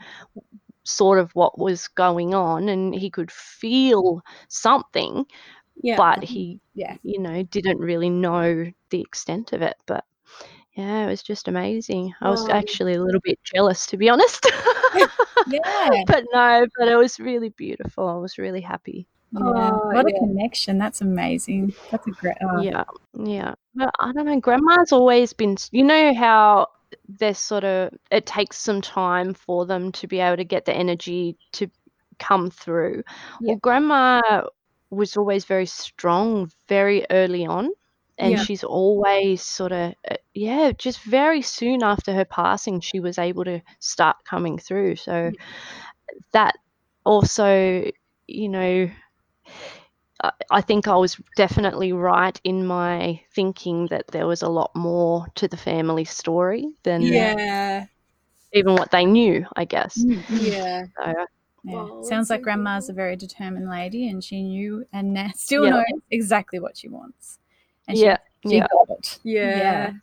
sort 0.83 1.19
of 1.19 1.31
what 1.35 1.59
was 1.59 1.87
going 1.89 2.33
on 2.33 2.67
and 2.69 2.95
he 2.95 3.09
could 3.09 3.31
feel 3.31 4.21
something 4.47 5.25
Yeah. 5.83 5.97
but 5.97 6.19
mm-hmm. 6.21 6.25
he 6.33 6.59
Yeah. 6.73 6.97
you 7.03 7.19
know 7.19 7.43
didn't 7.43 7.77
really 7.79 8.09
know 8.09 8.65
the 8.89 9.01
extent 9.01 9.53
of 9.53 9.61
it 9.61 9.75
but 9.85 10.03
yeah 10.75 11.05
it 11.05 11.07
was 11.09 11.21
just 11.21 11.47
amazing 11.47 12.13
i 12.21 12.29
was 12.29 12.41
Wow. 12.47 12.55
actually 12.55 12.95
a 12.95 13.03
little 13.03 13.21
bit 13.23 13.39
jealous 13.43 13.85
to 13.87 13.97
be 13.97 14.09
honest 14.09 14.47
Yeah. 15.47 15.89
but 16.07 16.25
no 16.33 16.65
but 16.77 16.87
it 16.87 16.95
was 16.95 17.19
really 17.19 17.49
beautiful 17.49 18.07
i 18.07 18.15
was 18.15 18.37
really 18.37 18.61
happy 18.61 19.07
Yeah. 19.31 19.71
Oh, 19.73 19.89
what 19.93 20.07
a 20.07 20.11
connection. 20.19 20.77
That's 20.77 21.01
amazing. 21.01 21.73
That's 21.91 22.07
a 22.07 22.11
great. 22.11 22.35
Oh, 22.41 22.61
yeah 22.61 22.83
yeah 23.15 23.53
but 23.75 23.93
i 23.99 24.11
don't 24.11 24.25
know 24.25 24.39
grandma's 24.39 24.91
always 24.91 25.33
been 25.33 25.57
you 25.71 25.83
know 25.83 26.13
how 26.13 26.67
they're 27.19 27.33
sort 27.33 27.63
of 27.63 27.91
it 28.11 28.25
takes 28.25 28.57
some 28.57 28.81
time 28.81 29.33
for 29.33 29.65
them 29.65 29.91
to 29.91 30.07
be 30.07 30.19
able 30.19 30.37
to 30.37 30.43
get 30.43 30.65
the 30.65 30.73
energy 30.73 31.35
to 31.51 31.67
come 32.19 32.49
through 32.49 33.03
Yeah. 33.41 33.49
well 33.53 33.55
grandma 33.57 34.21
was 34.89 35.17
always 35.17 35.45
very 35.45 35.65
strong 35.65 36.49
very 36.67 37.05
early 37.09 37.45
on 37.45 37.69
and 38.17 38.31
Yeah. 38.33 38.43
she's 38.43 38.63
always 38.63 39.41
sort 39.41 39.71
of 39.71 39.93
uh, 40.09 40.15
yeah 40.33 40.71
just 40.77 41.01
very 41.01 41.41
soon 41.41 41.83
after 41.83 42.13
her 42.13 42.25
passing 42.25 42.79
she 42.79 42.99
was 42.99 43.17
able 43.17 43.43
to 43.45 43.61
start 43.79 44.17
coming 44.23 44.57
through 44.57 44.95
so 44.95 45.31
that 46.31 46.55
also 47.05 47.83
you 48.27 48.49
know 48.49 48.89
I- 50.21 50.31
I 50.51 50.61
think 50.61 50.87
I 50.87 50.95
was 50.95 51.15
definitely 51.35 51.93
right 51.93 52.39
in 52.43 52.65
my 52.65 53.21
thinking 53.35 53.87
that 53.87 54.07
there 54.07 54.27
was 54.27 54.41
a 54.41 54.49
lot 54.49 54.71
more 54.75 55.25
to 55.35 55.47
the 55.47 55.57
family 55.57 56.05
story 56.05 56.65
than 56.83 57.01
Yeah. 57.01 57.85
even 58.53 58.73
what 58.73 58.91
they 58.91 59.05
knew, 59.05 59.45
I 59.55 59.65
guess. 59.65 59.97
Mm, 59.97 60.25
mm. 60.25 60.51
Yeah. 60.51 60.83
So, 60.97 61.13
Yeah. 61.63 61.75
Oh, 61.75 62.03
Sounds 62.03 62.29
like 62.29 62.41
grandma's 62.41 62.89
a 62.89 62.93
very 62.93 63.15
determined 63.17 63.69
lady 63.69 64.07
and 64.09 64.23
she 64.23 64.41
knew 64.43 64.85
and 64.93 65.13
na- 65.13 65.31
still 65.35 65.65
Yeah. 65.65 65.71
knows 65.71 66.01
exactly 66.09 66.59
what 66.59 66.77
she 66.77 66.87
wants. 66.89 67.39
And 67.87 67.97
she, 67.97 68.03
yeah, 68.05 68.17
she 68.47 68.55
yeah, 68.55 68.67
got 68.71 68.89
it. 68.97 69.19
Yeah. 69.23 69.93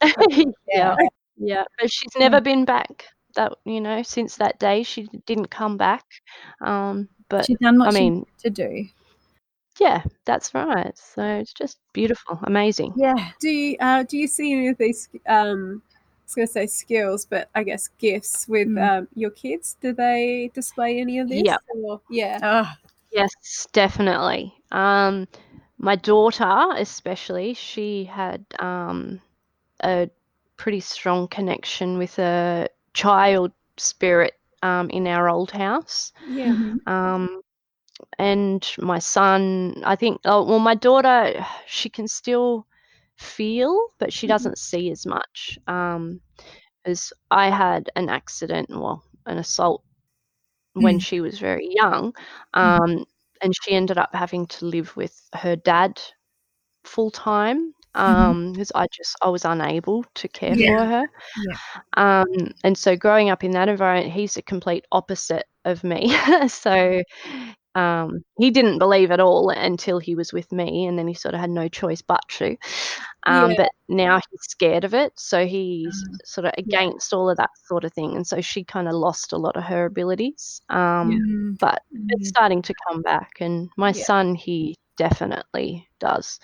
yeah, 0.69 0.97
yeah. 1.37 1.65
But 1.79 1.91
she's 1.91 2.15
never 2.19 2.41
been 2.41 2.65
back. 2.65 3.07
That 3.35 3.53
you 3.65 3.81
know, 3.81 4.03
since 4.03 4.37
that 4.37 4.59
day, 4.59 4.83
she 4.83 5.09
didn't 5.27 5.49
come 5.51 5.77
back. 5.77 6.05
Um, 6.61 7.09
but 7.29 7.47
She's 7.47 7.59
done 7.59 7.79
what 7.79 7.89
I 7.89 7.93
she 7.93 8.01
mean, 8.01 8.27
to 8.39 8.51
do. 8.51 8.87
Yeah, 9.79 10.03
that's 10.25 10.55
right. 10.55 10.97
So 10.97 11.23
it's 11.23 11.53
just 11.53 11.79
beautiful, 11.93 12.39
amazing. 12.45 12.95
Yeah. 12.95 13.31
Do 13.41 13.49
you 13.51 13.77
uh, 13.81 14.03
do 14.05 14.17
you 14.19 14.27
see 14.27 14.53
any 14.53 14.69
of 14.69 14.79
these? 14.79 15.09
Um, 15.27 15.83
I 15.89 16.25
was 16.27 16.35
going 16.35 16.49
to 16.49 16.53
say 16.53 16.67
skills, 16.67 17.25
but 17.27 17.49
I 17.55 17.63
guess 17.63 17.89
gifts 17.99 18.49
with 18.49 18.69
Mm. 18.69 18.99
um, 19.01 19.09
your 19.15 19.31
kids. 19.31 19.77
Do 19.81 19.93
they 19.93 20.51
display 20.55 21.01
any 21.01 21.19
of 21.21 21.29
this? 21.29 21.43
Yep. 21.45 21.61
Or, 21.69 22.01
yeah. 22.11 22.41
Oh, 22.43 22.73
Yes, 23.13 23.67
definitely. 23.73 24.55
Um, 24.73 25.29
my 25.79 25.97
daughter, 25.97 26.69
especially, 26.77 27.55
she 27.55 28.05
had 28.05 28.45
um, 28.59 29.21
a 29.83 30.11
pretty 30.57 30.81
strong 30.81 31.29
connection 31.29 31.99
with 31.99 32.19
a 32.19 32.69
child 32.95 33.53
spirit 33.77 34.35
um, 34.63 34.91
in 34.91 35.07
our 35.07 35.29
old 35.29 35.51
house. 35.51 36.13
Yeah. 36.29 36.53
mhm. 36.53 36.87
Um, 36.89 37.43
and 38.19 38.67
my 38.79 38.99
son, 38.99 39.83
I 39.85 39.97
think, 39.97 40.21
oh, 40.25 40.45
well, 40.45 40.59
my 40.59 40.75
daughter, 40.75 41.45
she 41.67 41.89
can 41.91 42.09
still 42.09 42.67
feel, 43.17 43.89
but 43.99 44.13
she 44.13 44.27
Mhm. 44.27 44.27
doesn't 44.27 44.59
see 44.59 44.91
as 44.91 45.07
much. 45.07 45.59
Um, 45.69 46.21
as 46.87 47.13
I 47.31 47.51
had 47.51 47.91
an 47.97 48.09
accident, 48.11 48.71
well, 48.71 49.05
an 49.27 49.39
assault 49.39 49.85
when 50.75 50.99
Mm. 50.99 51.01
she 51.01 51.21
was 51.21 51.39
very 51.39 51.69
young, 51.73 52.15
um, 52.55 53.05
and 53.43 53.53
she 53.65 53.73
ended 53.73 53.99
up 53.99 54.15
having 54.15 54.47
to 54.49 54.67
live 54.67 54.97
with 54.97 55.29
her 55.35 55.57
dad 55.57 56.01
full 56.85 57.11
time 57.11 57.75
um 57.97 58.53
because 58.53 58.73
I 58.75 58.87
just 58.93 59.17
I 59.23 59.29
was 59.31 59.45
unable 59.45 60.05
to 60.17 60.29
care 60.29 60.57
Yeah. 60.57 60.67
for 60.67 60.87
her. 60.87 61.07
Yeah. 61.37 61.57
Um 61.97 62.27
and 62.65 62.77
so 62.79 62.97
growing 62.97 63.31
up 63.31 63.45
in 63.45 63.53
that 63.53 63.69
environment 63.69 64.13
he's 64.13 64.37
a 64.37 64.43
complete 64.43 64.87
opposite 64.93 65.47
of 65.65 65.85
me. 65.85 66.11
so 66.49 67.03
um 67.77 68.25
he 68.39 68.51
didn't 68.51 68.79
believe 68.81 69.11
at 69.13 69.21
all 69.21 69.51
until 69.51 69.99
he 70.01 70.17
was 70.17 70.33
with 70.33 70.53
me 70.53 70.87
and 70.87 70.99
then 70.99 71.09
he 71.09 71.15
sort 71.15 71.35
of 71.35 71.41
had 71.41 71.51
no 71.51 71.69
choice 71.69 72.03
but 72.03 72.23
to. 72.31 72.57
Um 73.27 73.55
Yeah. 73.55 73.57
but 73.57 73.71
now 73.89 74.17
he's 74.31 74.43
scared 74.43 74.85
of 74.85 74.95
it 74.95 75.13
so 75.19 75.47
he's 75.47 76.05
Mm. 76.05 76.19
sort 76.25 76.47
of 76.47 76.55
against 76.59 77.15
all 77.15 77.31
of 77.31 77.37
that 77.39 77.51
sort 77.69 77.85
of 77.85 77.93
thing 77.95 78.17
and 78.17 78.27
so 78.27 78.41
she 78.43 78.65
kind 78.65 78.89
of 78.89 78.95
lost 78.95 79.33
a 79.35 79.39
lot 79.39 79.57
of 79.57 79.65
her 79.65 79.87
abilities. 79.87 80.63
Um 80.71 81.21
Mm, 81.21 81.57
but 81.61 81.83
mm. 81.93 82.11
it's 82.11 82.29
starting 82.29 82.63
to 82.63 82.75
come 82.89 83.03
back 83.03 83.33
and 83.41 83.71
my 83.79 83.93
Yeah. 83.93 84.05
son 84.07 84.35
he 84.37 84.77
definitely 84.99 85.89
does 86.01 86.39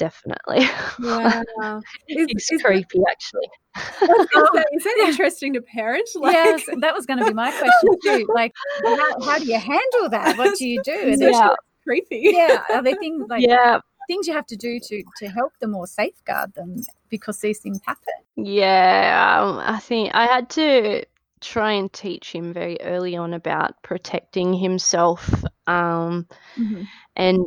definitely 0.00 0.66
Wow. 0.98 1.82
Is, 2.08 2.26
he's 2.28 2.50
is, 2.50 2.62
creepy 2.62 3.00
actually 3.10 3.48
is 3.76 4.26
that, 4.54 4.66
is 4.72 4.84
that 4.84 5.04
interesting 5.08 5.52
to 5.52 5.62
parent? 5.62 6.08
Like, 6.16 6.32
yes, 6.32 6.66
that 6.80 6.94
was 6.94 7.06
going 7.06 7.18
to 7.18 7.24
be 7.24 7.34
my 7.34 7.50
question 7.50 7.90
too. 8.02 8.26
Like, 8.34 8.52
how, 8.84 9.20
how 9.26 9.38
do 9.38 9.46
you 9.46 9.58
handle 9.58 10.08
that? 10.10 10.36
What 10.36 10.58
do 10.58 10.66
you 10.66 10.82
do? 10.82 11.16
Yeah. 11.18 11.50
creepy. 11.84 12.30
yeah, 12.32 12.62
are 12.72 12.82
there 12.82 12.96
things 12.96 13.26
like 13.28 13.42
yeah 13.48 13.78
things 14.08 14.26
you 14.26 14.32
have 14.32 14.46
to 14.46 14.56
do 14.56 14.80
to 14.80 15.04
to 15.18 15.28
help 15.28 15.52
them 15.60 15.74
or 15.74 15.86
safeguard 15.86 16.52
them 16.54 16.84
because 17.10 17.38
these 17.40 17.60
things 17.60 17.80
happen? 17.86 18.14
yeah 18.36 19.38
um, 19.40 19.60
i 19.64 19.78
think 19.78 20.10
i 20.14 20.24
had 20.24 20.48
to 20.50 21.04
try 21.40 21.72
and 21.72 21.92
teach 21.92 22.32
him 22.32 22.52
very 22.52 22.76
early 22.80 23.16
on 23.16 23.34
about 23.34 23.80
protecting 23.82 24.52
himself 24.52 25.22
um 25.66 26.26
Mhm. 26.56 26.86
and 27.16 27.46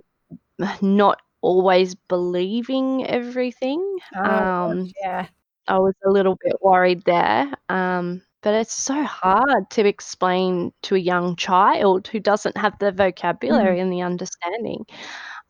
not 0.82 1.22
always 1.44 1.96
believing 1.96 3.08
everything 3.08 4.00
Oh, 4.16 4.48
um 4.70 4.94
yeah, 5.02 5.28
I 5.68 5.80
was 5.80 5.96
a 6.06 6.12
little 6.12 6.38
bit 6.44 6.56
worried 6.62 7.04
there. 7.06 7.52
Um, 7.70 8.22
but 8.44 8.54
it's 8.56 8.74
so 8.74 9.04
hard 9.04 9.70
to 9.72 9.88
explain 9.88 10.74
to 10.84 10.96
a 10.96 11.00
young 11.00 11.36
child 11.38 12.08
who 12.08 12.20
doesn't 12.20 12.58
have 12.58 12.78
the 12.80 12.92
vocabulary 12.92 13.80
and 13.80 13.92
the 13.94 14.02
understanding. 14.04 14.86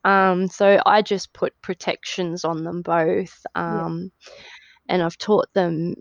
Um, 0.05 0.47
so 0.49 0.81
I 0.85 1.01
just 1.01 1.33
put 1.33 1.59
protections 1.61 2.45
on 2.45 2.63
them 2.63 2.81
both. 2.83 3.45
Yeah. 3.67 3.87
Um, 3.87 4.11
And 4.89 5.01
I've 5.03 5.17
taught 5.17 5.53
them, 5.53 5.95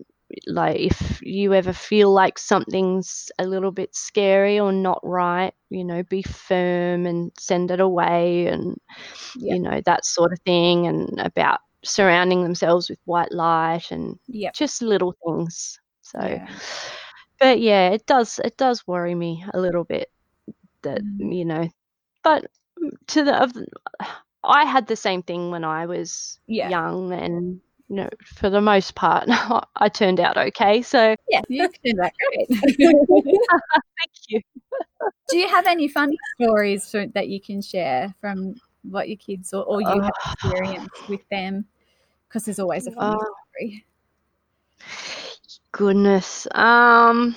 like, 0.47 0.79
if 0.79 1.19
you 1.23 1.53
ever 1.53 1.73
feel 1.73 2.11
like 2.13 2.37
something's 2.39 3.31
a 3.39 3.45
little 3.47 3.71
bit 3.71 3.95
scary 3.95 4.59
or 4.59 4.71
not 4.73 4.99
right, 5.03 5.53
you 5.69 5.83
know, 5.85 6.03
be 6.03 6.23
firm 6.23 7.05
and 7.05 7.31
send 7.39 7.71
it 7.71 7.79
away 7.79 8.47
and, 8.47 8.77
Yeah. 9.35 9.55
you 9.55 9.59
know, 9.61 9.81
that 9.85 10.05
sort 10.05 10.33
of 10.33 10.39
thing. 10.45 10.87
And 10.87 11.19
about 11.19 11.59
surrounding 11.85 12.43
themselves 12.43 12.89
with 12.89 12.99
white 13.05 13.31
light 13.33 13.91
and 13.91 14.19
Yep. 14.27 14.55
just 14.55 14.81
little 14.83 15.15
things. 15.25 15.79
So, 16.01 16.19
Yeah. 16.19 16.47
but 17.39 17.59
yeah, 17.61 17.89
it 17.91 18.05
does 18.07 18.39
it 18.45 18.57
does 18.57 18.87
worry 18.87 19.15
me 19.15 19.45
a 19.53 19.59
little 19.61 19.83
bit 19.85 20.09
that 20.83 21.01
Mm. 21.01 21.19
you 21.19 21.45
know, 21.45 21.69
but 22.23 22.47
to 23.09 23.23
the 23.25 23.41
of, 23.43 23.53
I 24.45 24.65
had 24.65 24.87
the 24.87 24.95
same 24.97 25.23
thing 25.23 25.51
when 25.51 25.63
I 25.65 25.85
was 25.87 26.39
Yeah. 26.47 26.73
young, 26.73 27.13
and 27.13 27.61
for 28.25 28.49
the 28.49 28.61
most 28.61 28.95
part, 28.95 29.25
I 29.75 29.89
turned 29.89 30.19
out 30.19 30.37
okay. 30.37 30.81
So 30.81 31.15
Yeah, 31.29 31.41
you 31.47 31.69
did 31.83 31.97
that 31.97 32.13
great. 32.31 32.47
thank 32.49 34.13
you. 34.27 34.41
Do 35.29 35.37
you 35.37 35.47
have 35.47 35.67
any 35.67 35.87
funny 35.87 36.17
stories 36.39 36.89
for, 36.89 37.07
that 37.07 37.29
you 37.29 37.39
can 37.39 37.61
share 37.61 38.13
from 38.19 38.55
what 38.83 39.07
your 39.07 39.17
kids 39.17 39.53
or, 39.53 39.63
or 39.63 39.81
you 39.81 40.01
have 40.01 40.11
Oh. 40.13 40.31
experienced 40.33 41.07
with 41.07 41.27
them? 41.29 41.65
Because 42.27 42.45
there's 42.45 42.59
always 42.59 42.87
a 42.87 42.91
funny 42.91 43.15
Oh. 43.15 43.33
story. 43.57 43.85
Goodness. 45.71 46.47
Um. 46.51 47.35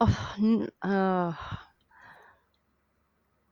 Oh, 0.00 0.66
uh, 0.82 1.32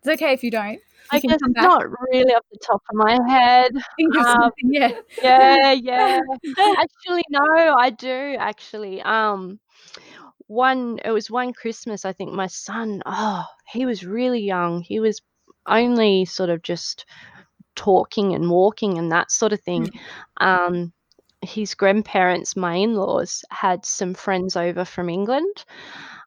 It's 0.05 0.21
okay 0.21 0.35
if 0.35 0.45
you 0.45 0.51
don't. 0.51 0.81
I 1.11 1.21
can 1.21 1.31
guess 1.31 1.41
not 1.49 1.87
really 2.13 2.35
off 2.35 2.45
the 2.53 2.59
top 2.59 2.83
of 2.91 2.97
my 2.97 3.19
head. 3.29 3.73
Um, 4.19 4.51
yeah. 4.63 4.91
yeah, 5.23 5.73
yeah. 5.73 6.21
actually, 6.79 7.25
no, 7.31 7.75
I 7.79 7.91
do 7.91 8.37
actually. 8.39 9.01
Um, 9.03 9.61
one 10.47 11.01
it 11.05 11.11
was 11.11 11.31
one 11.31 11.53
Christmas. 11.55 12.05
I 12.05 12.13
think 12.13 12.33
my 12.33 12.49
son. 12.49 13.03
Oh, 13.07 13.45
he 13.67 13.87
was 13.87 14.05
really 14.05 14.41
young. 14.41 14.83
He 14.83 15.01
was 15.01 15.23
only 15.67 16.27
sort 16.27 16.51
of 16.51 16.63
just 16.63 17.07
talking 17.75 18.35
and 18.35 18.51
walking 18.51 18.99
and 18.99 19.11
that 19.13 19.31
sort 19.31 19.53
of 19.53 19.61
thing. 19.61 19.91
Um, 20.39 20.93
his 21.41 21.75
grandparents, 21.75 22.57
my 22.57 22.75
in-laws, 22.75 23.45
had 23.51 23.85
some 23.85 24.15
friends 24.15 24.57
over 24.57 24.85
from 24.85 25.09
England. 25.09 25.65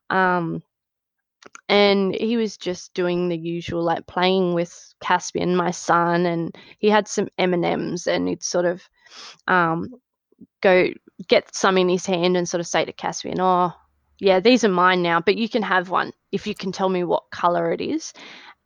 Um, 0.10 0.64
and 1.70 2.14
he 2.16 2.38
was 2.38 2.58
just 2.58 2.93
doing 2.93 3.30
the 3.30 3.38
usual 3.38 3.84
like 3.84 4.08
playing 4.08 4.54
with 4.54 4.93
caspian 5.02 5.56
my 5.56 5.72
son 5.72 6.26
and 6.26 6.56
he 6.80 6.89
had 6.89 7.08
some 7.08 7.28
m&ms 7.38 8.08
and 8.08 8.28
he'd 8.28 8.43
sort 8.43 8.66
of 8.66 8.82
um, 9.48 9.89
go 10.62 10.89
get 11.28 11.54
some 11.56 11.78
in 11.78 11.89
his 11.89 12.06
hand 12.06 12.38
and 12.38 12.48
sort 12.48 12.62
of 12.62 12.68
say 12.68 12.86
to 12.86 12.93
caspian 12.93 13.39
oh 13.39 13.72
yeah 14.20 14.39
these 14.39 14.64
are 14.64 14.70
mine 14.70 15.02
now 15.02 15.20
but 15.20 15.38
you 15.38 15.48
can 15.48 15.64
have 15.64 15.89
one 15.89 16.12
if 16.32 16.48
you 16.48 16.56
can 16.56 16.72
tell 16.72 16.89
me 16.89 17.04
what 17.04 17.30
color 17.32 17.72
it 17.72 17.82
is. 17.82 18.14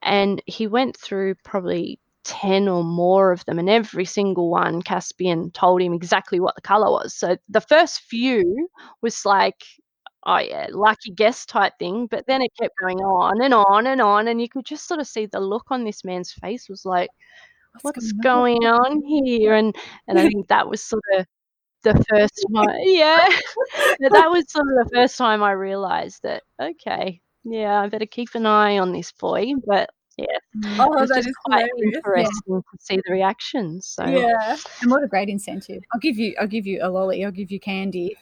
And 0.02 0.42
he 0.46 0.68
went 0.68 0.98
through 0.98 1.36
probably 1.44 2.00
10 2.24 2.68
or 2.68 2.84
more 2.84 3.32
of 3.32 3.44
them 3.46 3.58
and 3.60 3.70
every 3.70 4.06
single 4.06 4.50
one 4.50 4.82
caspian 4.82 5.52
told 5.52 5.82
him 5.82 5.94
exactly 5.94 6.40
what 6.40 6.56
the 6.56 6.62
color 6.62 6.92
was. 6.92 7.16
So 7.16 7.38
the 7.50 7.62
first 7.62 8.02
few 8.02 8.68
was 9.02 9.26
like 9.26 9.64
oh 10.26 10.40
yeah, 10.40 10.68
lucky 10.72 11.12
guess 11.12 11.46
type 11.46 11.74
thing. 11.80 12.08
But 12.08 12.26
then 12.28 12.42
it 12.42 12.52
kept 12.62 12.76
going 12.82 13.00
on 13.00 13.42
and 13.42 13.54
on 13.54 13.88
and 13.88 14.02
on, 14.02 14.28
and 14.28 14.42
you 14.42 14.50
could 14.50 14.66
just 14.66 14.88
sort 14.88 15.00
of 15.00 15.08
see 15.08 15.26
the 15.26 15.40
look 15.40 15.66
on 15.72 15.84
this 15.84 16.04
man's 16.04 16.32
face 16.32 16.70
was 16.70 16.86
like, 16.86 17.10
"What's 17.82 18.12
going 18.14 18.66
on 18.66 19.02
here?" 19.04 19.56
And 19.56 19.76
and 20.08 20.20
I 20.20 20.28
think 20.28 20.48
that 20.48 20.70
was 20.70 20.82
sort 20.84 21.04
of 21.18 21.26
the 21.84 22.06
first 22.10 22.46
time, 22.56 22.78
yeah, 22.84 23.28
that 24.12 24.30
was 24.30 24.46
sort 24.52 24.68
of 24.68 24.88
the 24.88 24.90
first 24.94 25.18
time 25.18 25.44
I 25.44 25.52
realised 25.52 26.22
that 26.24 26.44
okay, 26.62 27.22
yeah, 27.44 27.82
I 27.82 27.88
better 27.88 28.06
keep 28.06 28.36
an 28.36 28.46
eye 28.46 28.78
on 28.78 28.92
this 28.92 29.12
boy. 29.12 29.54
But 29.66 29.90
yeah, 30.18 30.26
mm, 30.58 30.78
Oh, 30.80 30.94
it 30.94 31.02
was 31.02 31.10
just 31.10 31.30
quite 31.46 31.68
interesting 31.84 32.62
to 32.62 32.78
see 32.80 33.02
the 33.06 33.12
reactions. 33.12 33.88
So 33.88 34.06
Yeah. 34.06 34.58
And 34.82 34.92
what 34.92 35.04
a 35.04 35.08
great 35.08 35.30
incentive. 35.30 35.82
I'll 35.94 36.00
give 36.00 36.18
you 36.18 36.36
I'll 36.40 36.48
give 36.48 36.68
you 36.68 36.80
a 36.82 36.90
lolly, 36.90 37.26
I'll 37.26 37.32
give 37.32 37.52
you 37.52 37.60
candy. 37.60 38.18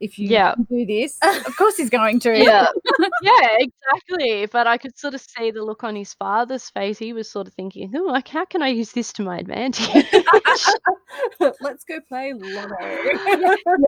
If 0.00 0.18
you 0.18 0.28
Yeah. 0.28 0.54
do 0.70 0.86
this. 0.86 1.18
Of 1.46 1.56
course, 1.56 1.76
he's 1.76 1.90
going 1.90 2.18
to. 2.20 2.36
yeah 2.38 2.66
yeah 3.22 3.56
exactly 3.58 4.46
but 4.46 4.66
i 4.66 4.76
could 4.78 4.96
sort 4.98 5.14
of 5.14 5.20
see 5.20 5.50
the 5.50 5.62
look 5.62 5.84
on 5.84 5.94
his 5.96 6.14
father's 6.14 6.70
face 6.70 6.98
he 6.98 7.12
was 7.12 7.30
sort 7.30 7.46
of 7.46 7.52
thinking 7.54 7.92
oh 7.96 8.04
like 8.04 8.28
how 8.28 8.44
can 8.44 8.62
i 8.62 8.68
use 8.68 8.92
this 8.92 9.12
to 9.14 9.22
my 9.22 9.38
advantage 9.38 9.78
Let's 11.60 11.84
go 11.84 12.00
play 12.08 12.32
Lotto. 12.34 12.74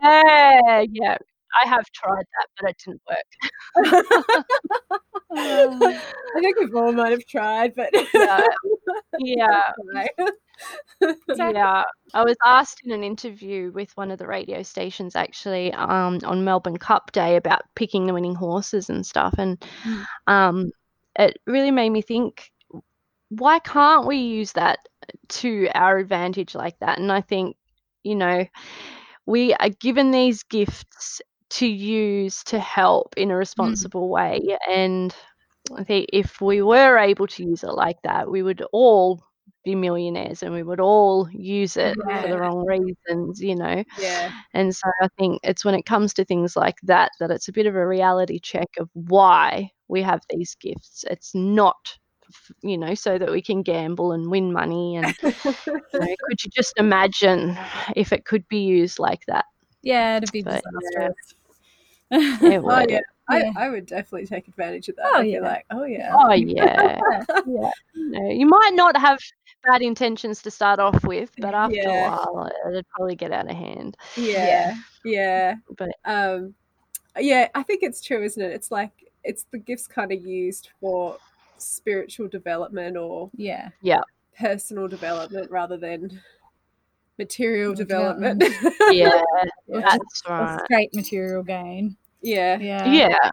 yeah 0.03 0.85
yeah 0.91 1.19
i 1.63 1.69
have 1.69 1.85
tried 1.93 2.25
that 2.39 2.49
but 2.61 2.71
it 2.71 2.77
didn't 2.85 3.03
work. 3.09 3.27
I 5.35 6.41
think 6.41 6.59
we 6.59 6.79
all 6.81 6.93
might 6.93 7.11
have 7.13 7.27
tried, 7.27 7.75
but 7.75 7.91
yeah. 8.15 8.47
Yeah. 9.19 9.73
Yeah. 11.37 11.83
I 12.15 12.23
was 12.25 12.37
asked 12.45 12.83
in 12.85 12.93
an 12.93 13.03
interview 13.03 13.73
with 13.73 13.91
one 13.97 14.11
of 14.11 14.19
the 14.19 14.27
radio 14.27 14.63
stations 14.63 15.17
actually 15.17 15.73
um, 15.73 16.21
on 16.25 16.45
melbourne 16.45 16.77
cup 16.77 17.11
day 17.13 17.37
about 17.37 17.63
picking 17.75 18.07
the 18.07 18.13
winning 18.15 18.35
horses 18.35 18.89
and 18.91 19.05
stuff 19.05 19.35
and 19.39 19.59
Mm. 19.85 20.05
um, 20.29 20.71
it 21.19 21.39
really 21.47 21.71
made 21.71 21.91
me 21.91 22.03
think 22.03 22.51
why 23.31 23.59
can't 23.59 24.07
we 24.07 24.17
use 24.19 24.53
that 24.53 24.79
to 25.29 25.69
our 25.75 25.99
advantage 25.99 26.55
like 26.55 26.79
that? 26.81 26.99
And 26.99 27.11
i 27.11 27.21
think 27.21 27.57
you 28.05 28.15
know 28.15 28.47
we 29.27 29.55
are 29.55 29.71
given 29.81 30.11
these 30.11 30.43
gifts 30.45 31.21
to 31.53 31.67
use 31.67 32.43
to 32.45 32.59
help 32.59 33.15
in 33.17 33.31
a 33.31 33.35
mm. 33.35 33.39
responsible 33.39 34.09
way 34.09 34.41
and 34.71 35.15
i 35.77 35.85
think 35.85 36.07
if 36.13 36.41
we 36.41 36.63
were 36.63 36.99
able 36.99 37.27
to 37.27 37.45
use 37.45 37.63
it 37.63 37.73
like 37.73 38.01
that 38.03 38.31
we 38.31 38.43
would 38.43 38.63
all 38.73 39.23
be 39.65 39.75
millionaires 39.77 40.43
and 40.43 40.53
we 40.53 40.63
would 40.63 40.81
all 40.81 41.29
use 41.31 41.77
it 41.77 41.95
for 41.95 42.29
the 42.29 42.37
wrong 42.39 42.67
reasons 42.67 43.41
you 43.41 43.55
know 43.55 43.85
yeah, 44.01 44.33
and 44.55 44.75
so 44.75 44.91
I 45.01 45.09
think 45.19 45.41
it's 45.45 45.65
when 45.65 45.77
it 45.77 45.87
comes 45.87 46.13
to 46.15 46.25
things 46.25 46.57
like 46.57 46.77
that 46.83 47.13
that 47.21 47.31
it's 47.31 47.47
a 47.47 47.53
bit 47.53 47.67
of 47.67 47.77
a 47.77 47.87
reality 47.87 48.41
check 48.41 48.69
of 48.79 48.89
why 48.95 49.71
we 49.93 50.03
have 50.03 50.23
these 50.31 50.57
gifts. 50.57 51.05
It's 51.09 51.35
not, 51.35 51.99
you 52.63 52.79
know, 52.79 52.95
so 52.95 53.19
that 53.19 53.31
we 53.31 53.43
can 53.43 53.63
gamble 53.63 54.13
and 54.13 54.31
win 54.31 54.53
money. 54.53 54.97
And 54.97 55.15
you 55.23 55.33
know, 56.01 56.17
could 56.29 56.43
you 56.43 56.51
just 56.51 56.73
imagine 56.79 57.57
if 57.95 58.13
it 58.13 58.25
could 58.25 58.49
be 58.49 58.61
used 58.61 58.99
like 58.99 59.21
that? 59.29 59.45
Yeah, 59.85 60.19
it'd 60.19 60.31
be 60.31 60.43
But, 60.43 60.63
disastrous. 60.63 61.35
It 62.13 62.59
oh 62.59 62.61
would. 62.61 62.91
yeah. 62.91 63.01
I, 63.29 63.51
I 63.57 63.69
would 63.71 63.87
definitely 63.87 64.27
take 64.27 64.47
advantage 64.49 64.89
of 64.89 64.97
that. 64.97 65.07
Oh, 65.07 65.19
I'd 65.19 65.23
be 65.23 65.29
yeah. 65.31 65.41
like, 65.41 65.65
oh 65.71 65.85
yeah. 65.85 66.11
Oh 66.13 66.33
yeah, 66.33 66.99
yeah. 67.47 67.71
You, 67.95 68.31
you 68.31 68.47
might 68.47 68.73
not 68.75 68.97
have 68.97 69.19
bad 69.65 69.81
intentions 69.81 70.43
to 70.43 70.51
start 70.51 70.81
off 70.81 71.03
with, 71.05 71.31
but 71.39 71.55
after 71.55 71.77
Yeah. 71.77 72.15
a 72.15 72.33
while, 72.33 72.51
it'd 72.69 72.87
probably 72.91 73.15
get 73.15 73.33
out 73.33 73.49
of 73.51 73.57
hand. 73.57 73.97
yeah, 74.17 74.75
yeah. 75.05 75.55
But 75.79 75.91
Um, 76.05 76.55
yeah, 77.19 77.49
I 77.55 77.63
think 77.63 77.83
it's 77.83 78.03
true, 78.03 78.23
isn't 78.23 78.43
it? 78.43 78.53
It's 78.53 78.71
like 78.71 78.91
it's 79.25 79.45
the 79.53 79.59
gifts 79.59 79.87
kind 79.87 80.13
of 80.13 80.27
used 80.27 80.71
for 80.81 81.17
spiritual 81.59 82.29
development 82.29 82.97
or 82.97 83.31
yeah. 83.37 83.69
Yeah. 83.83 84.01
personal 84.39 84.89
development 84.89 85.49
rather 85.51 85.77
than 85.77 86.21
material 87.19 87.73
Development. 87.75 88.41
development. 88.41 88.75
yeah, 88.91 89.23
Yeah. 89.69 89.81
that's 89.81 90.23
right. 90.29 90.61
straight 90.65 90.95
material 90.95 91.43
gain. 91.45 91.97
Yeah. 92.23 92.59
Yeah. 92.59 92.93
Yeah, 92.93 93.31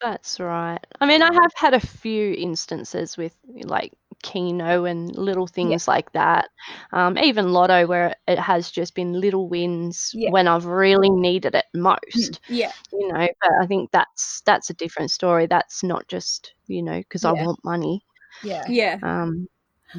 that's 0.00 0.38
right. 0.40 0.80
I 1.00 1.06
mean, 1.06 1.22
I 1.22 1.32
have 1.32 1.52
had 1.56 1.74
a 1.74 1.80
few 1.80 2.32
instances 2.34 3.16
with 3.16 3.34
like 3.64 3.92
Keno 4.22 4.84
and 4.84 5.14
little 5.16 5.46
things 5.46 5.86
like 5.88 6.12
that. 6.12 6.48
Um, 6.92 7.16
even 7.18 7.52
Lotto, 7.52 7.86
where 7.86 8.14
it 8.26 8.38
has 8.38 8.70
just 8.70 8.94
been 8.94 9.20
little 9.20 9.48
wins 9.48 10.10
Yeah. 10.14 10.30
when 10.30 10.48
I've 10.48 10.66
really 10.66 11.10
needed 11.10 11.54
it 11.54 11.66
most. 11.74 12.40
Yeah. 12.48 12.72
You 12.92 13.12
know, 13.12 13.28
but 13.40 13.50
I 13.60 13.66
think 13.66 13.90
that's 13.90 14.42
that's 14.44 14.70
a 14.70 14.74
different 14.74 15.10
story. 15.10 15.46
That's 15.46 15.82
not 15.82 16.08
just 16.08 16.54
you 16.66 16.82
know 16.82 16.98
because 16.98 17.24
I 17.24 17.32
want 17.32 17.64
money. 17.64 18.04
Yeah. 18.42 18.64
Yeah. 18.68 18.98
Um, 19.02 19.48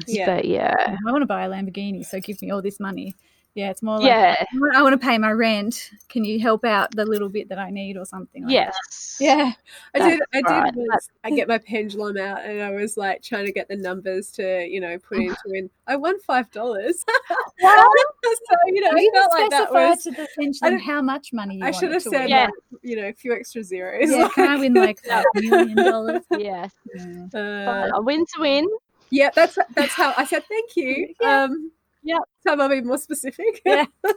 Yeah. 0.06 0.26
but 0.26 0.44
yeah, 0.44 0.74
I 0.78 1.10
want 1.10 1.22
to 1.22 1.26
buy 1.26 1.44
a 1.44 1.48
Lamborghini, 1.48 2.04
so 2.04 2.20
give 2.20 2.40
me 2.42 2.50
all 2.50 2.62
this 2.62 2.78
money. 2.78 3.16
Yeah, 3.56 3.70
it's 3.70 3.82
more 3.82 3.96
like 3.98 4.06
yeah, 4.06 4.44
I 4.74 4.82
want- 4.82 4.92
to 5.00 5.04
pay 5.06 5.18
my 5.18 5.32
rent. 5.32 5.90
Can 6.08 6.24
you 6.24 6.38
help 6.38 6.64
out 6.64 6.94
the 6.94 7.04
little 7.04 7.28
bit 7.28 7.48
that 7.48 7.58
I 7.58 7.68
need 7.70 7.96
or 7.96 8.04
something? 8.04 8.44
Like 8.44 8.52
yes, 8.52 9.16
Yeah, 9.20 9.52
I 9.94 9.98
did. 9.98 10.20
I 10.32 10.40
That's 10.40 10.52
did. 10.52 10.58
right. 10.58 10.72
once. 10.76 11.08
I 11.24 11.30
get 11.30 11.48
my 11.48 11.58
pendulum 11.58 12.16
out, 12.16 12.44
and 12.44 12.62
I 12.62 12.70
was 12.70 12.96
like 12.96 13.22
trying 13.22 13.46
to 13.46 13.52
get 13.52 13.66
the 13.68 13.74
numbers 13.76 14.30
to, 14.32 14.64
you 14.68 14.80
know, 14.80 14.96
put 14.98 15.18
into 15.18 15.36
in. 15.52 15.68
I 15.88 15.96
won 15.96 16.18
five 16.20 16.50
dollars. 16.52 17.04
Wow. 17.62 17.88
so 18.24 18.56
you 18.68 18.80
know, 18.80 18.90
that? 18.90 18.96
I 18.96 19.00
You 19.00 19.10
felt 19.14 19.32
like 19.32 19.50
that 19.50 19.72
was. 19.72 20.02
to 20.04 20.10
the 20.12 20.28
pendulum 20.38 20.78
how 20.78 21.02
much 21.02 21.32
money 21.32 21.56
you 21.58 21.64
I 21.64 21.72
should 21.72 21.92
have 21.92 22.02
said. 22.02 22.30
Yeah. 22.30 22.44
like, 22.44 22.80
you 22.82 22.96
know, 22.96 23.08
a 23.08 23.12
few 23.12 23.34
extra 23.34 23.62
zeros. 23.62 24.10
Yeah, 24.10 24.28
can 24.34 24.48
I 24.48 24.56
win 24.56 24.72
like 24.74 25.00
a 25.10 25.22
million 25.34 25.74
dollars? 25.90 26.22
yes. 26.38 26.72
Yeah. 26.94 27.26
Uh, 27.34 27.90
a 27.96 28.00
win 28.02 28.24
to 28.24 28.40
win. 28.40 28.66
yeah, 29.10 29.28
that's 29.34 29.58
that's 29.74 29.92
how 29.92 30.14
I 30.16 30.24
said 30.24 30.44
thank 30.48 30.76
you. 30.76 31.12
Yeah. 31.20 31.42
Um, 31.44 31.70
Yep. 32.02 32.22
So 32.42 32.60
I'll 32.60 32.68
be 32.68 32.80
more 32.80 32.98
specific. 32.98 33.62
Yeah. 33.64 33.86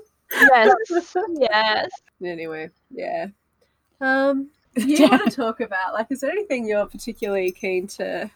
Yes, 0.51 1.15
yes. 1.39 1.89
anyway, 2.23 2.71
yeah. 2.89 3.27
Um, 4.01 4.49
you 4.75 5.07
want 5.07 5.29
to 5.29 5.35
talk 5.35 5.59
about 5.59 5.93
like, 5.93 6.07
is 6.09 6.21
there 6.21 6.31
anything 6.31 6.65
you're 6.65 6.87
particularly 6.87 7.51
keen 7.51 7.85
to? 7.87 8.29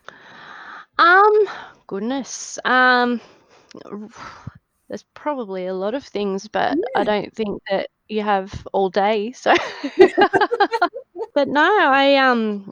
Um, 1.00 1.48
goodness. 1.88 2.60
Um, 2.66 3.20
there's 4.88 5.06
probably 5.14 5.68
a 5.68 5.74
lot 5.74 5.93
of 5.93 6.04
things, 6.04 6.48
but 6.48 6.78
I 6.95 7.04
don't 7.04 7.34
think 7.34 7.62
that 7.70 7.89
you 8.08 8.22
have 8.22 8.66
all 8.74 8.89
day. 8.89 9.32
So, 9.32 9.54
but 11.34 11.48
no, 11.48 11.62
I 11.62 12.16
um, 12.16 12.72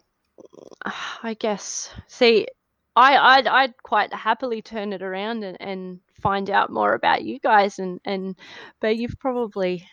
I 1.23 1.36
guess 1.39 1.93
see, 2.07 2.47
I 2.95 3.17
I'd, 3.17 3.47
I'd 3.47 3.84
quite 3.84 4.13
happily 4.13 4.61
turn 4.61 4.93
it 4.93 5.01
around 5.01 5.43
and, 5.43 5.57
and 5.59 5.99
find 6.26 6.49
out 6.49 6.71
more 6.71 6.93
about 6.95 7.23
you 7.23 7.39
guys 7.39 7.78
and 7.78 7.99
and, 8.03 8.36
but 8.80 8.97
you've 8.97 9.19
probably, 9.19 9.88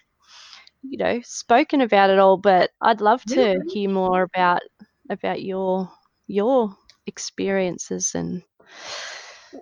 you 0.82 0.96
know, 0.96 1.20
spoken 1.22 1.82
about 1.82 2.08
it 2.08 2.18
all. 2.18 2.38
But 2.38 2.70
I'd 2.80 3.02
love 3.02 3.22
to 3.26 3.60
hear 3.68 3.90
more 3.90 4.22
about 4.22 4.62
about 5.10 5.42
your 5.42 5.90
your 6.26 6.74
experiences 7.06 8.14
and 8.14 8.42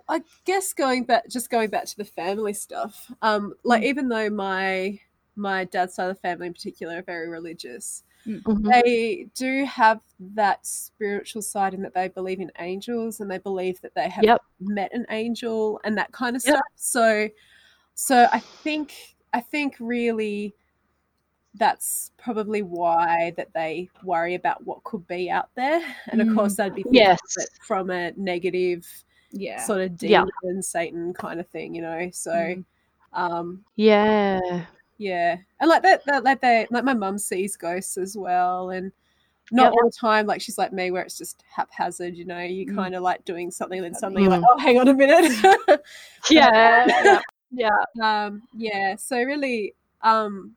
I 0.07 0.21
guess 0.45 0.71
going 0.71 1.03
back, 1.03 1.27
just 1.29 1.49
going 1.49 1.69
back 1.69 1.85
to 1.85 1.97
the 1.97 2.05
family 2.05 2.53
stuff. 2.53 3.11
Um, 3.21 3.53
like 3.65 3.83
even 3.83 4.07
though 4.07 4.29
my 4.29 4.99
my 5.35 5.65
dad's 5.65 5.95
side 5.95 6.09
of 6.09 6.15
the 6.15 6.21
family 6.21 6.47
in 6.47 6.53
particular 6.53 6.99
are 6.99 7.03
very 7.03 7.27
religious, 7.27 8.03
Mhm. 8.27 8.71
they 8.71 9.27
do 9.35 9.65
have 9.65 9.99
that 10.19 10.65
spiritual 10.65 11.41
side 11.41 11.73
in 11.73 11.81
that 11.81 11.93
they 11.93 12.07
believe 12.07 12.39
in 12.39 12.51
angels 12.59 13.19
and 13.19 13.29
they 13.31 13.39
believe 13.39 13.81
that 13.81 13.93
they 13.95 14.09
have 14.09 14.23
Yep. 14.23 14.41
met 14.59 14.93
an 14.93 15.05
angel 15.09 15.79
and 15.83 15.97
that 15.97 16.11
kind 16.11 16.35
of 16.35 16.43
Yep. 16.45 16.53
stuff. 16.55 16.65
So, 16.75 17.29
so 17.95 18.27
I 18.31 18.39
think 18.39 18.93
I 19.33 19.39
think 19.39 19.77
really 19.79 20.53
that's 21.55 22.11
probably 22.17 22.61
why 22.61 23.31
that 23.37 23.53
they 23.53 23.89
worry 24.03 24.35
about 24.35 24.65
what 24.65 24.83
could 24.83 25.05
be 25.07 25.29
out 25.29 25.49
there, 25.55 25.81
and 26.11 26.21
of 26.21 26.27
Mm. 26.27 26.35
course 26.35 26.55
they'd 26.55 26.75
be 26.75 26.83
thinking 26.83 27.01
Yes. 27.01 27.19
from 27.65 27.89
a 27.89 28.11
negative 28.17 28.85
Yeah. 29.31 29.63
sort 29.65 29.81
of 29.81 30.01
Yeah. 30.03 30.25
demon 30.43 30.61
Satan 30.63 31.13
kind 31.13 31.39
of 31.39 31.47
thing, 31.47 31.73
you 31.75 31.81
know. 31.81 32.09
So, 32.11 32.31
Mm. 32.31 32.65
um, 33.13 33.65
yeah 33.75 34.65
yeah, 35.01 35.35
and 35.59 35.67
like 35.67 35.81
that, 35.81 36.03
that 36.05 36.23
like 36.23 36.41
they 36.41 36.67
like 36.69 36.83
my 36.83 36.93
mum 36.93 37.17
sees 37.17 37.57
ghosts 37.57 37.97
as 37.97 38.15
well, 38.15 38.69
and 38.69 38.91
not 39.51 39.63
Yep. 39.63 39.73
all 39.73 39.89
the 39.89 39.97
time. 39.99 40.27
Like 40.27 40.41
she's 40.41 40.59
like 40.59 40.71
me, 40.71 40.91
where 40.91 41.01
it's 41.01 41.17
just 41.17 41.43
haphazard, 41.51 42.15
you 42.15 42.23
know. 42.25 42.39
You 42.39 42.67
Mm. 42.67 42.75
kind 42.75 42.93
of 42.93 43.01
like 43.01 43.25
doing 43.25 43.49
something, 43.49 43.81
then 43.81 43.95
suddenly 43.95 44.21
you're 44.21 44.31
like, 44.31 44.41
Mm. 44.41 44.47
oh, 44.51 44.59
hang 44.59 44.79
on 44.79 44.87
a 44.89 44.93
minute. 44.93 45.81
yeah 46.29 47.19
yeah 47.51 47.69
um, 48.01 48.43
yeah. 48.55 48.95
So 48.95 49.17
really, 49.23 49.73
um, 50.03 50.55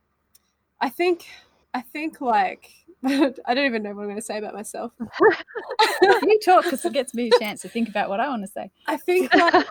I 0.79 0.89
think, 0.89 1.25
I 1.73 1.81
think 1.81 2.21
like. 2.21 2.69
I 3.07 3.53
don't 3.53 3.65
even 3.65 3.83
know 3.83 3.89
what 3.93 4.01
I'm 4.01 4.07
going 4.07 4.15
to 4.15 4.21
say 4.21 4.37
about 4.39 4.55
myself. 4.55 4.91
you 6.01 6.39
talk 6.43 6.63
because 6.63 6.83
it 6.85 6.93
gets 6.93 7.13
me 7.13 7.29
a 7.29 7.39
chance 7.39 7.61
to 7.61 7.67
think 7.69 7.87
about 7.87 8.09
what 8.09 8.19
I 8.19 8.27
want 8.29 8.41
to 8.43 8.47
say. 8.47 8.71
I 8.87 8.97
think 8.97 9.31
like, 9.31 9.67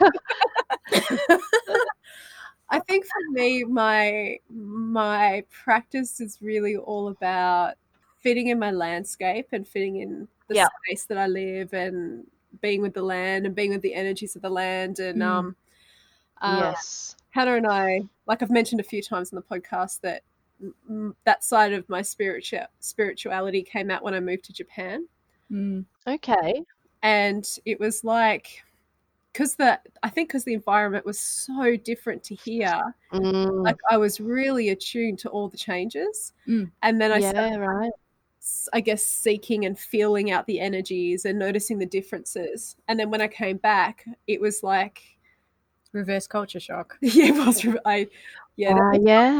I 2.71 2.81
think 2.81 3.05
for 3.05 3.31
me 3.31 3.65
my 3.65 4.39
my 4.51 5.45
practice 5.51 6.21
is 6.21 6.39
really 6.41 6.77
all 6.77 7.09
about 7.09 7.75
fitting 8.21 8.49
in 8.49 8.59
my 8.59 8.71
landscape 8.71 9.49
and 9.53 9.67
fitting 9.69 9.97
in 9.97 10.27
the 10.49 10.55
Yeah. 10.55 10.69
space 10.87 11.05
that 11.05 11.19
I 11.19 11.27
live 11.27 11.73
and 11.73 12.27
being 12.63 12.81
with 12.83 12.95
the 12.95 13.03
land 13.03 13.47
and 13.47 13.55
being 13.55 13.71
with 13.71 13.83
the 13.83 13.95
energies 13.95 14.37
of 14.37 14.43
the 14.43 14.51
land 14.51 14.99
and 14.99 15.21
Mm. 15.21 15.39
um 15.39 15.57
uh, 16.41 16.61
yes 16.61 17.17
Hannah 17.31 17.57
and 17.57 17.67
I 17.67 18.03
like 18.27 18.43
I've 18.43 18.51
mentioned 18.51 18.81
a 18.81 18.85
few 18.85 19.03
times 19.03 19.33
on 19.33 19.37
the 19.37 19.43
podcast 19.43 20.01
that 20.01 20.23
that 21.25 21.45
side 21.45 21.73
of 21.73 21.89
my 21.89 22.01
spiritual 22.01 22.67
spirituality 22.81 23.63
came 23.63 23.91
out 23.91 24.03
when 24.03 24.15
I 24.15 24.21
moved 24.21 24.45
to 24.45 24.53
Japan 24.53 25.07
Mm. 25.53 25.85
okay 26.07 26.63
and 27.03 27.47
it 27.67 27.79
was 27.79 28.03
like 28.03 28.65
because 29.35 29.57
the 29.57 29.81
I 30.05 30.09
think 30.09 30.29
because 30.29 30.45
the 30.45 30.55
environment 30.55 31.05
was 31.05 31.19
so 31.19 31.77
different 31.77 32.23
to 32.25 32.35
here, 32.35 32.95
Mm, 33.13 33.63
like 33.65 33.77
I 33.91 33.97
was 33.97 34.21
really 34.21 34.71
attuned 34.71 35.19
to 35.21 35.29
all 35.29 35.49
the 35.49 35.59
changes, 35.59 36.33
Mm. 36.49 36.71
and 36.83 37.01
then 37.01 37.13
I 37.13 37.19
yeah, 37.19 37.31
started, 37.31 37.59
right. 37.59 37.93
I 38.73 38.81
guess, 38.81 39.03
seeking 39.03 39.65
and 39.65 39.79
feeling 39.79 40.31
out 40.31 40.47
the 40.47 40.61
energies 40.61 41.25
and 41.25 41.39
noticing 41.39 41.79
the 41.79 41.87
differences. 41.87 42.77
And 42.89 42.99
then 42.99 43.11
when 43.11 43.21
I 43.23 43.29
came 43.29 43.57
back, 43.57 44.05
it 44.27 44.41
was 44.41 44.63
like, 44.63 45.01
Reverse 45.93 46.27
culture 46.27 46.61
shock. 46.61 46.97
yeah, 47.01 47.27
it 47.27 47.47
was 47.47 47.67
I, 47.85 48.09
yeah, 48.57 48.75
Ah, 48.75 48.93
that 48.93 49.03
yeah. 49.03 49.39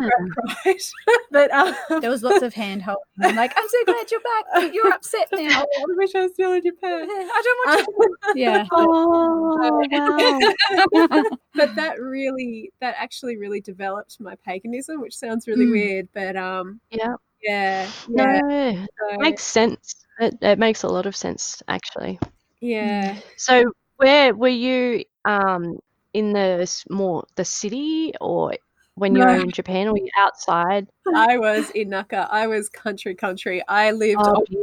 right. 0.67 0.83
but 1.31 1.51
um, 1.53 1.75
There 2.01 2.11
was 2.11 2.23
lots 2.23 2.43
of 2.43 2.53
hand 2.63 2.83
holding. 2.83 3.03
I'm 3.23 3.35
like, 3.37 3.53
I'm 3.57 3.69
so 3.69 3.85
glad 3.87 4.11
you're 4.11 4.21
back. 4.21 4.73
You're 4.75 4.93
upset 4.93 5.29
now. 5.33 5.61
I 5.63 5.85
wish 5.97 6.15
I 6.15 6.23
was 6.23 6.33
still 6.33 6.53
in 6.53 6.63
Japan. 6.63 7.09
I 7.11 7.43
don't 7.45 7.59
want 7.59 8.37
you. 8.37 8.43
Yeah. 8.43 8.67
Oh, 8.73 9.89
wow. 9.91 11.25
but 11.55 11.75
that 11.77 12.01
really 12.01 12.73
that 12.81 12.95
actually 12.99 13.37
really 13.37 13.61
developed 13.61 14.21
my 14.21 14.35
paganism 14.45 15.01
which 15.01 15.15
sounds 15.17 15.47
really 15.47 15.67
Mm. 15.67 15.71
weird 15.71 16.09
but 16.13 16.37
um 16.37 16.81
Yeah. 16.91 17.15
yeah 17.43 17.89
yeah 18.09 18.41
No, 18.41 18.87
so, 19.11 19.17
makes 19.19 19.45
sense. 19.45 19.95
It, 20.19 20.35
it 20.43 20.59
makes 20.59 20.83
a 20.83 20.89
lot 20.89 21.07
of 21.07 21.15
sense, 21.17 21.63
actually. 21.69 22.19
yeah 22.61 23.19
So, 23.37 23.65
where 23.97 24.35
were 24.35 24.49
you 24.49 25.05
um, 25.25 25.79
in 26.13 26.33
the 26.33 26.59
s- 26.63 26.85
more 26.91 27.25
the 27.37 27.45
city, 27.45 28.13
or 28.21 28.55
when 28.97 29.15
you 29.15 29.23
were 29.23 29.29
in 29.35 29.51
Japan, 29.51 29.89
or 29.89 29.93
were 29.93 29.99
you 29.99 30.11
outside? 30.19 30.87
i 31.15 31.37
was 31.37 31.69
in 31.71 31.91
naka. 31.91 32.27
I 32.31 32.47
was 32.47 32.69
country 32.71 33.15
country. 33.15 33.63
I 33.69 33.91
lived 33.91 34.23
Oh, 34.25 34.37
on 34.37 34.45
an 34.51 34.57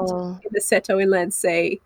island 0.00 0.40
in 0.42 0.50
the 0.52 0.60
seto 0.60 1.00
inland 1.00 1.32
sea 1.32 1.80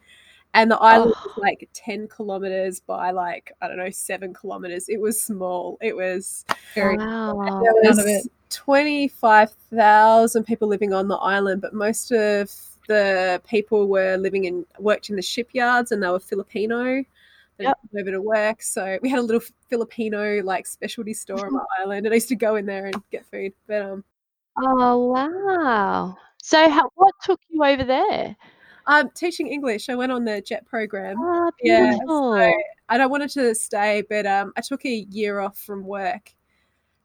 and 0.54 0.70
the 0.70 0.78
island 0.78 1.12
Oh. 1.14 1.20
was 1.24 1.32
like 1.36 1.68
10 1.74 2.08
kilometers 2.08 2.80
by 2.80 3.10
like 3.10 3.52
i 3.60 3.68
don't 3.68 3.76
know 3.76 3.90
7 3.90 4.32
kilometers. 4.32 4.88
It 4.88 4.98
was 5.00 5.22
small. 5.22 5.76
It 5.82 5.94
was 5.94 6.44
Very 6.74 6.96
Wow. 6.96 7.60
there 7.60 7.74
was 7.94 8.28
25,000 8.48 10.44
people 10.44 10.68
living 10.68 10.94
on 10.94 11.06
the 11.08 11.16
island, 11.16 11.60
but 11.60 11.74
most 11.74 12.10
of 12.12 12.50
the 12.86 13.42
people 13.46 13.88
were 13.88 14.16
living 14.16 14.44
in, 14.44 14.64
worked 14.78 15.10
in 15.10 15.16
the 15.16 15.22
shipyards 15.22 15.92
and 15.92 16.02
they 16.02 16.08
were 16.08 16.18
Filipino. 16.18 17.04
Yep. 17.64 17.78
over 18.00 18.10
to 18.12 18.20
work. 18.22 18.62
So 18.62 18.98
we 19.02 19.08
had 19.08 19.18
a 19.18 19.22
little 19.22 19.42
Filipino 19.68 20.42
like 20.44 20.66
specialty 20.66 21.14
store 21.14 21.46
on 21.46 21.52
my 21.54 21.64
island 21.80 22.06
and 22.06 22.12
I 22.12 22.16
used 22.16 22.28
to 22.28 22.36
go 22.36 22.56
in 22.56 22.66
there 22.66 22.86
and 22.86 22.94
get 23.10 23.26
food. 23.26 23.52
But 23.66 23.82
um, 23.82 24.04
Oh, 24.60 25.06
wow. 25.12 26.16
So, 26.42 26.68
how, 26.70 26.90
what 26.96 27.14
took 27.22 27.40
you 27.48 27.62
over 27.62 27.84
there? 27.84 28.36
I'm 28.86 29.10
teaching 29.10 29.48
English. 29.48 29.88
I 29.88 29.94
went 29.94 30.10
on 30.12 30.24
the 30.24 30.40
JET 30.40 30.66
program. 30.66 31.16
Oh, 31.20 31.50
Yeah, 31.62 31.90
beautiful. 31.90 32.34
so- 32.38 32.52
and 32.90 33.02
I 33.02 33.06
wanted 33.06 33.30
to 33.30 33.54
stay, 33.54 34.02
but 34.08 34.24
um, 34.26 34.52
I 34.56 34.62
took 34.62 34.84
a 34.86 35.06
year 35.10 35.40
off 35.40 35.58
from 35.58 35.84
work, 35.84 36.32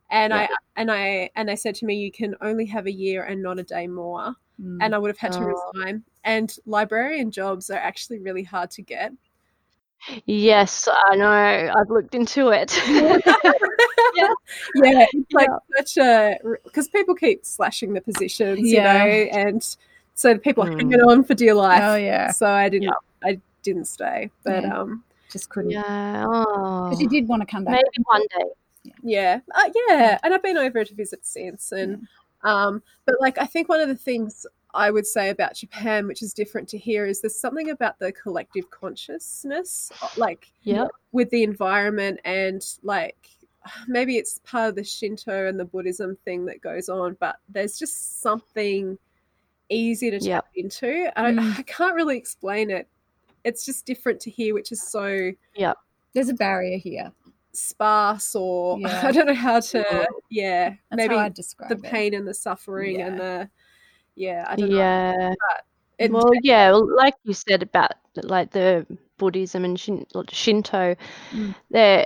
and 0.09 0.33
I 0.33 0.47
and 0.77 0.89
I 0.89 1.29
and 1.35 1.49
they 1.49 1.57
said 1.57 1.75
to 1.75 1.85
me, 1.85 1.95
you 1.95 2.09
can 2.11 2.35
only 2.41 2.65
have 2.67 2.85
a 2.87 2.91
year 2.91 3.23
and 3.23 3.43
not 3.43 3.59
a 3.59 3.63
day 3.63 3.85
more, 3.87 4.33
Mm. 4.61 4.77
and 4.81 4.95
I 4.95 4.97
would 4.97 5.09
have 5.09 5.17
had 5.17 5.31
to 5.33 5.39
Oh. 5.39 5.71
resign. 5.75 6.03
And 6.23 6.55
librarian 6.65 7.31
jobs 7.31 7.69
are 7.69 7.79
actually 7.79 8.19
really 8.19 8.43
hard 8.43 8.71
to 8.71 8.81
get. 8.81 9.11
Yes, 10.25 10.87
I 11.09 11.15
know. 11.15 11.71
I've 11.75 11.89
looked 11.89 12.13
into 12.15 12.49
it. 12.49 12.77
yeah, 14.15 15.05
it's 15.13 15.31
like 15.33 15.49
such 15.77 15.97
a 15.97 16.37
because 16.63 16.87
people 16.87 17.15
keep 17.15 17.45
slashing 17.45 17.93
the 17.93 18.01
positions, 18.01 18.59
Yeah. 18.61 19.05
you 19.05 19.25
know, 19.25 19.31
and 19.39 19.75
so 20.15 20.37
people 20.37 20.63
are 20.63 20.69
Mm. 20.69 20.77
hanging 20.81 21.01
on 21.01 21.23
for 21.23 21.33
dear 21.33 21.53
life. 21.55 21.81
Oh 21.83 21.95
yeah. 21.95 22.31
So 22.31 22.47
I 22.47 22.69
didn't, 22.69 22.93
I 23.23 23.39
didn't 23.63 23.85
stay, 23.85 24.29
but 24.43 24.63
Yeah. 24.63 24.77
um, 24.79 25.03
Just 25.31 25.49
couldn't. 25.49 25.71
yeah. 25.71 26.25
Oh. 26.27 26.89
Because 26.89 27.01
you 27.01 27.09
did 27.09 27.27
want 27.27 27.41
to 27.41 27.45
come 27.45 27.63
back. 27.63 27.73
Maybe 27.75 28.03
one 28.05 28.21
day. 28.37 28.91
Yeah, 29.01 29.39
uh, 29.55 29.69
yeah, 29.87 30.19
and 30.23 30.33
I've 30.33 30.43
been 30.43 30.57
over 30.57 30.83
to 30.83 30.93
visit 30.93 31.25
since, 31.25 31.71
and 31.71 32.05
um, 32.43 32.83
but 33.05 33.15
like 33.21 33.37
I 33.37 33.45
think 33.45 33.69
one 33.69 33.79
of 33.79 33.87
the 33.87 33.95
things 33.95 34.45
I 34.73 34.89
would 34.91 35.05
say 35.05 35.29
about 35.29 35.55
Japan, 35.55 36.07
which 36.07 36.21
is 36.21 36.33
different 36.33 36.67
to 36.69 36.77
here, 36.77 37.05
is 37.05 37.21
there's 37.21 37.39
something 37.39 37.69
about 37.69 37.99
the 37.99 38.11
collective 38.11 38.69
consciousness, 38.71 39.91
uh, 40.01 40.07
like 40.17 40.51
Yep. 40.63 40.89
with 41.11 41.29
the 41.29 41.43
environment, 41.43 42.19
and 42.25 42.63
like 42.83 43.29
maybe 43.87 44.17
it's 44.17 44.39
part 44.39 44.69
of 44.69 44.75
the 44.75 44.83
Shinto 44.83 45.47
and 45.47 45.59
the 45.59 45.65
Buddhism 45.65 46.17
thing 46.25 46.45
that 46.45 46.61
goes 46.61 46.89
on, 46.89 47.15
but 47.19 47.37
there's 47.49 47.77
just 47.77 48.21
something 48.21 48.97
easy 49.69 50.09
to 50.11 50.17
Yep. 50.19 50.43
tap 50.45 50.51
into. 50.55 51.11
I, 51.19 51.31
Mm. 51.31 51.39
I 51.59 51.61
can't 51.63 51.95
really 51.95 52.17
explain 52.17 52.69
it. 52.69 52.87
It's 53.43 53.65
just 53.65 53.85
different 53.85 54.19
to 54.21 54.29
here, 54.31 54.53
which 54.53 54.71
is 54.71 54.81
so 54.81 55.31
yeah. 55.55 55.73
There's 56.13 56.29
a 56.29 56.33
barrier 56.33 56.77
here. 56.77 57.11
sparse 57.55 58.35
or 58.35 58.77
Yeah. 58.81 59.01
I 59.07 59.11
don't 59.11 59.27
know 59.27 59.33
how 59.35 59.59
to 59.59 60.07
yeah 60.31 60.69
That's 60.69 60.79
maybe 60.97 61.15
how 61.15 61.21
I 61.21 61.29
describe 61.29 61.69
the 61.69 61.75
it. 61.75 61.83
pain 61.83 62.13
and 62.15 62.27
the 62.27 62.33
suffering 62.33 62.99
and 63.01 63.19
the 63.19 63.49
yeah 64.15 64.45
I 64.47 64.55
don't 64.55 64.71
know 64.71 64.77
Yeah. 64.77 65.33
It- 65.99 66.11
Well, 66.11 66.29
yeah, 66.41 66.71
well, 66.71 66.95
like 66.95 67.15
you 67.23 67.33
said 67.33 67.63
about 67.63 67.91
like 68.15 68.51
the 68.51 68.85
Buddhism 69.17 69.63
and 69.65 69.79
Shin- 69.79 70.05
Shinto, 70.31 70.95
Mm. 71.33 71.55
there 71.71 72.05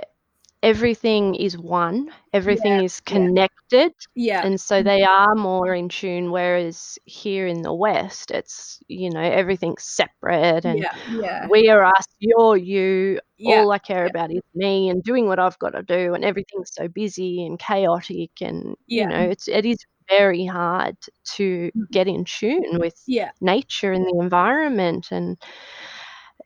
everything 0.62 1.34
is 1.36 1.56
one, 1.58 2.10
everything 2.32 2.80
is 2.80 3.00
connected, 3.00 3.92
yeah 4.14 4.44
and 4.44 4.60
so 4.60 4.82
they 4.82 5.02
are 5.04 5.34
more 5.34 5.74
in 5.74 5.88
tune. 5.88 6.30
Whereas 6.32 6.98
here 7.06 7.46
in 7.46 7.62
the 7.62 7.72
West, 7.74 8.30
it's 8.30 8.80
you 8.88 9.10
know 9.10 9.20
everything's 9.22 9.84
separate, 9.84 10.64
and 10.66 10.78
yeah 10.78 10.92
Yeah. 11.06 11.48
we 11.50 11.68
are 11.70 11.84
us, 11.84 12.06
you're 12.18 12.56
you. 12.56 13.20
yeah 13.38 13.64
All 13.64 13.70
I 13.72 13.78
care 13.78 14.04
yeah. 14.04 14.12
about 14.12 14.30
is 14.32 14.42
me 14.54 14.88
and 14.90 15.02
doing 15.02 15.26
what 15.28 15.38
I've 15.38 15.58
got 15.58 15.70
to 15.70 15.82
do, 15.82 16.14
and 16.14 16.24
everything's 16.24 16.72
so 16.74 16.88
busy 16.88 17.44
and 17.46 17.58
chaotic, 17.58 18.30
and 18.42 18.76
Yeah. 18.88 19.02
you 19.02 19.06
know 19.06 19.20
it's 19.20 19.48
it 19.48 19.64
is 19.66 19.78
very 20.08 20.44
hard 20.46 20.96
to 21.36 21.70
Mm. 21.76 21.86
get 21.92 22.08
in 22.08 22.24
tune 22.24 22.78
with 22.78 22.96
yeah 23.06 23.32
nature 23.40 23.92
and 23.92 24.04
the 24.06 24.18
environment 24.20 25.08
and 25.12 25.38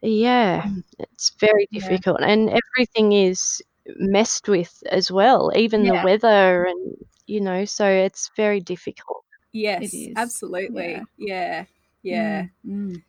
yeah 0.02 0.66
it's 0.98 1.32
very 1.40 1.68
Yeah. 1.70 1.98
difficult 1.98 2.18
and 2.20 2.50
everything 2.50 3.12
is 3.12 3.62
messed 3.98 4.48
with 4.48 4.82
as 4.90 5.10
well 5.10 5.52
even 5.54 5.86
Yeah. 5.86 5.88
the 5.88 5.96
weather 5.96 6.64
and 6.66 6.96
you 7.26 7.40
know 7.40 7.64
so 7.64 7.86
it's 7.88 8.30
very 8.36 8.60
difficult 8.60 9.24
yes 9.52 10.08
is, 10.08 10.16
absolutely 10.16 11.02
yeah. 11.04 11.04
yeah 11.18 11.64
yeah 12.02 12.46
Mm, 12.66 13.02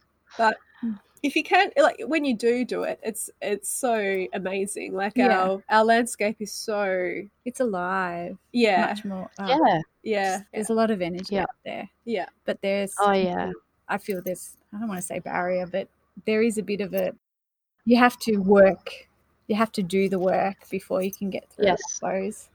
mm. 0.84 0.96
If 1.24 1.36
you 1.36 1.44
can't 1.44 1.72
like 1.78 1.96
when 2.06 2.26
you 2.26 2.36
do 2.36 2.66
do 2.66 2.84
it 2.84 3.00
it's 3.02 3.30
it's 3.42 3.72
so 3.72 4.26
amazing 4.34 4.94
like 4.94 5.14
Yeah. 5.16 5.40
our 5.42 5.64
our 5.70 5.84
landscape 5.86 6.38
is 6.40 6.52
so 6.52 7.22
It's 7.46 7.60
alive. 7.62 8.38
yeah 8.52 8.88
Much 8.88 9.06
more. 9.06 9.30
oh, 9.40 9.48
yeah 9.48 9.82
yeah 10.04 10.42
There's 10.54 10.70
a 10.70 10.74
lot 10.74 10.92
of 10.92 11.02
energy 11.02 11.36
Yeah. 11.36 11.44
out 11.44 11.50
there. 11.66 11.90
yeah 12.06 12.28
But 12.46 12.62
there's. 12.62 12.94
oh 13.00 13.14
yeah 13.14 13.52
I 13.88 13.98
feel 13.98 14.22
there's. 14.24 14.58
I 14.74 14.80
don't 14.80 14.88
want 14.88 15.02
to 15.02 15.06
say 15.06 15.20
barrier, 15.20 15.68
but 15.68 15.88
there 16.26 16.42
is 16.42 16.58
a 16.58 16.64
bit 16.64 16.80
of 16.82 16.94
a. 16.94 17.14
You 17.86 17.98
have 17.98 18.18
to 18.20 18.38
work. 18.38 19.10
You 19.48 19.56
have 19.56 19.74
to 19.74 19.84
do 19.84 20.08
the 20.08 20.18
work 20.20 20.56
before 20.70 21.02
you 21.04 21.12
can 21.12 21.30
get 21.30 21.50
through. 21.52 21.66
Yes. 21.66 21.82
I 21.86 21.92
suppose. 21.92 22.50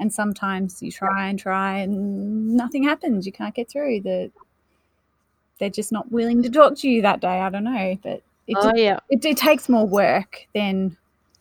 And 0.00 0.12
sometimes 0.12 0.82
you 0.82 0.90
try 0.90 1.28
and 1.28 1.38
try 1.38 1.78
and 1.78 2.56
nothing 2.56 2.82
happens. 2.82 3.24
You 3.24 3.30
can't 3.32 3.54
get 3.54 3.70
through. 3.70 4.00
The 4.00 4.32
they're 5.58 5.70
just 5.70 5.92
not 5.92 6.10
willing 6.10 6.42
to 6.42 6.50
talk 6.50 6.76
to 6.78 6.88
you 6.88 7.02
that 7.02 7.20
day. 7.20 7.40
I 7.40 7.48
don't 7.50 7.64
know, 7.64 7.96
but 8.02 8.22
it, 8.46 8.56
oh 8.60 8.72
yeah 8.74 8.98
it, 9.08 9.24
it 9.24 9.36
takes 9.36 9.68
more 9.68 9.86
work 9.86 10.46
than 10.54 10.96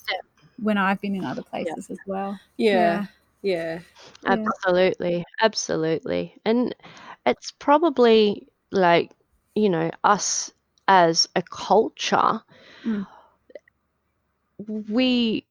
Yeah. 0.09 0.18
when 0.61 0.78
I've 0.78 1.01
been 1.01 1.16
in 1.16 1.24
other 1.26 1.41
places 1.43 1.89
as 1.89 1.99
well. 2.05 2.39
yeah 2.57 3.05
yeah 3.41 3.80
Yeah. 4.24 4.38
absolutely 4.38 5.26
absolutely 5.41 6.36
and 6.45 6.74
it's 7.26 7.51
probably 7.51 8.47
like 8.72 9.11
you 9.55 9.70
know 9.70 9.91
us 10.03 10.51
as 10.88 11.28
a 11.36 11.41
culture 11.41 12.41
Mm. 12.86 13.05
we 14.89 15.45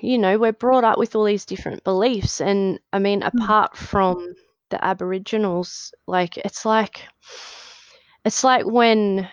you 0.00 0.18
know 0.18 0.38
we're 0.38 0.52
brought 0.52 0.84
up 0.84 0.98
with 0.98 1.14
all 1.16 1.24
these 1.24 1.44
different 1.44 1.82
beliefs 1.84 2.40
and 2.40 2.78
i 2.92 2.98
mean 2.98 3.22
apart 3.22 3.76
from 3.76 4.34
the 4.70 4.84
aboriginals 4.84 5.94
like 6.06 6.36
it's 6.38 6.64
like 6.64 7.02
it's 8.24 8.44
like 8.44 8.64
when 8.66 9.28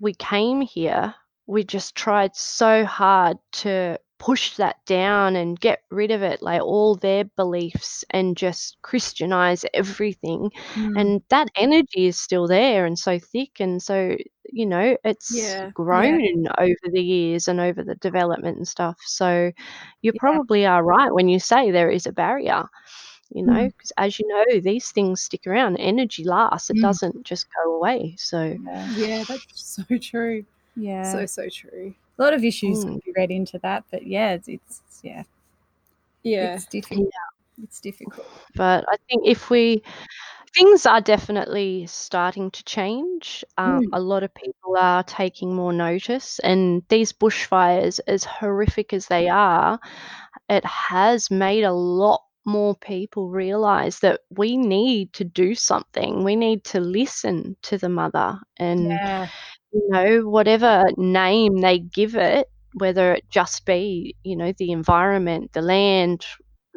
we 0.00 0.14
came 0.14 0.60
here 0.60 1.14
we 1.48 1.62
just 1.64 1.94
tried 1.94 2.34
so 2.36 2.84
hard 2.84 3.38
to 3.52 3.98
push 4.18 4.56
that 4.56 4.76
down 4.86 5.36
and 5.36 5.60
get 5.60 5.80
rid 5.90 6.10
of 6.10 6.22
it 6.22 6.42
like 6.42 6.60
all 6.62 6.96
their 6.96 7.24
beliefs 7.36 8.04
and 8.10 8.36
just 8.36 8.78
christianize 8.82 9.64
everything. 9.74 10.50
Mm. 10.76 10.96
and 10.96 11.22
that 11.30 11.48
energy 11.56 12.06
is 12.06 12.18
still 12.18 12.46
there 12.48 12.86
and 12.86 12.98
so 12.98 13.18
thick 13.18 13.60
and 13.60 13.82
so 13.82 14.16
you 14.52 14.66
know 14.66 14.96
it's 15.04 15.56
Yeah, 15.56 15.70
grown 15.74 16.46
over 16.58 16.74
the 16.92 17.02
years 17.02 17.48
and 17.48 17.60
over 17.60 17.82
the 17.84 17.94
development 17.96 18.56
and 18.56 18.68
stuff. 18.68 18.96
So 19.06 19.52
you 20.02 20.12
Yeah. 20.12 20.18
probably 20.18 20.66
are 20.66 20.82
right 20.84 21.12
when 21.12 21.28
you 21.28 21.38
say 21.40 21.70
there 21.70 21.90
is 21.90 22.06
a 22.06 22.12
barrier 22.12 22.64
you 23.32 23.44
know 23.44 23.52
Mm. 23.52 23.72
because 23.72 23.92
as 23.96 24.18
you 24.18 24.26
know 24.28 24.60
these 24.60 24.90
things 24.92 25.22
stick 25.22 25.46
around 25.46 25.76
energy 25.78 26.24
lasts 26.24 26.70
it 26.70 26.76
Mm. 26.76 26.82
doesn't 26.82 27.24
just 27.24 27.46
go 27.56 27.76
away 27.76 28.14
so 28.18 28.56
yeah. 28.64 28.92
yeah 28.96 29.24
that's 29.26 29.46
so 29.54 29.82
true 30.00 30.44
yeah. 30.76 31.02
so 31.12 31.26
so 31.26 31.48
true 31.48 31.94
a 32.18 32.22
lot 32.22 32.32
of 32.34 32.44
issues 32.44 32.84
Mm. 32.84 32.88
can 32.88 33.00
be 33.04 33.12
read 33.16 33.30
into 33.30 33.58
that, 33.58 33.84
but 33.90 34.06
yeah, 34.06 34.32
it's, 34.32 34.48
it's 34.48 34.80
yeah, 35.02 35.24
Yeah. 36.22 36.54
it's 36.54 36.64
difficult. 36.66 37.08
It's 37.62 37.80
difficult. 37.80 38.26
but 38.54 38.84
I 38.90 38.96
think 39.08 39.26
if 39.26 39.50
we 39.50 39.82
things 40.56 40.86
are 40.86 41.00
definitely 41.02 41.86
starting 41.86 42.50
to 42.52 42.64
change. 42.64 43.44
Um, 43.58 43.80
Mm. 43.82 43.88
A 43.92 44.00
lot 44.00 44.22
of 44.22 44.32
people 44.34 44.76
are 44.78 45.02
taking 45.02 45.54
more 45.54 45.72
notice, 45.72 46.38
and 46.38 46.82
these 46.88 47.12
bushfires, 47.12 48.00
as 48.06 48.24
horrific 48.24 48.92
as 48.94 49.06
they 49.08 49.28
are, 49.28 49.78
it 50.48 50.64
has 50.64 51.30
made 51.30 51.64
a 51.64 51.72
lot 51.72 52.22
more 52.46 52.76
people 52.76 53.28
realize 53.30 54.00
that 54.00 54.20
we 54.30 54.56
need 54.56 55.12
to 55.14 55.24
do 55.24 55.54
something. 55.54 56.24
We 56.24 56.36
need 56.36 56.64
to 56.66 56.80
listen 56.80 57.56
to 57.62 57.78
the 57.78 57.90
mother, 57.90 58.38
and 58.58 59.00
Yeah, 59.02 59.28
you 59.72 59.88
know 59.90 60.20
whatever 60.22 60.84
name 60.96 61.58
they 61.60 61.78
give 61.80 62.16
it, 62.16 62.48
whether 62.74 63.14
it 63.14 63.24
just 63.30 63.64
be 63.66 64.16
you 64.24 64.36
know 64.36 64.52
the 64.58 64.72
environment, 64.72 65.52
the 65.52 65.62
land, 65.62 66.24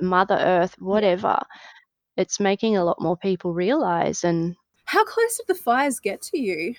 Mother 0.01 0.35
Earth, 0.39 0.75
whatever. 0.79 1.39
It's 2.17 2.39
making 2.39 2.77
a 2.77 2.83
lot 2.85 3.01
more 3.01 3.17
people 3.17 3.53
realize 3.53 4.23
and 4.25 4.55
How 4.85 5.05
close 5.05 5.37
did 5.37 5.47
the 5.47 5.55
fires 5.55 5.99
get 5.99 6.21
to 6.23 6.37
you? 6.39 6.75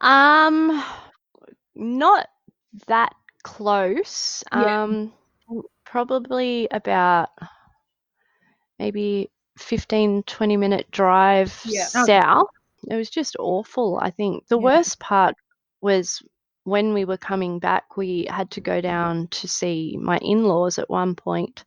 um 0.00 0.82
not 1.74 2.28
that 2.86 3.14
close. 3.42 4.44
Yeah. 4.52 4.66
Um 4.86 5.12
probably 5.94 6.66
about 6.72 7.28
maybe 8.80 9.30
15 9.58 10.24
20 10.24 10.56
minute 10.56 10.90
drive 10.90 11.60
Yeah. 11.64 11.86
Oh. 11.94 12.04
south. 12.04 12.48
It 12.90 12.96
was 12.96 13.08
just 13.10 13.36
awful. 13.38 14.00
I 14.02 14.10
think 14.10 14.44
the 14.48 14.58
Yeah. 14.58 14.64
worst 14.64 14.98
part 14.98 15.36
was 15.82 16.20
when 16.64 16.94
we 16.94 17.04
were 17.04 17.16
coming 17.16 17.60
back, 17.60 17.96
we 17.96 18.26
had 18.28 18.50
to 18.52 18.60
go 18.60 18.80
down 18.80 19.28
to 19.28 19.46
see 19.46 19.96
my 20.02 20.18
in 20.18 20.44
laws 20.44 20.78
at 20.80 20.90
one 20.90 21.14
point, 21.14 21.62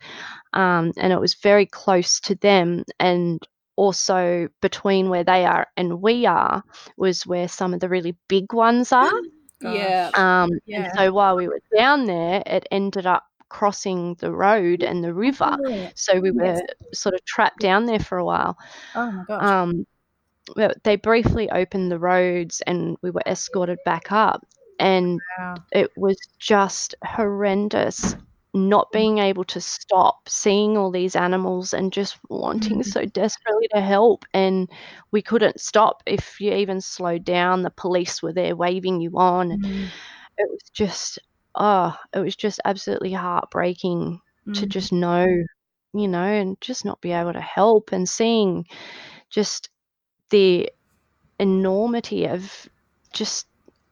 um, 0.54 0.92
and 0.98 1.14
it 1.14 1.22
was 1.22 1.36
very 1.36 1.66
close 1.66 2.20
to 2.22 2.36
them. 2.36 2.84
And 3.00 3.42
also 3.78 4.50
between 4.62 5.10
where 5.10 5.24
they 5.24 5.46
are 5.46 5.68
and 5.78 6.02
we 6.02 6.26
are 6.26 6.64
was 6.98 7.26
where 7.28 7.48
some 7.48 7.74
of 7.74 7.80
the 7.80 7.88
really 7.90 8.18
big 8.28 8.52
ones 8.54 8.92
are. 8.92 9.12
Yeah. 9.62 10.12
Um, 10.16 10.52
Yeah. 10.68 10.84
And 10.84 10.94
so 10.98 11.14
while 11.14 11.36
we 11.38 11.48
were 11.48 11.62
down 11.78 12.06
there, 12.06 12.44
it 12.46 12.68
ended 12.72 13.08
up 13.08 13.24
crossing 13.50 14.16
the 14.16 14.32
road 14.32 14.84
and 14.84 15.04
the 15.04 15.14
river. 15.14 15.58
So 15.96 16.20
we 16.20 16.32
were 16.32 16.44
Yes. 16.46 16.62
sort 16.94 17.16
of 17.16 17.24
trapped 17.26 17.60
down 17.60 17.86
there 17.86 18.00
for 18.00 18.18
a 18.18 18.26
while. 18.26 18.58
oh 18.96 19.12
my 19.12 19.24
gosh. 19.28 19.50
Um, 19.50 19.86
they 20.84 20.96
briefly 20.96 21.50
opened 21.52 21.92
the 21.92 22.00
roads 22.00 22.62
and 22.68 22.98
we 23.02 23.12
were 23.12 23.24
escorted 23.26 23.80
back 23.84 24.12
up. 24.12 24.46
And 24.80 25.22
wow. 25.38 25.56
it 25.72 25.92
was 25.98 26.18
just 26.40 26.96
horrendous 27.04 28.16
not 28.54 28.92
being 28.92 29.20
able 29.20 29.44
to 29.44 29.62
stop 29.62 30.28
seeing 30.28 30.78
all 30.78 30.90
these 30.90 31.16
animals 31.16 31.74
and 31.74 31.94
just 31.94 32.18
wanting 32.30 32.82
Mm. 32.82 32.84
so 32.84 33.06
desperately 33.06 33.68
to 33.76 33.82
help 33.82 34.26
and 34.34 34.70
we 35.12 35.22
couldn't 35.22 35.60
stop 35.60 36.02
if 36.08 36.40
you 36.40 36.54
even 36.54 36.82
slowed 36.82 37.24
down 37.24 37.62
the 37.62 37.70
police 37.72 38.24
were 38.24 38.34
there 38.34 38.56
waving 38.56 39.00
you 39.02 39.12
on 39.16 39.52
Mm, 39.52 39.92
it 40.38 40.48
was 40.50 40.70
just 40.74 41.20
oh 41.58 41.96
it 42.14 42.20
was 42.20 42.36
just 42.36 42.60
absolutely 42.66 43.14
heartbreaking 43.14 44.20
to 44.54 44.66
mm. 44.66 44.70
just 44.70 44.92
know 44.92 45.26
you 45.94 46.08
know 46.08 46.24
and 46.24 46.60
just 46.62 46.86
not 46.86 47.02
be 47.02 47.12
able 47.12 47.34
to 47.34 47.42
help 47.42 47.92
and 47.92 48.08
seeing 48.08 48.66
just 49.30 49.70
the 50.30 50.70
enormity 51.40 52.28
of 52.28 52.68
just 53.14 53.48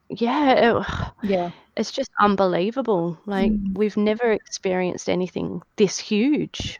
yeah 0.10 0.52
it, 0.78 0.86
yeah. 1.24 1.52
it's 1.76 1.92
just 1.92 2.12
unbelievable. 2.20 3.18
Like 3.26 3.52
Mm. 3.52 3.78
we've 3.78 3.98
never 3.98 4.32
experienced 4.32 5.10
anything 5.10 5.62
this 5.78 5.98
huge. 5.98 6.80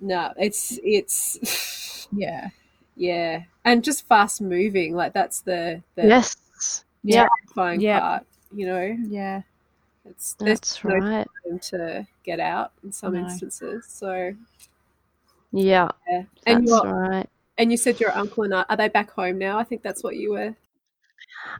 No, 0.00 0.32
it's 0.36 0.78
it's 0.82 2.08
Yeah. 2.12 2.48
yeah, 2.96 3.42
and 3.64 3.84
just 3.84 4.06
fast 4.08 4.40
moving. 4.40 4.94
Like 4.94 5.12
that's 5.12 5.42
the 5.42 5.82
the 5.94 6.06
Yes. 6.06 6.36
Yeah. 7.02 7.28
terrifying 7.46 7.80
Yeah. 7.80 8.00
part. 8.00 8.26
You 8.52 8.66
know, 8.66 8.96
Yeah. 9.08 9.42
It's 10.08 10.34
there's 10.34 10.60
That's 10.60 10.84
right. 10.84 11.26
to 11.62 12.06
get 12.24 12.40
out 12.40 12.72
in 12.82 12.92
some 12.92 13.14
No. 13.14 13.20
instances. 13.20 13.86
So 13.88 14.34
Yeah, 15.52 15.90
yeah, 16.08 16.22
and 16.46 16.66
that's 16.66 16.82
your 16.82 16.94
right. 16.94 17.28
and 17.58 17.70
you 17.70 17.76
said 17.76 18.00
your 18.00 18.16
uncle 18.16 18.44
and 18.44 18.52
aunt 18.54 18.66
are 18.68 18.76
they 18.76 18.88
back 18.88 19.10
home 19.10 19.38
now? 19.38 19.58
I 19.58 19.64
think 19.64 19.82
that's 19.82 20.02
what 20.02 20.16
you 20.16 20.32
were. 20.32 20.54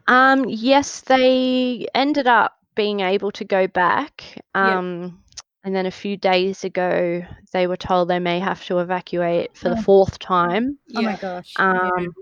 Um, 0.09 0.45
yes, 0.49 1.01
they 1.03 1.87
ended 1.95 2.27
up 2.27 2.59
being 2.75 3.01
able 3.01 3.33
to 3.33 3.45
go 3.45 3.67
back. 3.67 4.23
Yeah. 4.55 4.79
Um, 4.79 5.23
and 5.65 5.75
then 5.75 5.87
a 5.87 5.91
few 5.91 6.17
days 6.17 6.63
ago, 6.63 7.23
they 7.53 7.67
were 7.67 7.77
told 7.77 8.09
they 8.09 8.21
may 8.21 8.39
have 8.39 8.65
to 8.67 8.79
evacuate 8.79 9.57
for 9.57 9.69
the 9.69 9.77
Oh. 9.77 9.83
fourth 9.83 10.19
time. 10.19 10.79
Oh 10.95 11.03
my 11.03 11.17
gosh. 11.17 11.55
Um, 11.59 12.15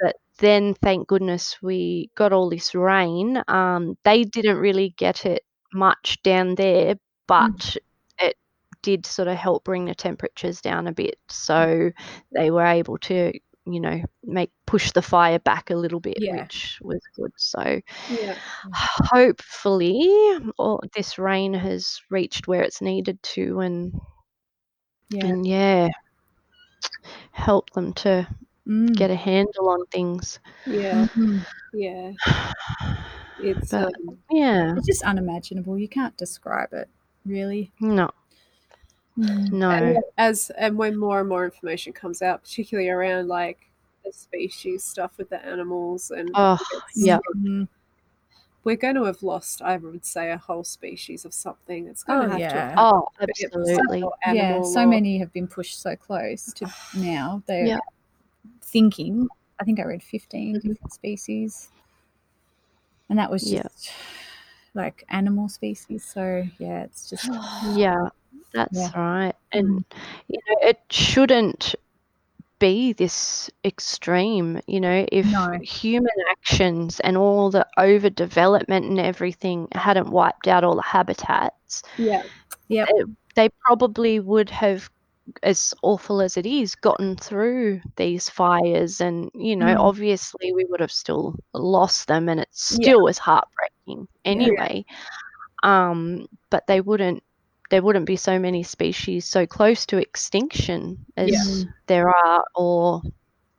but 0.00 0.16
then, 0.38 0.74
thank 0.74 1.08
goodness, 1.08 1.56
we 1.62 2.10
got 2.14 2.32
all 2.32 2.50
this 2.50 2.74
rain. 2.74 3.42
Um, 3.48 3.96
they 4.04 4.24
didn't 4.24 4.58
really 4.58 4.94
get 4.96 5.26
it 5.26 5.42
much 5.74 6.22
down 6.22 6.54
there, 6.56 6.96
but 7.26 7.76
it 8.20 8.36
did 8.82 9.06
sort 9.06 9.28
of 9.28 9.36
help 9.36 9.64
bring 9.64 9.86
the 9.86 9.94
temperatures 9.94 10.60
down 10.60 10.86
a 10.88 10.92
bit. 10.92 11.18
So 11.28 11.90
they 12.34 12.50
were 12.50 12.66
able 12.66 12.98
to, 12.98 13.32
you 13.66 13.80
know, 13.80 14.02
make 14.24 14.52
push 14.66 14.92
the 14.92 15.02
fire 15.02 15.38
back 15.40 15.70
a 15.70 15.76
little 15.76 16.00
bit, 16.00 16.18
Yeah. 16.18 16.28
which 16.28 16.78
was 16.82 17.00
good. 17.16 17.32
So 17.36 17.80
Yeah, 18.08 18.34
hopefully, 18.74 20.08
all 20.58 20.80
this 20.96 21.18
rain 21.18 21.54
has 21.54 22.00
reached 22.10 22.48
where 22.48 22.62
it's 22.62 22.82
needed 22.82 23.22
to, 23.24 23.60
and 23.60 23.94
yeah. 25.10 25.34
and 25.34 25.46
yeah, 25.46 25.88
help 27.32 27.70
them 27.70 27.92
to 27.94 28.28
Mm. 28.66 28.96
get 28.96 29.10
a 29.10 29.16
handle 29.16 29.70
on 29.70 29.86
things. 29.92 30.40
yeah, 30.66 31.04
Mhm. 31.16 31.46
yeah. 31.72 32.12
It's 33.40 33.70
But- 33.70 33.92
um, 34.08 34.18
Yeah, 34.30 34.74
It's 34.76 34.86
just 34.86 35.02
unimaginable. 35.02 35.78
You 35.78 35.88
can't 35.88 36.16
describe 36.16 36.72
it, 36.72 36.88
really. 37.26 37.72
no, 37.80 38.10
Mm. 39.18 39.52
no, 39.52 39.70
and 39.70 39.98
as 40.18 40.50
and 40.58 40.76
when 40.76 40.96
more 40.96 41.20
and 41.20 41.28
more 41.28 41.44
information 41.44 41.92
comes 41.92 42.20
out, 42.22 42.42
particularly 42.42 42.88
around 42.90 43.28
like 43.28 43.70
the 44.04 44.12
species 44.12 44.82
stuff 44.84 45.16
with 45.18 45.28
the 45.30 45.44
animals, 45.44 46.10
and 46.10 46.30
oh, 46.34 46.58
yeah, 46.96 47.18
Mhm. 47.36 47.68
we're 48.64 48.76
going 48.76 48.96
to 48.96 49.04
have 49.04 49.22
lost, 49.22 49.62
I 49.62 49.76
would 49.76 50.04
say, 50.04 50.30
a 50.32 50.36
whole 50.36 50.64
species 50.64 51.24
of 51.24 51.32
something. 51.32 51.86
It's 51.86 52.02
going 52.02 52.20
Oh, 52.20 52.24
to 52.24 52.30
have 52.30 52.40
yeah. 52.40 52.74
to 52.74 52.80
oh, 52.80 53.08
absolutely, 53.20 54.04
Yeah, 54.26 54.62
so 54.62 54.82
or- 54.82 54.86
many 54.86 55.18
have 55.18 55.32
been 55.32 55.46
pushed 55.46 55.80
so 55.80 55.94
close 55.96 56.52
to 56.54 56.66
now. 56.96 57.42
They're 57.46 57.66
Yeah. 57.66 57.78
thinking. 58.62 59.28
I 59.60 59.64
think 59.64 59.78
I 59.78 59.84
read 59.84 60.02
15 60.02 60.56
Mhm. 60.56 60.62
different 60.62 60.92
species, 60.92 61.70
and 63.08 63.18
that 63.18 63.30
was 63.30 63.42
just 63.50 63.52
Yeah. 63.52 63.92
like 64.74 65.04
animal 65.08 65.48
species. 65.48 66.04
So 66.04 66.44
yeah, 66.58 66.84
it's 66.84 67.08
just 67.10 67.26
yeah, 67.76 68.08
that's 68.52 68.76
Yeah. 68.78 68.90
right. 68.94 69.34
Mm-hmm. 69.54 69.58
And 69.58 69.84
you 70.28 70.38
know, 70.48 70.68
it 70.68 70.80
shouldn't 70.90 71.74
be 72.58 72.92
this 72.92 73.50
extreme. 73.64 74.60
You 74.66 74.80
know, 74.80 75.06
if 75.12 75.26
No. 75.26 75.58
human 75.62 76.12
actions 76.30 77.00
and 77.00 77.16
all 77.16 77.50
the 77.50 77.66
overdevelopment 77.78 78.86
and 78.88 79.00
everything 79.00 79.68
hadn't 79.72 80.10
wiped 80.10 80.48
out 80.48 80.64
all 80.64 80.76
the 80.76 80.82
habitats, 80.82 81.82
Yeah, 81.96 82.22
yeah, 82.68 82.86
they 83.34 83.48
probably 83.66 84.20
would 84.20 84.50
have 84.50 84.90
as 85.42 85.72
awful 85.82 86.20
as 86.20 86.36
it 86.36 86.46
is 86.46 86.74
gotten 86.74 87.16
through 87.16 87.80
these 87.96 88.28
fires 88.28 89.00
and 89.00 89.30
you 89.34 89.56
know 89.56 89.74
Mm. 89.74 89.78
obviously 89.78 90.52
we 90.54 90.64
would 90.68 90.80
have 90.80 90.92
still 90.92 91.34
lost 91.54 92.08
them 92.08 92.28
and 92.28 92.40
it 92.40 92.48
Yeah. 92.70 92.92
still 92.92 93.02
was 93.02 93.18
heartbreaking 93.18 94.06
anyway 94.24 94.84
um 95.62 96.26
but 96.50 96.66
they 96.66 96.80
wouldn't 96.80 97.22
there 97.70 97.82
wouldn't 97.82 98.06
be 98.06 98.16
so 98.16 98.38
many 98.38 98.62
species 98.62 99.24
so 99.26 99.46
close 99.46 99.86
to 99.86 99.98
extinction 99.98 100.98
as 101.16 101.66
there 101.86 102.08
are 102.08 102.44
or 102.54 103.02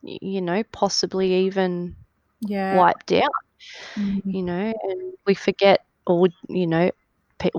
you 0.02 0.40
know 0.40 0.62
possibly 0.72 1.32
even 1.46 1.94
yeah. 2.40 2.76
wiped 2.76 3.12
out 3.12 3.30
Mm. 3.98 4.20
you 4.30 4.42
know, 4.42 4.72
and 4.82 5.12
we 5.26 5.34
forget, 5.34 5.80
or 6.06 6.28
you 6.48 6.66
know, 6.66 6.90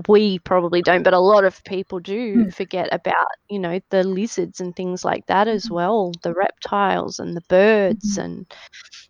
we 0.08 0.38
probably 0.40 0.82
don't, 0.82 1.02
but 1.02 1.14
a 1.14 1.20
lot 1.20 1.44
of 1.44 1.62
people 1.64 2.00
do 2.00 2.46
Mm. 2.46 2.54
forget 2.54 2.88
about, 2.92 3.26
you 3.48 3.58
know, 3.58 3.80
the 3.90 4.02
lizards 4.04 4.60
and 4.60 4.74
things 4.74 5.04
like 5.04 5.26
that 5.26 5.48
as 5.48 5.66
Mhm. 5.66 5.70
well, 5.70 6.12
the 6.22 6.34
reptiles 6.34 7.18
and 7.18 7.36
the 7.36 7.42
birds, 7.48 8.16
Mhm. 8.16 8.24
and 8.24 8.54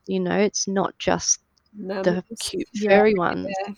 you 0.06 0.20
know, 0.20 0.36
it's 0.38 0.66
not 0.68 0.98
just 0.98 1.40
the 1.72 1.84
mammals. 1.94 2.24
cute 2.40 2.68
Yeah. 2.72 2.90
furry 2.90 3.14
ones. 3.14 3.46
Yeah, 3.66 3.74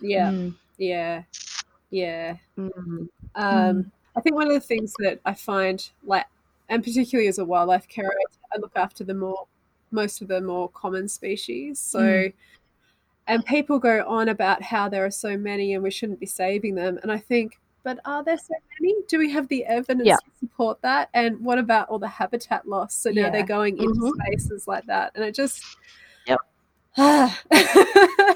yeah, 0.00 0.30
Mm. 0.30 0.54
yeah, 0.78 1.22
yeah. 1.90 2.36
Mm. 2.58 3.08
Um, 3.34 3.92
I 4.16 4.20
think 4.20 4.36
one 4.36 4.48
of 4.48 4.54
the 4.54 4.60
things 4.60 4.94
that 4.98 5.20
I 5.24 5.34
find, 5.34 5.88
like, 6.04 6.26
and 6.68 6.82
particularly 6.84 7.28
as 7.28 7.38
a 7.38 7.44
wildlife 7.44 7.88
carer, 7.88 8.12
I 8.52 8.58
look 8.58 8.72
after 8.76 9.04
the 9.04 9.14
more, 9.14 9.46
most 9.90 10.22
of 10.22 10.28
the 10.28 10.40
more 10.40 10.68
common 10.70 11.08
species. 11.08 11.80
So, 11.80 12.00
Mm. 12.00 12.32
And 13.26 13.44
people 13.46 13.78
go 13.78 14.04
on 14.06 14.28
about 14.28 14.62
how 14.62 14.88
there 14.88 15.04
are 15.04 15.10
so 15.10 15.36
many 15.36 15.74
and 15.74 15.82
we 15.82 15.90
shouldn't 15.90 16.20
be 16.20 16.26
saving 16.26 16.74
them. 16.74 16.98
And 17.02 17.12
I 17.12 17.18
think, 17.18 17.58
but 17.84 17.98
are 18.04 18.22
there 18.22 18.36
so 18.38 18.54
many? 18.80 18.94
Do 19.08 19.18
we 19.18 19.30
have 19.32 19.48
the 19.48 19.64
evidence 19.64 20.06
Yeah. 20.06 20.16
to 20.16 20.30
support 20.40 20.80
that? 20.82 21.08
And 21.14 21.40
what 21.40 21.58
about 21.58 21.88
all 21.88 21.98
the 21.98 22.08
habitat 22.08 22.66
loss? 22.68 22.94
So 22.94 23.10
now 23.10 23.22
Yeah. 23.22 23.30
they're 23.30 23.42
going 23.46 23.76
into 23.78 23.94
Mhm. 23.94 24.12
spaces 24.24 24.66
like 24.68 24.84
that, 24.86 25.12
and 25.14 25.24
it 25.24 25.34
just 25.34 25.62
Yep. 26.26 26.40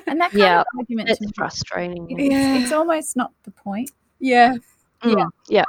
And 0.09 0.21
that 0.21 0.31
kind 0.31 0.33
Yeah, 0.33 0.61
of 0.61 0.67
argument 0.79 1.11
It's 1.11 1.31
frustrating. 1.37 2.09
it's, 2.19 2.31
Yeah. 2.31 2.55
it's 2.57 2.73
almost 2.73 3.17
not 3.17 3.33
the 3.45 3.51
point. 3.51 3.91
yeah, 4.21 4.55
Mm, 5.03 5.29
yeah, 5.49 5.65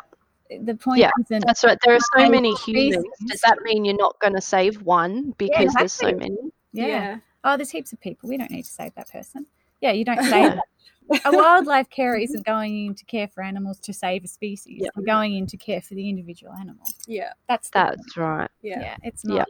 The 0.50 0.76
point 0.76 1.00
Yeah, 1.00 1.12
isn't 1.20 1.46
that's 1.46 1.64
right. 1.66 1.78
There 1.84 1.94
are 1.94 2.00
so 2.00 2.08
Find 2.16 2.32
many 2.32 2.56
species. 2.56 2.96
humans. 2.96 3.14
Does 3.26 3.42
that 3.42 3.60
mean 3.64 3.84
you're 3.84 3.98
not 3.98 4.18
going 4.20 4.34
to 4.34 4.42
save 4.42 4.82
one 4.84 5.32
because 5.38 5.74
there's 5.74 5.92
so 5.92 6.08
exactly. 6.08 6.30
many? 6.30 6.52
yeah. 6.72 7.20
Oh, 7.44 7.56
there's 7.58 7.70
heaps 7.72 7.94
of 7.94 8.00
people. 8.00 8.30
We 8.30 8.38
don't 8.38 8.52
need 8.52 8.66
to 8.66 8.72
save 8.72 8.94
that 8.96 9.10
person. 9.10 9.46
Yeah, 9.82 9.92
you 9.92 10.04
don't 10.06 10.24
save 10.24 10.54
that. 10.56 10.64
A 11.26 11.32
wildlife 11.32 11.90
carer 11.90 12.18
isn't 12.18 12.46
going 12.46 12.88
in 12.88 12.96
to 12.96 13.06
care 13.06 13.30
for 13.30 13.42
animals 13.42 13.80
to 13.80 13.94
save 13.94 14.26
a 14.26 14.28
species. 14.28 14.80
Yeah. 14.82 14.90
They're 14.94 15.06
going 15.06 15.36
in 15.36 15.46
to 15.48 15.56
care 15.56 15.82
for 15.82 15.94
the 15.94 16.10
individual 16.10 16.52
animal. 16.54 16.84
yeah, 17.06 17.32
That's 17.48 17.70
the 17.70 17.80
point. 17.80 17.98
That's 17.98 18.18
right. 18.18 18.50
yeah, 18.62 18.80
yeah. 18.82 18.98
It's 19.04 19.24
Yeah. 19.24 19.38
not. 19.38 19.48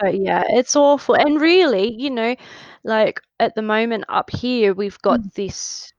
But 0.00 0.14
yeah, 0.20 0.44
it's 0.46 0.76
awful. 0.76 1.16
And 1.16 1.40
really, 1.40 1.92
you 1.92 2.10
know, 2.10 2.36
like 2.84 3.20
at 3.40 3.56
the 3.56 3.62
moment 3.62 4.04
up 4.08 4.30
here, 4.30 4.74
we've 4.74 5.00
got 5.02 5.18
this 5.34 5.92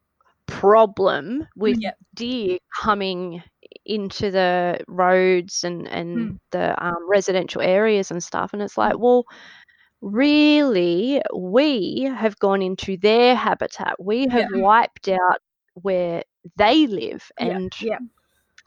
problem 0.45 1.45
with 1.57 1.77
Yep. 1.81 1.97
deer 2.15 2.57
coming 2.81 3.43
into 3.85 4.31
the 4.31 4.79
roads 4.87 5.65
and 5.65 5.85
and 5.89 6.17
Mm. 6.17 6.39
the 6.51 6.81
um, 6.85 7.09
residential 7.09 7.61
areas 7.61 8.09
and 8.09 8.23
stuff. 8.23 8.53
And 8.53 8.61
it's 8.61 8.77
like, 8.77 8.97
well, 8.97 9.25
really, 10.01 11.21
we 11.35 12.03
have 12.03 12.37
gone 12.39 12.61
into 12.61 12.97
their 12.97 13.35
habitat. 13.35 13.95
We 13.99 14.27
have 14.27 14.49
wiped 14.51 15.07
out 15.09 15.39
where 15.73 16.23
they 16.57 16.87
live 16.87 17.31
and 17.37 17.73
yeah. 17.81 17.97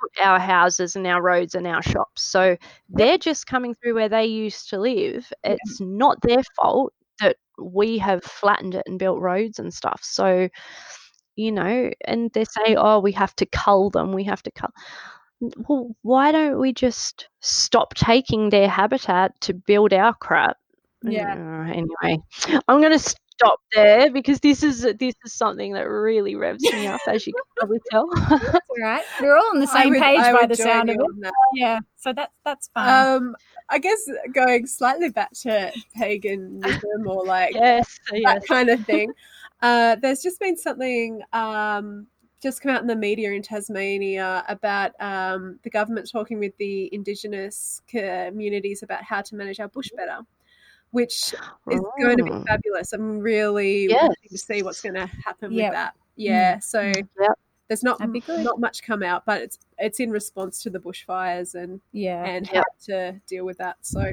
put 0.00 0.24
our 0.24 0.38
houses 0.38 0.96
and 0.96 1.06
our 1.06 1.22
roads 1.22 1.54
and 1.54 1.66
our 1.66 1.82
shops. 1.82 2.22
So 2.22 2.56
they're 2.88 3.18
just 3.18 3.46
coming 3.46 3.74
through 3.74 3.94
where 3.94 4.08
they 4.08 4.26
used 4.26 4.70
to 4.70 4.78
live. 4.78 5.32
It's 5.44 5.80
not 5.80 6.18
their 6.22 6.42
fault 6.60 6.92
that 7.20 7.36
we 7.58 7.98
have 7.98 8.24
flattened 8.24 8.74
it 8.74 8.84
and 8.86 8.98
built 8.98 9.20
roads 9.20 9.58
and 9.58 9.72
stuff. 9.72 10.00
So, 10.02 10.48
you 11.36 11.52
know, 11.52 11.90
and 12.04 12.30
they 12.32 12.44
say, 12.44 12.74
oh, 12.76 13.00
we 13.00 13.12
have 13.12 13.34
to 13.36 13.46
cull 13.46 13.90
them, 13.90 14.12
we 14.12 14.24
have 14.24 14.42
to 14.42 14.50
cull. 14.50 14.70
Well, 15.40 15.96
why 16.02 16.30
don't 16.30 16.60
we 16.60 16.72
just 16.72 17.28
stop 17.40 17.94
taking 17.94 18.50
their 18.50 18.68
habitat 18.68 19.40
to 19.42 19.54
build 19.54 19.92
our 19.92 20.14
crap? 20.14 20.56
Yeah. 21.04 21.34
Uh, 21.34 21.72
anyway, 21.72 22.22
I'm 22.68 22.80
going 22.80 22.92
to 22.92 22.98
stop 22.98 23.60
there 23.74 24.10
because 24.10 24.40
this 24.40 24.62
is 24.62 24.82
this 24.98 25.14
is 25.24 25.32
something 25.32 25.72
that 25.72 25.82
really 25.82 26.34
revs 26.34 26.62
me 26.62 26.86
up, 26.86 27.00
as 27.08 27.26
you 27.26 27.32
can 27.32 27.42
probably 27.56 27.80
tell. 27.90 28.08
That's 28.28 28.66
right. 28.80 29.02
We're 29.20 29.36
all 29.36 29.50
on 29.52 29.60
the 29.60 29.66
same 29.78 29.90
would- 29.90 30.02
page 30.02 30.20
I 30.20 30.32
by 30.32 30.46
the 30.46 30.56
sound 30.56 30.90
of 30.90 30.96
it. 30.96 31.32
Yeah. 31.54 31.80
So 31.98 32.12
that's 32.12 32.32
that's 32.44 32.68
fine. 32.74 33.16
Um, 33.16 33.36
I 33.68 33.78
guess 33.78 34.08
going 34.32 34.66
slightly 34.66 35.10
back 35.10 35.32
to 35.42 35.72
paganism 35.96 37.06
or 37.06 37.24
like 37.24 37.54
yes, 37.54 37.98
yes. 38.12 38.22
that 38.34 38.46
kind 38.46 38.68
of 38.68 38.84
thing. 38.84 39.12
Uh, 39.62 39.94
there's 40.02 40.20
just 40.20 40.40
been 40.40 40.56
something 40.56 41.22
um, 41.32 42.08
just 42.42 42.60
come 42.60 42.74
out 42.74 42.80
in 42.80 42.88
the 42.88 42.96
media 42.96 43.30
in 43.30 43.42
Tasmania 43.42 44.44
about 44.48 44.90
um, 45.00 45.60
the 45.62 45.70
government 45.70 46.10
talking 46.10 46.40
with 46.40 46.56
the 46.58 46.92
Indigenous 46.92 47.80
communities 47.86 48.82
about 48.82 49.04
how 49.04 49.22
to 49.22 49.36
manage 49.36 49.60
our 49.60 49.68
bush 49.68 49.88
better, 49.96 50.18
which 50.92 51.34
is 51.70 51.80
going 52.00 52.16
to 52.18 52.24
be 52.24 52.30
Oh. 52.30 52.44
fabulous. 52.46 52.92
I'm 52.92 53.18
really 53.18 53.86
Yes. 53.88 54.02
wanting 54.02 54.28
to 54.30 54.38
see 54.38 54.62
what's 54.62 54.80
going 54.80 54.94
to 54.94 55.06
happen 55.06 55.50
Yep. 55.52 55.70
with 55.70 55.76
that. 55.76 55.94
Yeah, 56.16 56.58
so 56.60 56.80
Mm. 56.82 57.08
Yep. 57.20 57.38
there's 57.68 57.82
not 57.82 57.98
That'd 57.98 58.12
be 58.12 58.20
good. 58.20 58.44
not 58.44 58.60
much 58.60 58.82
come 58.82 59.02
out, 59.02 59.24
but 59.26 59.42
it's 59.42 59.58
it's 59.78 59.98
in 60.00 60.10
response 60.10 60.62
to 60.62 60.70
the 60.70 60.78
bushfires 60.78 61.54
and 61.54 61.80
yeah. 61.92 62.24
and 62.24 62.46
Yep. 62.46 62.54
how 62.54 62.84
to 62.86 63.20
deal 63.26 63.44
with 63.44 63.58
that. 63.58 63.76
So 63.80 64.12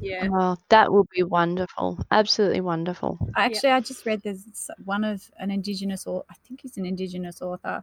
yeah, 0.00 0.28
Oh, 0.32 0.56
that 0.70 0.90
will 0.92 1.06
be 1.14 1.22
wonderful. 1.24 1.98
Absolutely 2.10 2.60
wonderful. 2.62 3.18
Actually, 3.36 3.70
I 3.72 3.80
just 3.80 4.06
read 4.06 4.22
there's 4.22 4.70
one 4.84 5.02
of 5.04 5.30
an 5.38 5.50
indigenous, 5.50 6.06
or 6.06 6.24
I 6.30 6.34
think 6.46 6.60
he's 6.62 6.78
an 6.78 6.86
indigenous 6.86 7.42
author, 7.42 7.82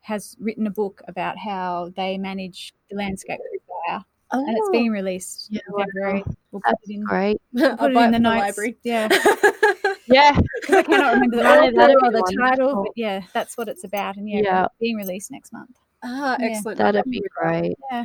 has 0.00 0.36
written 0.38 0.66
a 0.66 0.70
book 0.70 1.02
about 1.08 1.36
how 1.38 1.90
they 1.96 2.16
manage 2.18 2.72
the 2.90 2.96
landscape 2.96 3.40
fire, 4.30 4.40
and 4.46 4.56
it's 4.56 4.68
being 4.70 4.90
released 4.90 5.48
Yeah, 5.50 5.60
in 5.68 5.84
February. 5.84 6.24
We'll 6.52 6.62
put 6.62 6.74
it 6.84 6.90
in, 6.94 7.02
great. 7.04 7.40
I'll 7.60 7.76
put 7.76 7.92
it 7.92 7.96
in 7.96 8.10
the 8.12 8.18
notes. 8.18 8.40
library. 8.40 8.76
Yeah, 8.84 9.08
Yeah. 10.06 10.38
because 10.60 10.74
I 10.76 10.82
cannot 10.82 11.12
remember 11.14 11.36
the 11.36 11.42
No, 11.42 11.70
that'd 11.72 11.96
or 11.96 12.00
be 12.00 12.16
the 12.16 12.36
title, 12.40 12.66
wonderful. 12.66 12.82
but 12.84 12.92
yeah, 12.96 13.20
that's 13.34 13.56
what 13.58 13.68
it's 13.68 13.84
about, 13.84 14.16
and 14.16 14.28
yeah, 14.28 14.40
Yeah. 14.42 14.66
being 14.80 14.96
released 14.96 15.30
next 15.30 15.52
month. 15.52 15.76
ah, 16.02 16.36
Yeah. 16.40 16.46
excellent. 16.46 16.78
That'd 16.78 17.04
be 17.10 17.22
great. 17.40 17.76
Yeah, 17.90 18.04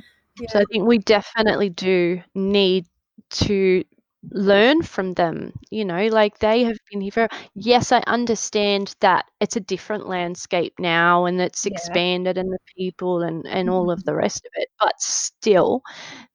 So 0.50 0.60
I 0.60 0.66
think 0.72 0.86
we 0.86 0.98
definitely 0.98 1.70
do 1.70 2.22
need 2.36 2.86
to 3.32 3.84
learn 4.32 4.82
from 4.84 5.14
them. 5.14 5.54
You 5.70 5.86
know, 5.86 6.08
like 6.08 6.40
they 6.40 6.64
have 6.64 6.78
been 6.92 7.02
here 7.02 7.12
for. 7.12 7.28
Yes, 7.56 7.92
I 7.92 8.00
understand 8.08 8.96
that 9.02 9.26
it's 9.40 9.56
a 9.56 9.60
different 9.60 10.08
landscape 10.08 10.74
now, 10.80 11.26
and 11.26 11.42
it's 11.42 11.66
Yeah. 11.66 11.72
expanded, 11.74 12.38
and 12.38 12.52
the 12.52 12.60
people, 12.78 13.22
and 13.24 13.46
and 13.48 13.70
all 13.70 13.92
of 13.92 14.00
mm-hmm. 14.00 14.06
the 14.06 14.16
rest 14.16 14.46
of 14.46 14.52
it. 14.56 14.70
But 14.80 15.00
still, 15.00 15.82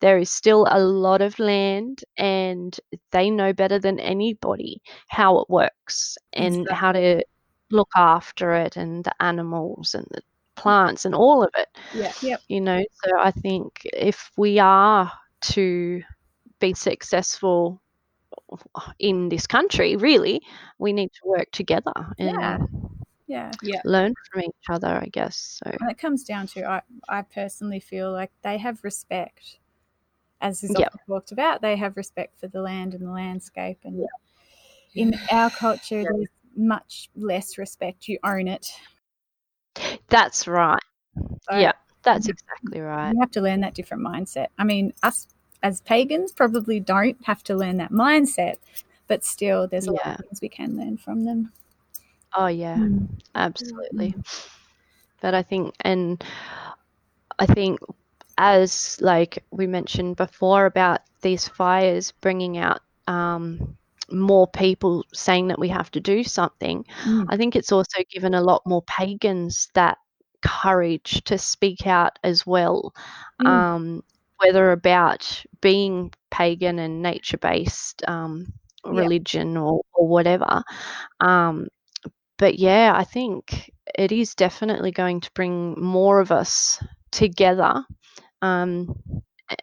there 0.00 0.18
is 0.18 0.30
still 0.30 0.66
a 0.70 0.80
lot 0.80 1.22
of 1.22 1.38
land, 1.38 2.04
and 2.16 2.78
they 3.12 3.30
know 3.30 3.52
better 3.52 3.78
than 3.78 3.98
anybody 4.00 4.82
how 5.08 5.38
it 5.40 5.50
works 5.50 6.16
and 6.32 6.68
how 6.70 6.92
to 6.92 7.22
look 7.70 7.90
after 7.96 8.54
it, 8.54 8.76
and 8.76 9.04
the 9.04 9.22
animals 9.22 9.94
and 9.94 10.06
the 10.10 10.22
plants 10.56 11.04
and 11.04 11.14
all 11.14 11.42
of 11.44 11.50
it 11.56 11.68
Yeah. 12.20 12.36
you 12.48 12.60
know 12.60 12.82
so 13.04 13.10
i 13.20 13.30
think 13.30 13.80
if 13.92 14.30
we 14.36 14.58
are 14.58 15.12
to 15.40 16.02
be 16.60 16.74
successful 16.74 17.80
in 18.98 19.28
this 19.28 19.46
country 19.46 19.96
really 19.96 20.40
we 20.78 20.92
need 20.92 21.08
to 21.12 21.20
work 21.24 21.50
together 21.52 21.92
and 22.18 22.36
Yeah. 23.26 23.52
yeah, 23.62 23.82
learn 23.84 24.14
from 24.30 24.42
each 24.42 24.68
other 24.70 24.88
i 24.88 25.06
guess 25.12 25.60
so 25.64 25.70
And 25.80 25.90
it 25.90 25.98
comes 25.98 26.24
down 26.24 26.46
to 26.48 26.64
I, 26.64 26.82
I 27.08 27.22
personally 27.22 27.80
feel 27.80 28.12
like 28.12 28.30
they 28.42 28.58
have 28.58 28.82
respect, 28.84 29.58
as 30.40 30.62
is 30.62 30.74
Yep. 30.76 30.88
often 30.88 31.00
talked 31.06 31.32
about. 31.32 31.62
They 31.62 31.76
have 31.76 31.96
respect 31.96 32.38
for 32.38 32.48
the 32.48 32.60
land 32.62 32.94
and 32.94 33.04
the 33.06 33.10
landscape, 33.10 33.78
and 33.84 34.06
in 34.94 35.14
our 35.30 35.50
culture, 35.50 36.02
there's 36.02 36.28
much 36.56 37.10
less 37.16 37.58
respect. 37.58 38.08
You 38.08 38.18
own 38.24 38.48
it. 38.48 38.72
that's 40.08 40.46
right 40.48 40.80
So 41.50 41.58
yeah 41.58 41.72
that's 42.02 42.28
exactly 42.28 42.80
right 42.80 43.14
You 43.14 43.20
have 43.20 43.30
to 43.32 43.40
learn 43.40 43.60
that 43.60 43.74
different 43.74 44.02
mindset. 44.02 44.48
I 44.58 44.64
mean, 44.64 44.92
us 45.02 45.28
as 45.62 45.80
pagans 45.82 46.32
probably 46.32 46.80
don't 46.80 47.16
have 47.24 47.42
to 47.44 47.56
learn 47.56 47.76
that 47.78 47.92
mindset, 47.92 48.56
but 49.06 49.24
still, 49.24 49.66
there's 49.66 49.86
a 49.86 49.92
lot 49.92 50.06
of 50.06 50.16
things 50.26 50.40
we 50.40 50.48
can 50.48 50.76
learn 50.76 50.96
from 50.96 51.24
them. 51.24 51.52
oh 52.34 52.46
yeah 52.46 52.76
absolutely 53.34 54.14
but 55.22 55.34
i 55.34 55.42
think 55.42 55.74
and 55.80 56.22
i 57.38 57.46
think 57.46 57.80
as 58.36 58.98
like 59.00 59.44
we 59.50 59.66
mentioned 59.66 60.16
before 60.16 60.66
about 60.66 61.00
these 61.22 61.48
fires 61.48 62.12
bringing 62.20 62.58
out 62.58 62.80
um, 63.08 63.76
more 64.10 64.46
people 64.46 65.04
saying 65.12 65.48
that 65.48 65.58
we 65.58 65.68
have 65.68 65.90
to 65.90 66.00
do 66.00 66.22
something 66.22 66.84
Mm. 67.04 67.26
i 67.30 67.36
think 67.36 67.56
it's 67.56 67.72
also 67.72 68.02
given 68.10 68.34
a 68.34 68.42
lot 68.42 68.62
more 68.66 68.82
pagans 68.82 69.68
that 69.74 69.98
courage 70.42 71.22
to 71.24 71.38
speak 71.38 71.86
out 71.86 72.18
as 72.22 72.46
well 72.46 72.94
Mm. 73.40 73.46
um, 73.46 74.02
whether 74.38 74.72
about 74.72 75.42
being 75.60 76.12
pagan 76.30 76.78
and 76.78 77.02
nature 77.02 77.38
based 77.38 78.02
um, 78.08 78.46
Yeah. 78.84 78.92
religion 78.92 79.56
or, 79.56 79.82
or 79.94 80.08
whatever 80.08 80.62
um, 81.20 81.68
but 82.38 82.58
yeah, 82.58 82.92
I 82.96 83.04
think 83.04 83.70
it 83.98 84.12
is 84.12 84.34
definitely 84.34 84.92
going 84.92 85.20
to 85.20 85.30
bring 85.34 85.74
more 85.80 86.20
of 86.20 86.30
us 86.30 86.82
together 87.10 87.84
um, 88.42 88.94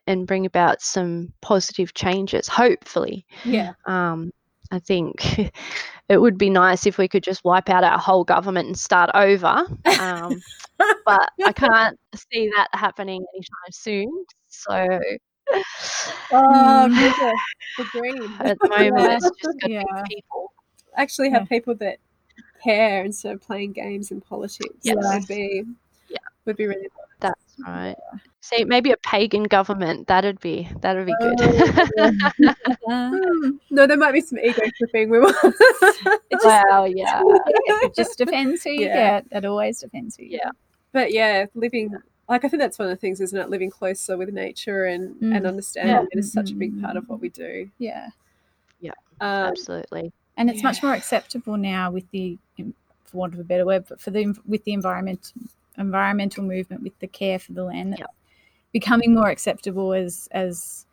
and 0.08 0.28
bring 0.28 0.46
about 0.46 0.82
some 0.82 1.34
positive 1.42 1.94
changes, 1.94 2.48
hopefully. 2.48 3.26
yeah, 3.44 3.74
Um, 3.86 4.32
I 4.72 4.80
think 4.80 5.16
it 6.10 6.18
would 6.18 6.38
be 6.38 6.50
nice 6.50 6.86
if 6.86 6.98
we 6.98 7.08
could 7.08 7.24
just 7.24 7.44
wipe 7.46 7.70
out 7.70 7.84
our 7.84 7.98
whole 8.00 8.24
government 8.26 8.68
and 8.68 8.78
start 8.78 9.12
over. 9.14 9.66
Um, 9.98 10.44
but 11.06 11.30
I 11.46 11.54
can't 11.54 12.00
see 12.16 12.50
that 12.56 12.68
happening 12.74 13.26
anytime 13.34 13.72
soon. 13.72 14.26
So 14.64 15.00
Oh, 16.32 16.88
Mm. 16.90 17.36
the, 17.78 17.84
dream. 17.92 18.36
at 18.40 18.58
the 18.60 18.70
moment, 18.70 19.00
Yeah. 19.00 19.16
it's 19.18 19.30
just 19.42 19.58
Yeah. 19.68 19.84
people. 20.08 20.52
Actually, 20.96 21.30
have 21.32 21.44
Yeah. 21.44 21.48
people 21.58 21.76
that 21.76 21.98
care 22.64 23.04
instead 23.06 23.34
of 23.36 23.42
playing 23.42 23.74
games 23.74 24.12
in 24.12 24.22
politics. 24.22 24.74
Yes. 24.82 24.96
That 25.02 25.20
would 25.20 25.28
be 25.28 25.64
Yeah. 26.10 26.18
would 26.46 26.56
be 26.58 26.66
really 26.68 26.88
That's 27.20 27.56
right. 27.66 27.96
See, 28.42 28.64
maybe 28.66 28.92
a 28.92 28.98
pagan 28.98 29.44
government. 29.44 30.08
That'd 30.08 30.40
be 30.40 30.68
that'd 30.82 31.06
be 31.06 31.16
good. 31.20 31.40
Hmm. 32.88 33.50
No, 33.70 33.86
there 33.88 33.98
might 33.98 34.14
be 34.14 34.22
some 34.22 34.40
ego 34.40 34.62
tripping. 34.78 35.10
We 35.10 35.20
will. 35.20 35.34
wow. 36.44 36.86
Yeah. 36.86 37.22
it 37.84 37.96
just 37.96 38.18
depends 38.24 38.64
who 38.64 38.72
you 38.72 38.86
Yeah. 38.88 39.22
get. 39.22 39.28
It 39.32 39.46
always 39.46 39.80
depends 39.80 40.16
who 40.18 40.24
you 40.24 40.40
Yeah. 40.44 40.52
but 40.92 41.12
yeah, 41.14 41.46
living 41.56 41.94
like 42.30 42.44
I 42.44 42.48
think 42.50 42.62
that's 42.62 42.80
one 42.80 42.88
of 42.88 42.92
the 42.92 43.00
things, 43.00 43.22
isn't 43.22 43.38
it? 43.38 43.50
Living 43.50 43.70
closer 43.70 44.18
with 44.18 44.30
nature 44.34 44.86
and 44.86 45.16
and 45.22 45.46
Mm. 45.46 45.48
understanding 45.48 45.96
Yeah. 45.96 46.06
it 46.12 46.20
is 46.20 46.32
such 46.32 46.52
a 46.52 46.56
big 46.56 46.82
part 46.82 46.98
of 46.98 47.08
what 47.10 47.20
we 47.22 47.30
do. 47.30 47.70
Yeah, 47.78 48.10
Yeah. 48.80 48.92
Um, 49.22 49.48
Absolutely. 49.48 50.12
and 50.38 50.50
it's 50.50 50.64
much 50.64 50.84
more 50.84 50.94
acceptable 50.94 51.56
now 51.58 51.92
with 51.92 52.10
the 52.12 52.38
for 53.06 53.18
want 53.18 53.34
of 53.34 53.40
a 53.40 53.44
better 53.44 53.66
word 53.66 53.86
but 53.88 54.02
for 54.02 54.12
the 54.12 54.36
with 54.46 54.64
the 54.66 54.74
environment 54.74 55.32
environmental 55.78 56.44
movement 56.44 56.82
with 56.82 56.98
the 57.00 57.08
care 57.08 57.38
for 57.40 57.54
the 57.54 57.64
land 57.64 57.92
that's 57.94 58.00
Yep. 58.00 58.10
becoming 58.72 59.14
more 59.14 59.30
acceptable 59.30 59.94
as 59.94 60.28
as 60.32 60.86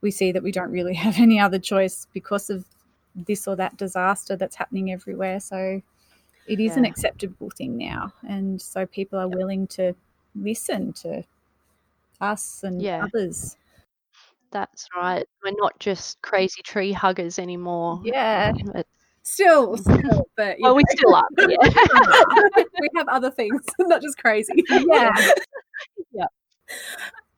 we 0.00 0.10
see 0.10 0.32
that 0.32 0.42
we 0.42 0.50
don't 0.52 0.70
really 0.70 0.94
have 1.06 1.18
any 1.18 1.38
other 1.38 1.58
choice 1.58 2.06
because 2.12 2.48
of 2.50 2.64
this 3.14 3.46
or 3.46 3.56
that 3.56 3.76
disaster 3.76 4.34
that's 4.36 4.56
happening 4.56 4.90
everywhere 4.92 5.38
so 5.40 5.80
it 6.46 6.60
is 6.60 6.76
an 6.76 6.84
acceptable 6.86 7.50
thing 7.50 7.76
now 7.76 8.12
and 8.28 8.60
so 8.62 8.86
people 8.86 9.18
are 9.18 9.28
willing 9.28 9.66
to 9.66 9.94
listen 10.42 10.92
to 10.92 11.22
us 12.20 12.62
and 12.64 12.80
Yeah. 12.82 13.04
others 13.04 13.56
That's 14.50 14.88
right. 14.96 15.26
We're 15.44 15.52
not 15.58 15.78
just 15.78 16.20
crazy 16.22 16.62
tree 16.62 16.92
huggers 16.92 17.38
anymore. 17.38 18.00
yeah 18.04 18.52
still, 19.22 19.76
still, 19.86 20.26
but 20.36 20.56
well, 20.60 20.74
we 20.80 20.82
still 20.88 21.14
are. 21.14 21.28
Yeah. 21.38 21.56
we 22.80 22.88
have 22.96 23.08
other 23.08 23.30
things, 23.30 23.60
not 23.78 24.00
just 24.02 24.16
crazy. 24.18 24.64
yeah 24.68 25.10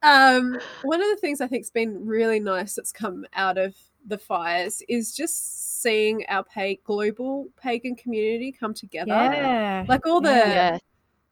Um, 0.02 0.58
one 0.82 1.00
of 1.02 1.08
the 1.08 1.16
things 1.20 1.40
I 1.40 1.46
think's 1.46 1.68
been 1.70 2.06
really 2.06 2.40
nice 2.40 2.74
that's 2.74 2.92
come 2.92 3.26
out 3.34 3.58
of 3.58 3.74
the 4.06 4.16
fires 4.16 4.82
is 4.88 5.14
just 5.14 5.82
seeing 5.82 6.24
our 6.28 6.42
pa- 6.44 6.80
global 6.84 7.48
pagan 7.60 7.94
community 7.96 8.50
come 8.52 8.72
together. 8.72 9.10
yeah 9.10 9.84
Like 9.88 10.06
all 10.06 10.20
the 10.22 10.30
yeah. 10.30 10.78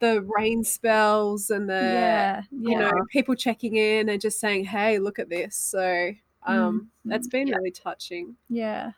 The 0.01 0.23
rain 0.37 0.63
spells 0.65 1.51
and 1.51 1.69
the 1.69 1.75
yeah 1.75 2.43
you 2.51 2.71
yeah. 2.73 2.79
know 2.91 3.05
people 3.11 3.35
checking 3.35 3.77
in 3.77 4.09
and 4.09 4.21
just 4.21 4.39
saying, 4.41 4.65
"Hey, 4.65 4.99
look 4.99 5.19
at 5.19 5.29
this." 5.29 5.57
So 5.57 6.13
um, 6.45 6.91
Mm, 7.07 7.11
that's 7.11 7.29
been 7.29 7.49
yeah. 7.49 7.57
really 7.57 7.71
touching. 7.73 8.37
Yeah. 8.49 8.93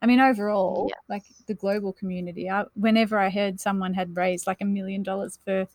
I 0.00 0.06
mean, 0.06 0.20
overall, 0.20 0.86
Yeah. 0.88 0.96
like 1.08 1.24
the 1.46 1.54
global 1.54 1.92
community, 1.92 2.48
I, 2.48 2.64
whenever 2.74 3.18
I 3.18 3.30
heard 3.30 3.58
someone 3.60 3.92
had 3.94 4.16
raised 4.16 4.46
like 4.46 4.60
a 4.60 4.64
million 4.64 5.02
dollars 5.02 5.38
for 5.44 5.66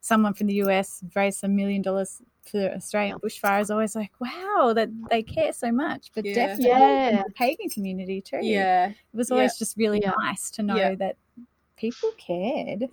someone 0.00 0.34
from 0.34 0.48
the 0.48 0.54
US, 0.54 1.04
raised 1.14 1.44
a 1.44 1.48
million 1.48 1.82
dollars 1.82 2.20
for 2.42 2.58
Australian 2.74 3.18
bushfires, 3.20 3.70
I 3.70 3.76
was 3.76 3.94
like, 3.94 4.10
wow, 4.20 4.72
that 4.74 4.88
they 5.08 5.22
care 5.22 5.52
so 5.52 5.70
much. 5.70 6.10
But 6.14 6.24
Yeah. 6.24 6.34
definitely 6.34 6.72
in 7.10 7.16
the 7.16 7.32
pagan 7.36 7.70
community 7.70 8.20
too. 8.20 8.40
Yeah, 8.42 8.88
It 8.88 8.96
was 9.16 9.30
always 9.30 9.56
just 9.56 9.76
really 9.76 10.00
Yeah. 10.02 10.14
nice 10.18 10.50
to 10.52 10.62
know 10.64 10.76
Yeah. 10.76 10.94
that 10.96 11.16
people 11.76 12.10
cared 12.18 12.88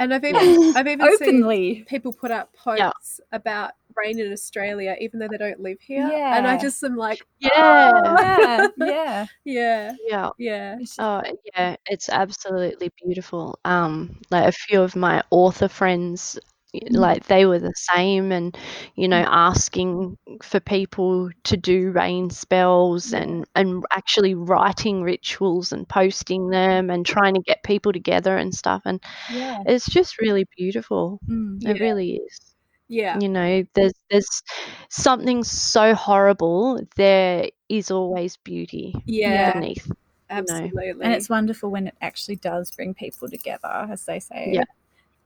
and 0.00 0.12
I've 0.12 0.24
even 0.24 0.72
I've 0.76 0.88
even 0.88 1.16
seen 1.18 1.84
people 1.86 2.12
put 2.12 2.30
up 2.30 2.50
Yeah. 2.76 2.90
posts 2.90 3.20
about 3.32 3.72
rain 3.96 4.18
in 4.18 4.32
Australia, 4.32 4.96
even 5.00 5.20
though 5.20 5.28
they 5.28 5.36
don't 5.36 5.60
live 5.60 5.78
here. 5.80 6.08
Yeah. 6.08 6.36
And 6.36 6.46
I 6.46 6.56
just 6.56 6.82
am 6.82 6.96
like, 6.96 7.20
Yeah. 7.38 8.00
yeah, 8.04 8.66
yeah. 8.76 9.26
yeah, 9.44 9.92
Yeah. 10.08 10.30
yeah, 10.38 10.76
It's 10.80 10.96
Oh 10.98 11.22
yeah, 11.54 11.76
it's 11.86 12.08
absolutely 12.08 12.90
beautiful. 13.04 13.58
Um, 13.64 14.16
like 14.30 14.48
a 14.48 14.52
few 14.52 14.80
of 14.82 14.96
my 14.96 15.22
author 15.30 15.68
friends, 15.68 16.38
y-. 16.42 16.49
Mm. 16.74 16.96
like 16.96 17.26
they 17.26 17.46
were 17.46 17.58
the 17.58 17.74
same, 17.74 18.32
and 18.32 18.56
you 18.94 19.08
know, 19.08 19.22
mm. 19.22 19.28
asking 19.28 20.16
for 20.42 20.60
people 20.60 21.30
to 21.44 21.56
do 21.56 21.90
rain 21.90 22.30
spells 22.30 23.10
mm. 23.10 23.20
and 23.20 23.46
and 23.54 23.84
actually 23.90 24.34
writing 24.34 25.02
rituals 25.02 25.72
and 25.72 25.88
posting 25.88 26.50
them 26.50 26.90
and 26.90 27.04
trying 27.04 27.34
to 27.34 27.42
get 27.42 27.62
people 27.64 27.92
together 27.92 28.36
and 28.36 28.54
stuff. 28.54 28.82
And 28.84 29.02
yeah. 29.32 29.62
it's 29.66 29.86
just 29.86 30.20
really 30.20 30.46
beautiful. 30.56 31.18
Mm. 31.28 31.66
It 31.66 31.80
really 31.80 32.14
is. 32.14 32.40
yeah, 32.88 33.18
You 33.20 33.28
know, 33.28 33.64
there's 33.74 33.94
there's 34.10 34.42
something 34.88 35.44
so 35.44 35.94
horrible. 35.94 36.80
There 36.96 37.50
is 37.68 37.90
always 37.90 38.36
beauty 38.36 38.94
yeah, 39.06 39.52
beneath. 39.52 39.90
absolutely. 40.28 40.90
And 40.90 41.12
it's 41.12 41.28
wonderful 41.28 41.70
when 41.70 41.88
it 41.88 41.94
actually 42.00 42.36
does 42.36 42.70
bring 42.70 42.94
people 42.94 43.28
together, 43.28 43.88
as 43.90 44.04
they 44.04 44.20
say. 44.20 44.50
Yeah. 44.52 44.64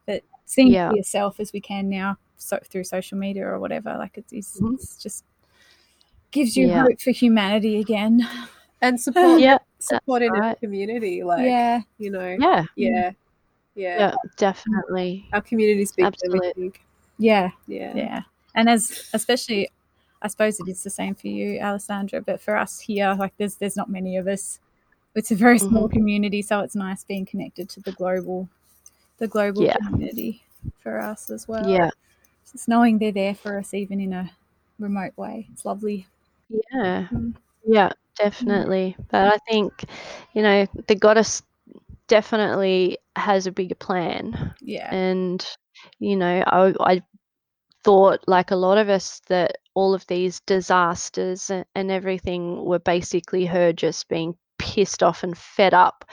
But 0.07 0.23
seeing 0.45 0.73
Yeah. 0.73 0.91
for 0.91 0.97
yourself 0.97 1.41
as 1.41 1.53
we 1.53 1.61
can 1.61 1.89
now, 1.89 2.19
so 2.37 2.59
through 2.65 2.85
social 2.85 3.19
media 3.19 3.47
or 3.47 3.59
whatever, 3.59 3.97
like 3.99 4.17
it's, 4.19 4.33
it's, 4.33 4.61
Mhm. 4.61 4.75
it's 4.75 5.03
just 5.03 5.25
gives 6.31 6.57
you 6.57 6.69
Yeah. 6.69 6.83
hope 6.83 7.01
for 7.01 7.11
humanity 7.11 7.79
again. 7.79 8.27
and 8.83 9.01
support 9.01 9.41
Yeah, 9.41 9.59
support 9.79 10.23
in 10.23 10.33
right. 10.33 10.43
our 10.49 10.55
community, 10.57 11.23
like 11.23 11.45
yeah, 11.45 11.81
you 11.99 12.11
know, 12.11 12.37
yeah, 12.39 12.65
yeah, 12.77 13.13
yeah. 13.75 13.99
yeah, 13.99 14.15
definitely. 14.37 15.27
Our 15.33 15.41
community's 15.41 15.93
big, 15.93 16.05
Absolutely. 16.07 16.73
yeah, 17.19 17.51
Yeah, 17.67 17.97
yeah. 17.97 18.23
And 18.55 18.69
as 18.69 19.09
especially, 19.15 19.71
I 20.21 20.29
suppose 20.29 20.61
it 20.61 20.69
is 20.69 20.83
the 20.83 20.91
same 20.91 21.15
for 21.15 21.29
you, 21.29 21.59
Alessandra. 21.61 22.21
But 22.21 22.41
for 22.41 22.57
us 22.57 22.81
here, 22.81 23.15
like 23.19 23.33
there's 23.39 23.57
there's 23.57 23.77
not 23.77 23.89
many 23.89 24.17
of 24.17 24.27
us. 24.27 24.59
It's 25.15 25.31
a 25.31 25.35
very 25.37 25.59
small 25.59 25.89
community, 25.89 26.43
so 26.43 26.61
it's 26.61 26.75
nice 26.77 27.05
being 27.05 27.25
connected 27.25 27.69
to 27.71 27.81
the 27.81 27.93
global, 27.93 28.49
the 29.19 29.29
global 29.29 29.67
Yeah. 29.67 29.77
community 29.77 30.45
for 30.81 31.01
us 31.01 31.31
as 31.31 31.49
well. 31.49 31.71
Yeah, 31.71 31.91
just 32.53 32.69
knowing 32.69 32.99
they're 32.99 33.13
there 33.13 33.35
for 33.35 33.59
us 33.59 33.75
even 33.75 34.01
in 34.01 34.13
a 34.13 34.31
remote 34.79 35.17
way 35.17 35.49
it's 35.53 35.65
lovely 35.65 36.07
yeah, 36.49 37.09
Mm. 37.13 37.35
yeah, 37.65 37.93
definitely. 38.17 38.97
But 39.11 39.29
I 39.35 39.39
think, 39.51 39.85
you 40.35 40.43
know, 40.43 40.67
the 40.89 40.95
goddess 40.97 41.43
definitely 42.09 42.99
has 43.17 43.47
a 43.47 43.53
bigger 43.53 43.77
plan. 43.77 44.55
yeah 44.61 44.93
and 44.93 45.47
you 46.01 46.17
know 46.17 46.43
I, 46.47 46.75
I 46.81 47.03
thought 47.85 48.21
like 48.29 48.51
a 48.53 48.57
lot 48.57 48.79
of 48.79 48.89
us 48.91 49.21
that 49.29 49.59
all 49.75 49.95
of 49.95 50.07
these 50.09 50.41
disasters 50.43 51.51
and 51.51 51.91
everything 51.93 52.65
were 52.65 52.81
basically 52.81 53.47
her 53.47 53.73
just 53.73 54.09
being 54.09 54.37
pissed 54.65 55.03
off 55.03 55.23
and 55.23 55.37
fed 55.37 55.75
up 55.75 56.05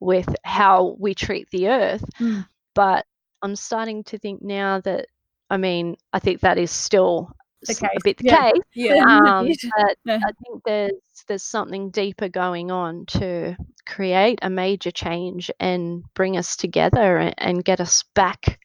with 0.00 0.28
how 0.44 0.96
we 0.98 1.14
treat 1.14 1.48
the 1.50 1.68
earth 1.68 2.04
Mm. 2.18 2.44
but 2.74 3.06
i'm 3.42 3.54
starting 3.56 4.02
to 4.04 4.18
think 4.18 4.42
now 4.42 4.80
that 4.80 5.06
i 5.48 5.56
mean 5.56 5.96
i 6.12 6.18
think 6.18 6.40
that 6.40 6.58
is 6.58 6.70
still 6.70 7.30
a 7.68 7.74
bit 8.04 8.16
the 8.18 8.24
yeah. 8.24 8.50
case 8.52 8.62
yeah, 8.74 8.94
um, 9.38 9.46
but 9.76 9.96
Yeah. 10.04 10.18
I 10.24 10.32
think 10.42 10.62
there's 10.64 10.92
there's 11.28 11.42
something 11.42 11.90
deeper 11.90 12.28
going 12.28 12.70
on 12.70 13.04
to 13.20 13.54
create 13.86 14.38
a 14.42 14.48
major 14.50 14.90
change 14.90 15.50
and 15.60 16.02
bring 16.14 16.36
us 16.38 16.56
together 16.56 17.18
and, 17.18 17.34
and 17.38 17.64
get 17.64 17.80
us 17.80 18.02
back 18.14 18.58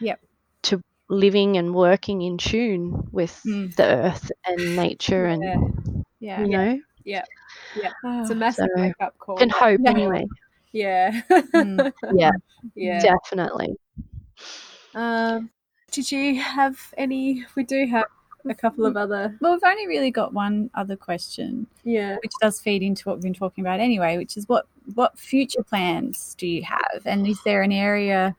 Yep. 0.00 0.20
to 0.62 0.80
living 1.10 1.56
and 1.56 1.74
working 1.74 2.22
in 2.22 2.38
tune 2.38 3.08
with 3.10 3.34
Mm. 3.44 3.74
the 3.74 3.84
earth 3.84 4.30
and 4.46 4.76
nature 4.76 5.26
and 5.26 5.42
yeah 6.20 6.40
you 6.40 6.48
know 6.48 6.78
It's 7.08 8.30
a 8.30 8.34
Ah, 8.34 8.34
massive 8.34 8.68
So, 8.74 8.82
wake 8.82 8.94
up 9.00 9.16
call. 9.18 9.38
and 9.40 9.50
hope 9.50 9.80
Yeah. 9.82 9.90
anyway 9.90 10.26
Yeah, 10.72 11.20
mm. 11.30 11.92
yeah 12.12 12.30
yeah. 12.74 13.00
definitely 13.02 13.76
Um, 14.94 15.50
did 15.90 16.10
you 16.10 16.40
have 16.40 16.78
any? 16.96 17.44
We 17.56 17.62
do 17.64 17.86
have 17.86 18.06
a 18.48 18.54
couple 18.54 18.86
of 18.86 18.96
other. 18.96 19.36
well 19.40 19.52
we've 19.52 19.64
only 19.64 19.86
really 19.86 20.10
got 20.10 20.32
one 20.32 20.70
other 20.74 20.96
question 20.96 21.66
Yeah, 21.84 22.16
which 22.22 22.32
does 22.40 22.60
feed 22.60 22.82
into 22.82 23.08
what 23.08 23.16
we've 23.16 23.22
been 23.24 23.34
talking 23.34 23.62
about 23.64 23.80
anyway 23.80 24.16
which 24.16 24.36
is 24.36 24.48
what 24.48 24.66
what 24.94 25.18
future 25.18 25.62
plans 25.62 26.34
do 26.38 26.46
you 26.46 26.62
have 26.62 27.02
and 27.04 27.26
is 27.26 27.38
there 27.44 27.62
an 27.62 27.72
area 27.72 28.34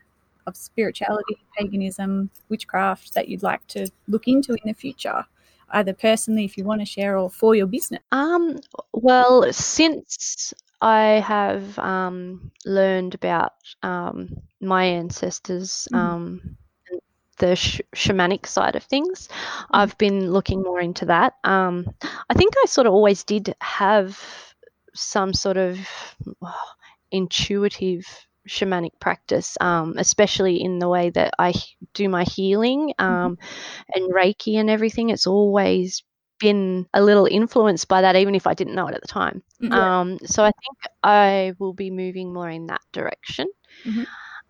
of 0.47 0.55
spirituality 0.55 1.37
paganism 1.55 2.29
witchcraft 2.49 3.13
that 3.13 3.27
you'd 3.27 3.43
like 3.43 3.65
to 3.67 3.87
look 4.07 4.27
into 4.27 4.53
in 4.53 4.59
the 4.65 4.73
future 4.73 5.23
either 5.71 5.93
personally 5.93 6.45
if 6.45 6.57
you 6.57 6.63
want 6.63 6.81
to 6.81 6.85
share 6.85 7.17
or 7.17 7.29
for 7.29 7.55
your 7.55 7.67
business 7.67 8.01
Um, 8.11 8.59
well, 8.93 9.51
since 9.51 10.53
I 10.81 11.23
have 11.25 11.77
um, 11.79 12.51
learned 12.65 13.15
about 13.15 13.53
um, 13.83 14.29
my 14.61 14.85
ancestors, 14.85 15.87
Mhm. 15.91 15.97
um, 15.97 16.57
the 17.37 17.55
sh- 17.55 17.81
shamanic 17.95 18.45
side 18.45 18.75
of 18.75 18.83
things, 18.83 19.29
I've 19.71 19.97
been 19.97 20.31
looking 20.31 20.61
more 20.61 20.79
into 20.81 21.05
that. 21.05 21.33
Um, 21.43 21.93
I 22.29 22.33
think 22.33 22.53
I 22.61 22.65
sort 22.67 22.87
of 22.87 22.93
always 22.93 23.23
did 23.23 23.55
have 23.61 24.21
some 24.93 25.33
sort 25.33 25.57
of 25.57 25.79
oh, 26.41 26.71
intuitive 27.11 28.05
shamanic 28.47 28.91
practice, 28.99 29.57
um, 29.59 29.95
especially 29.97 30.61
in 30.61 30.79
the 30.79 30.87
way 30.87 31.09
that 31.11 31.33
I 31.39 31.53
do 31.93 32.07
my 32.09 32.23
healing 32.23 32.93
um, 32.99 33.37
and 33.93 34.13
Reiki 34.13 34.55
and 34.55 34.69
everything. 34.69 35.09
It's 35.09 35.27
always 35.27 36.03
been 36.39 36.87
a 36.93 37.01
little 37.01 37.25
influenced 37.25 37.87
by 37.87 38.01
that, 38.01 38.15
even 38.15 38.35
if 38.35 38.47
I 38.47 38.53
didn't 38.53 38.75
know 38.75 38.87
it 38.87 38.95
at 38.95 39.01
the 39.01 39.07
time. 39.07 39.41
Mhm. 39.61 39.71
Um, 39.71 40.17
so 40.25 40.43
I 40.43 40.51
think 40.51 40.77
I 41.03 41.53
will 41.59 41.73
be 41.73 41.89
moving 41.91 42.33
more 42.33 42.49
in 42.49 42.67
that 42.67 42.81
direction. 42.91 43.47
Mhm. 43.85 44.05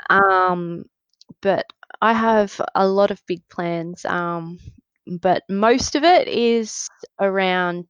Um, 0.09 0.85
but 1.41 1.65
I 2.01 2.13
have 2.13 2.59
a 2.75 2.87
lot 2.87 3.11
of 3.11 3.21
big 3.27 3.47
plans, 3.49 4.05
um, 4.05 4.59
but 5.21 5.43
most 5.49 5.95
of 5.95 6.03
it 6.03 6.27
is 6.27 6.89
around 7.19 7.85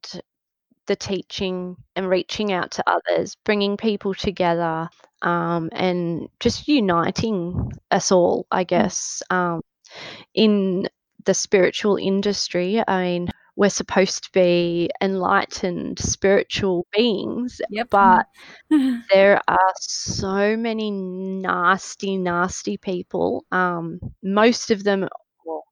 the 0.90 0.96
teaching 0.96 1.76
and 1.94 2.10
reaching 2.10 2.52
out 2.52 2.72
to 2.72 2.84
others, 2.90 3.36
bringing 3.44 3.76
people 3.76 4.12
together, 4.12 4.88
um, 5.22 5.70
and 5.72 6.28
just 6.40 6.66
uniting 6.66 7.70
us 7.92 8.10
all, 8.10 8.48
I 8.50 8.64
guess. 8.64 9.22
Um, 9.30 9.62
in 10.34 10.88
the 11.26 11.34
spiritual 11.34 11.96
industry, 11.96 12.82
I 12.88 13.02
mean, 13.04 13.28
we're 13.56 13.70
supposed 13.70 14.24
to 14.24 14.30
be 14.32 14.90
enlightened 15.00 16.00
spiritual 16.00 16.86
beings, 16.92 17.60
Yep. 17.70 17.88
but 17.90 18.26
there 19.12 19.40
are 19.48 19.72
so 19.80 20.56
many 20.56 20.90
nasty, 20.90 22.16
nasty 22.16 22.78
people. 22.78 23.44
Um, 23.52 24.00
most 24.24 24.72
of 24.72 24.82
them, 24.84 25.08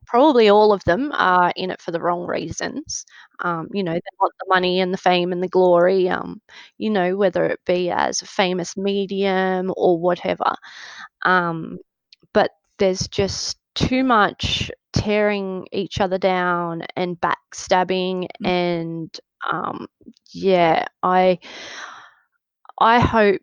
probably 0.09 0.48
all 0.48 0.72
of 0.72 0.84
them, 0.84 1.12
are 1.14 1.52
in 1.56 1.70
it 1.70 1.80
for 1.82 1.92
the 1.92 2.00
wrong 2.00 2.26
reasons. 2.26 3.04
Um, 3.40 3.68
you 3.72 3.82
know, 3.84 3.94
they 3.94 4.00
want 4.20 4.34
the 4.40 4.46
money 4.48 4.80
and 4.80 4.92
the 4.92 4.98
fame 4.98 5.32
and 5.32 5.42
the 5.42 5.48
glory. 5.48 6.09
Um, 6.09 6.40
you 6.78 6.90
know, 6.90 7.16
whether 7.16 7.44
it 7.46 7.61
be 7.66 7.90
as 7.90 8.22
a 8.22 8.26
famous 8.26 8.76
medium 8.76 9.72
or 9.76 9.98
whatever. 9.98 10.54
Um, 11.24 11.78
but 12.34 12.52
there's 12.78 13.09
just 13.09 13.59
too 13.74 14.04
much 14.04 14.70
tearing 14.92 15.66
each 15.72 16.00
other 16.00 16.18
down 16.18 16.82
and 16.96 17.20
backstabbing 17.20 18.28
Mm. 18.42 18.48
and 18.48 19.20
um, 19.50 19.86
yeah 20.32 20.86
i 21.02 21.38
i 22.80 23.00
hope 23.00 23.40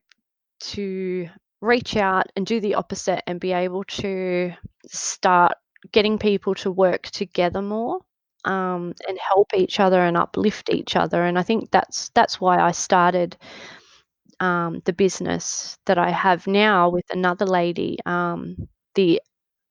to 0.59 1.29
reach 1.61 1.95
out 1.97 2.27
and 2.35 2.45
do 2.45 2.59
the 2.59 2.75
opposite 2.75 3.23
and 3.27 3.39
be 3.39 3.53
able 3.53 3.83
to 3.85 4.53
start 4.87 5.53
getting 5.91 6.17
people 6.19 6.55
to 6.55 6.71
work 6.71 7.03
together 7.03 7.61
more 7.61 7.99
um, 8.45 8.93
and 9.07 9.17
help 9.19 9.53
each 9.55 9.79
other 9.79 10.01
and 10.01 10.17
uplift 10.17 10.69
each 10.69 10.95
other 10.95 11.23
and 11.23 11.37
i 11.39 11.43
think 11.43 11.71
that's 11.71 12.09
that's 12.15 12.39
why 12.41 12.59
i 12.59 12.71
started 12.71 13.37
um, 14.39 14.81
the 14.85 14.93
business 14.93 15.77
that 15.85 15.97
i 15.97 16.09
have 16.09 16.45
now 16.47 16.89
with 16.89 17.05
another 17.11 17.45
lady. 17.45 17.97
Um, 18.05 18.67
the 18.95 19.21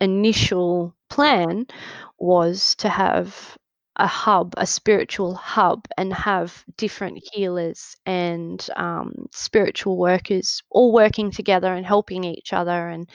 initial 0.01 0.95
plan 1.11 1.67
was 2.19 2.75
to 2.77 2.89
have 2.89 3.57
a 3.97 4.07
hub, 4.07 4.55
a 4.57 4.67
spiritual 4.67 5.35
hub, 5.35 5.87
and 5.97 6.13
have 6.13 6.65
different 6.77 7.19
healers 7.33 7.97
and 8.07 8.67
um, 8.77 9.13
spiritual 9.33 9.97
workers 9.99 10.63
all 10.71 10.93
working 10.93 11.31
together 11.31 11.73
and 11.75 11.87
helping 11.87 12.25
each 12.25 12.53
other, 12.53 12.89
and 12.89 13.09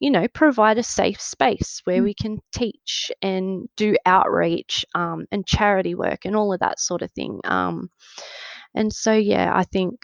you 0.00 0.10
know, 0.10 0.28
provide 0.28 0.78
a 0.78 0.82
safe 0.82 1.20
space 1.20 1.80
where 1.84 2.02
Mm. 2.02 2.04
we 2.04 2.14
can 2.14 2.38
teach 2.52 3.10
and 3.22 3.68
do 3.76 3.96
outreach 4.06 4.84
um, 4.94 5.26
and 5.32 5.46
charity 5.46 5.94
work 5.94 6.24
and 6.24 6.36
all 6.36 6.52
of 6.52 6.60
that 6.60 6.80
sort 6.80 7.02
of 7.02 7.10
thing. 7.12 7.40
Um, 7.44 7.90
and 8.74 8.92
so, 8.92 9.12
yeah, 9.14 9.50
I 9.54 9.64
think 9.64 10.00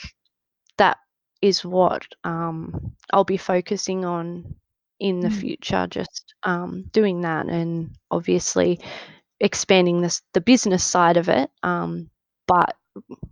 that 0.79 0.99
is 1.43 1.64
what 1.64 2.03
um, 2.24 2.95
I'll 3.12 3.24
be 3.24 3.37
focusing 3.37 4.05
on 4.05 4.55
in 5.01 5.20
the 5.20 5.31
Mm. 5.31 5.31
future, 5.31 5.87
just 5.91 6.35
um, 6.43 6.85
doing 6.93 7.22
that 7.22 7.47
and 7.47 7.91
obviously 8.11 8.81
expanding 9.41 10.01
this, 10.01 10.22
the 10.32 10.41
business 10.41 10.84
side 10.84 11.16
of 11.16 11.28
it, 11.28 11.51
um, 11.62 12.09
but 12.47 12.76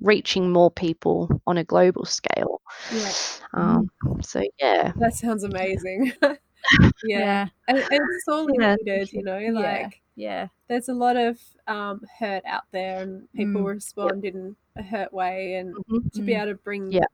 reaching 0.00 0.50
more 0.50 0.70
people 0.70 1.40
on 1.46 1.56
a 1.58 1.64
global 1.64 2.04
scale. 2.04 2.60
Yeah. 2.92 3.12
Um, 3.54 3.90
so, 4.22 4.42
yeah. 4.60 4.92
That 4.96 5.14
sounds 5.14 5.44
amazing. 5.44 6.12
yeah. 6.22 6.90
Yeah. 7.04 7.46
And, 7.68 7.78
and 7.78 7.88
it's 7.90 8.28
all 8.28 8.46
Yeah, 8.60 8.76
needed, 8.82 9.12
you 9.12 9.22
know, 9.22 9.38
Yeah. 9.38 9.50
like 9.52 10.00
Yeah. 10.16 10.48
there's 10.68 10.88
a 10.90 10.94
lot 10.94 11.16
of 11.16 11.38
um, 11.66 12.02
hurt 12.18 12.44
out 12.44 12.64
there 12.72 13.02
and 13.02 13.26
people 13.32 13.62
Mm. 13.62 13.66
respond 13.66 14.24
in 14.26 14.54
a 14.76 14.82
hurt 14.82 15.12
way 15.14 15.54
and 15.54 15.74
Mhm. 15.74 16.12
to 16.12 16.20
be 16.22 16.32
Mm. 16.34 16.42
able 16.42 16.52
to 16.52 16.54
bring 16.56 16.92
Yeah. 16.92 17.06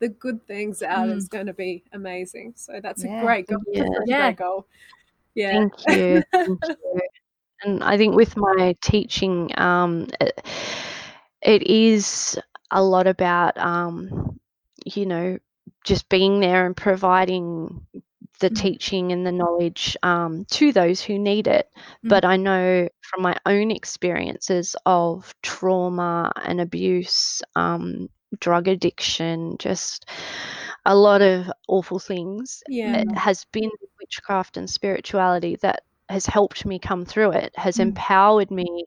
the 0.00 0.08
good 0.08 0.44
things 0.48 0.82
out 0.82 1.06
Mm. 1.08 1.16
is 1.16 1.28
going 1.28 1.46
to 1.46 1.52
be 1.52 1.84
amazing. 1.92 2.54
So 2.56 2.80
that's 2.82 3.04
Yeah. 3.04 3.20
a 3.20 3.24
great 3.24 3.46
goal. 3.46 3.62
Yeah. 3.68 3.84
A 3.84 4.06
Yeah. 4.06 4.20
great 4.32 4.36
goal. 4.38 4.66
Yeah. 5.36 5.52
Thank 5.52 5.72
you. 5.88 6.22
Thank 6.32 6.48
you. 6.68 7.00
And 7.64 7.82
I 7.82 7.96
think 7.96 8.14
with 8.14 8.36
my 8.36 8.76
teaching, 8.82 9.50
um, 9.58 10.08
it, 10.20 10.44
it 11.42 11.62
is 11.64 12.38
a 12.70 12.82
lot 12.82 13.06
about, 13.06 13.56
um, 13.58 14.38
you 14.84 15.06
know, 15.06 15.38
just 15.84 16.08
being 16.08 16.40
there 16.40 16.66
and 16.66 16.76
providing 16.76 17.86
the 18.40 18.50
Mm. 18.50 18.50
teaching 18.50 19.12
and 19.12 19.26
the 19.26 19.32
knowledge 19.32 19.96
um, 20.02 20.44
to 20.50 20.72
those 20.72 21.00
who 21.02 21.18
need 21.18 21.46
it. 21.46 21.68
Mm. 22.04 22.10
But 22.10 22.24
I 22.24 22.36
know 22.36 22.88
from 23.02 23.22
my 23.22 23.36
own 23.46 23.70
experiences 23.70 24.76
of 24.86 25.34
trauma 25.42 26.32
and 26.42 26.60
abuse, 26.60 27.42
um, 27.56 28.08
drug 28.40 28.68
addiction, 28.68 29.56
just 29.58 30.06
a 30.84 30.94
lot 30.94 31.22
of 31.22 31.50
awful 31.68 31.98
things 31.98 32.62
Yeah. 32.66 32.94
it 32.94 33.06
has 33.14 33.44
been 33.52 33.70
witchcraft 34.00 34.56
and 34.56 34.68
spirituality 34.68 35.56
that 35.62 35.82
has 36.12 36.26
helped 36.26 36.66
me 36.66 36.78
come 36.78 37.04
through 37.06 37.32
it, 37.32 37.52
has 37.56 37.78
Mm. 37.78 37.82
empowered 37.82 38.50
me, 38.52 38.86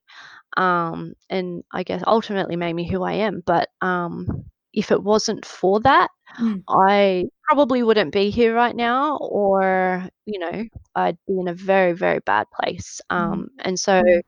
um, 0.57 1.13
and 1.29 1.63
I 1.71 1.83
guess 1.83 2.03
ultimately 2.07 2.55
made 2.57 2.73
me 2.73 2.89
who 2.89 3.03
I 3.03 3.13
am. 3.13 3.41
But 3.45 3.69
um, 3.81 4.45
if 4.73 4.91
it 4.91 5.03
wasn't 5.03 5.45
for 5.45 5.79
that, 5.81 6.09
Mm. 6.39 6.63
I 6.69 7.25
probably 7.47 7.83
wouldn't 7.83 8.13
be 8.13 8.29
here 8.31 8.53
right 8.55 8.75
now, 8.75 9.17
or 9.17 10.09
you 10.25 10.39
know, 10.39 10.63
I'd 10.95 11.17
be 11.27 11.39
in 11.39 11.47
a 11.49 11.53
very, 11.53 11.93
very 11.93 12.19
bad 12.19 12.47
place. 12.51 13.01
Um, 13.09 13.49
and 13.59 13.79
so, 13.79 14.01
Mm. 14.01 14.21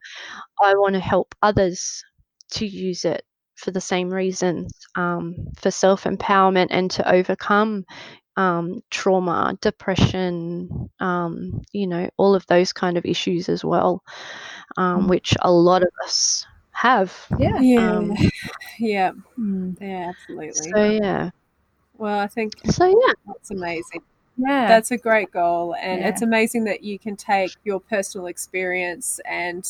I 0.63 0.73
want 0.75 0.93
to 0.95 0.99
help 0.99 1.35
others 1.41 2.03
to 2.51 2.65
use 2.65 3.05
it 3.05 3.23
for 3.55 3.71
the 3.71 3.81
same 3.81 4.09
reasons, 4.13 4.71
um, 4.95 5.35
for 5.57 5.71
self 5.71 6.03
empowerment 6.05 6.67
and 6.71 6.91
to 6.91 7.11
overcome 7.11 7.85
um, 8.37 8.81
trauma, 8.89 9.57
depression, 9.61 10.89
um, 10.99 11.61
you 11.73 11.87
know, 11.87 12.09
all 12.17 12.35
of 12.35 12.45
those 12.47 12.71
kind 12.71 12.97
of 12.97 13.05
issues 13.05 13.49
as 13.49 13.65
well, 13.65 14.03
um, 14.77 15.05
Mm. 15.05 15.09
which 15.09 15.35
a 15.41 15.51
lot 15.51 15.81
of 15.81 15.89
us 16.05 16.45
have. 16.71 17.13
Yeah. 17.39 17.59
Yeah. 17.59 17.97
Um, 17.97 18.13
yeah. 18.79 19.11
Mm. 19.37 19.75
Yeah, 19.81 20.09
absolutely. 20.09 20.71
So 20.71 20.83
yeah, 20.83 21.31
well, 21.97 22.19
I 22.19 22.27
think 22.27 22.53
so 22.71 22.85
yeah, 22.85 23.13
that's 23.25 23.51
amazing. 23.51 24.01
Yeah. 24.37 24.67
That's 24.67 24.91
a 24.91 24.97
great 24.97 25.31
goal. 25.31 25.75
And 25.75 26.01
Yeah. 26.01 26.09
it's 26.09 26.21
amazing 26.21 26.65
that 26.65 26.83
you 26.83 26.99
can 26.99 27.15
take 27.15 27.55
your 27.63 27.79
personal 27.79 28.27
experience 28.27 29.19
and 29.25 29.67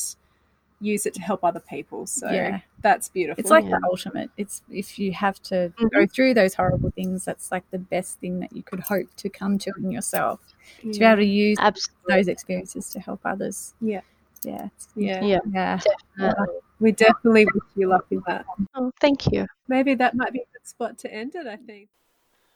use 0.80 1.06
it 1.06 1.14
to 1.16 1.22
help 1.22 1.44
other 1.44 1.60
people. 1.60 2.06
So 2.06 2.30
Yeah. 2.30 2.60
that's 2.82 3.10
beautiful. 3.10 3.42
It's 3.42 3.50
like 3.50 3.66
Yeah. 3.66 3.80
the 3.80 3.88
ultimate. 3.90 4.30
It's 4.38 4.62
if 4.70 5.00
you 5.00 5.12
have 5.14 5.42
to 5.44 5.74
Mhm. 5.78 5.92
go 5.92 6.06
through 6.06 6.34
those 6.36 6.54
horrible 6.54 6.92
things, 6.92 7.26
that's 7.26 7.52
like 7.52 7.70
the 7.72 7.80
best 7.80 8.20
thing 8.20 8.40
that 8.42 8.54
you 8.54 8.62
could 8.64 8.82
hope 8.82 9.08
to 9.18 9.30
come 9.30 9.58
to 9.60 9.72
in 9.78 9.92
yourself. 9.92 10.40
To 10.82 10.88
be 11.00 11.04
able 11.06 11.18
to 11.18 11.26
use 11.26 11.58
absolutely, 11.60 12.16
those 12.16 12.28
experiences 12.28 12.90
to 12.92 13.00
help 13.00 13.22
others. 13.26 13.74
Yeah. 13.82 14.02
Yeah. 14.44 14.70
Yeah. 14.96 15.24
yeah, 15.24 15.40
Yeah. 15.52 15.80
definitely. 16.18 16.56
We 16.80 16.92
definitely 16.92 17.46
wish 17.46 17.64
you 17.76 17.88
luck 17.88 18.06
with 18.12 18.24
that. 18.26 18.46
Oh, 18.76 18.92
thank 19.02 19.32
you. 19.32 19.48
Maybe 19.68 19.96
that 19.96 20.14
might 20.16 20.32
be 20.32 20.40
a 20.40 20.46
good 20.54 20.68
spot 20.68 21.00
to 21.00 21.12
end 21.12 21.34
it, 21.34 21.48
I 21.48 21.56
think. 21.56 21.90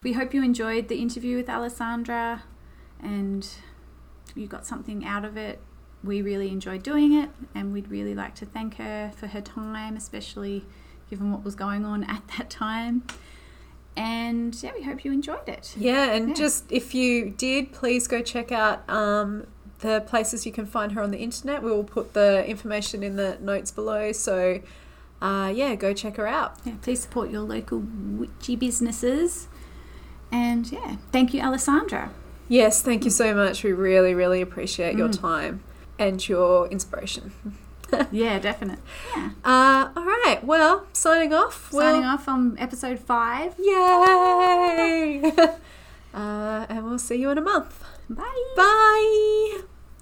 We 0.03 0.13
hope 0.13 0.34
you 0.34 0.43
enjoyed 0.43 0.89
the 0.89 0.99
interview 0.99 1.38
with 1.38 1.49
Alessandra 1.49 2.43
and 2.99 3.47
you 4.36 4.45
got 4.47 4.67
something 4.67 5.05
out 5.05 5.26
of 5.26 5.38
it. 5.38 5.59
We 6.03 6.21
really 6.21 6.49
enjoyed 6.49 6.83
doing 6.83 7.13
it 7.13 7.29
and 7.53 7.73
we'd 7.73 7.89
really 7.89 8.15
like 8.15 8.33
to 8.35 8.45
thank 8.45 8.77
her 8.77 9.11
for 9.15 9.27
her 9.27 9.41
time, 9.41 9.95
especially 9.95 10.65
given 11.09 11.31
what 11.31 11.43
was 11.43 11.55
going 11.55 11.85
on 11.85 12.03
at 12.05 12.23
that 12.37 12.49
time. 12.49 13.03
And 13.95 14.55
yeah, 14.63 14.71
we 14.73 14.83
hope 14.83 15.03
you 15.03 15.11
enjoyed 15.11 15.47
it. 15.47 15.75
Yeah, 15.77 16.11
and 16.11 16.29
Yeah. 16.29 16.35
just 16.35 16.71
if 16.71 16.95
you 16.95 17.29
did, 17.29 17.71
please 17.71 18.07
go 18.07 18.21
check 18.21 18.51
out 18.51 18.89
um, 18.89 19.45
the 19.79 20.01
places 20.07 20.45
you 20.45 20.51
can 20.51 20.65
find 20.65 20.93
her 20.93 21.01
on 21.01 21.11
the 21.11 21.17
internet. 21.19 21.61
We 21.61 21.71
will 21.71 21.83
put 21.83 22.13
the 22.13 22.45
information 22.47 23.03
in 23.03 23.15
the 23.15 23.37
notes 23.41 23.69
below. 23.69 24.11
So, 24.13 24.61
uh, 25.21 25.51
yeah, 25.53 25.75
go 25.75 25.93
check 25.93 26.15
her 26.17 26.25
out. 26.28 26.55
Yeah, 26.63 26.75
please 26.82 27.01
support 27.01 27.29
your 27.29 27.41
local 27.41 27.79
witchy 27.79 28.55
businesses. 28.55 29.47
And 30.32 30.71
yeah, 30.71 30.95
thank 31.11 31.33
you, 31.33 31.41
Alessandra. 31.41 32.11
Yes, 32.47 32.82
thank 32.82 33.03
you 33.03 33.11
so 33.11 33.36
much. 33.36 33.63
We 33.63 33.73
really, 33.73 34.13
really 34.13 34.41
appreciate 34.41 34.97
your 34.97 35.09
time 35.09 35.61
and 36.01 36.28
your 36.28 36.67
inspiration. 36.67 37.32
Yeah, 38.09 38.39
definite. 38.39 38.79
Yeah. 39.13 39.32
Uh, 39.43 39.89
all 39.97 40.05
right, 40.05 40.39
well, 40.43 40.87
signing 40.93 41.33
off. 41.33 41.71
Signing 41.71 42.01
We'll- 42.01 42.09
off 42.09 42.25
on 42.29 42.55
episode 42.57 42.99
five. 42.99 43.53
Yay! 43.59 45.21
uh, 46.13 46.65
and 46.69 46.86
we'll 46.86 46.97
see 46.99 47.15
you 47.19 47.29
in 47.32 47.37
a 47.37 47.41
month. 47.41 47.83
Bye. 48.09 48.53
Bye! 48.55 49.61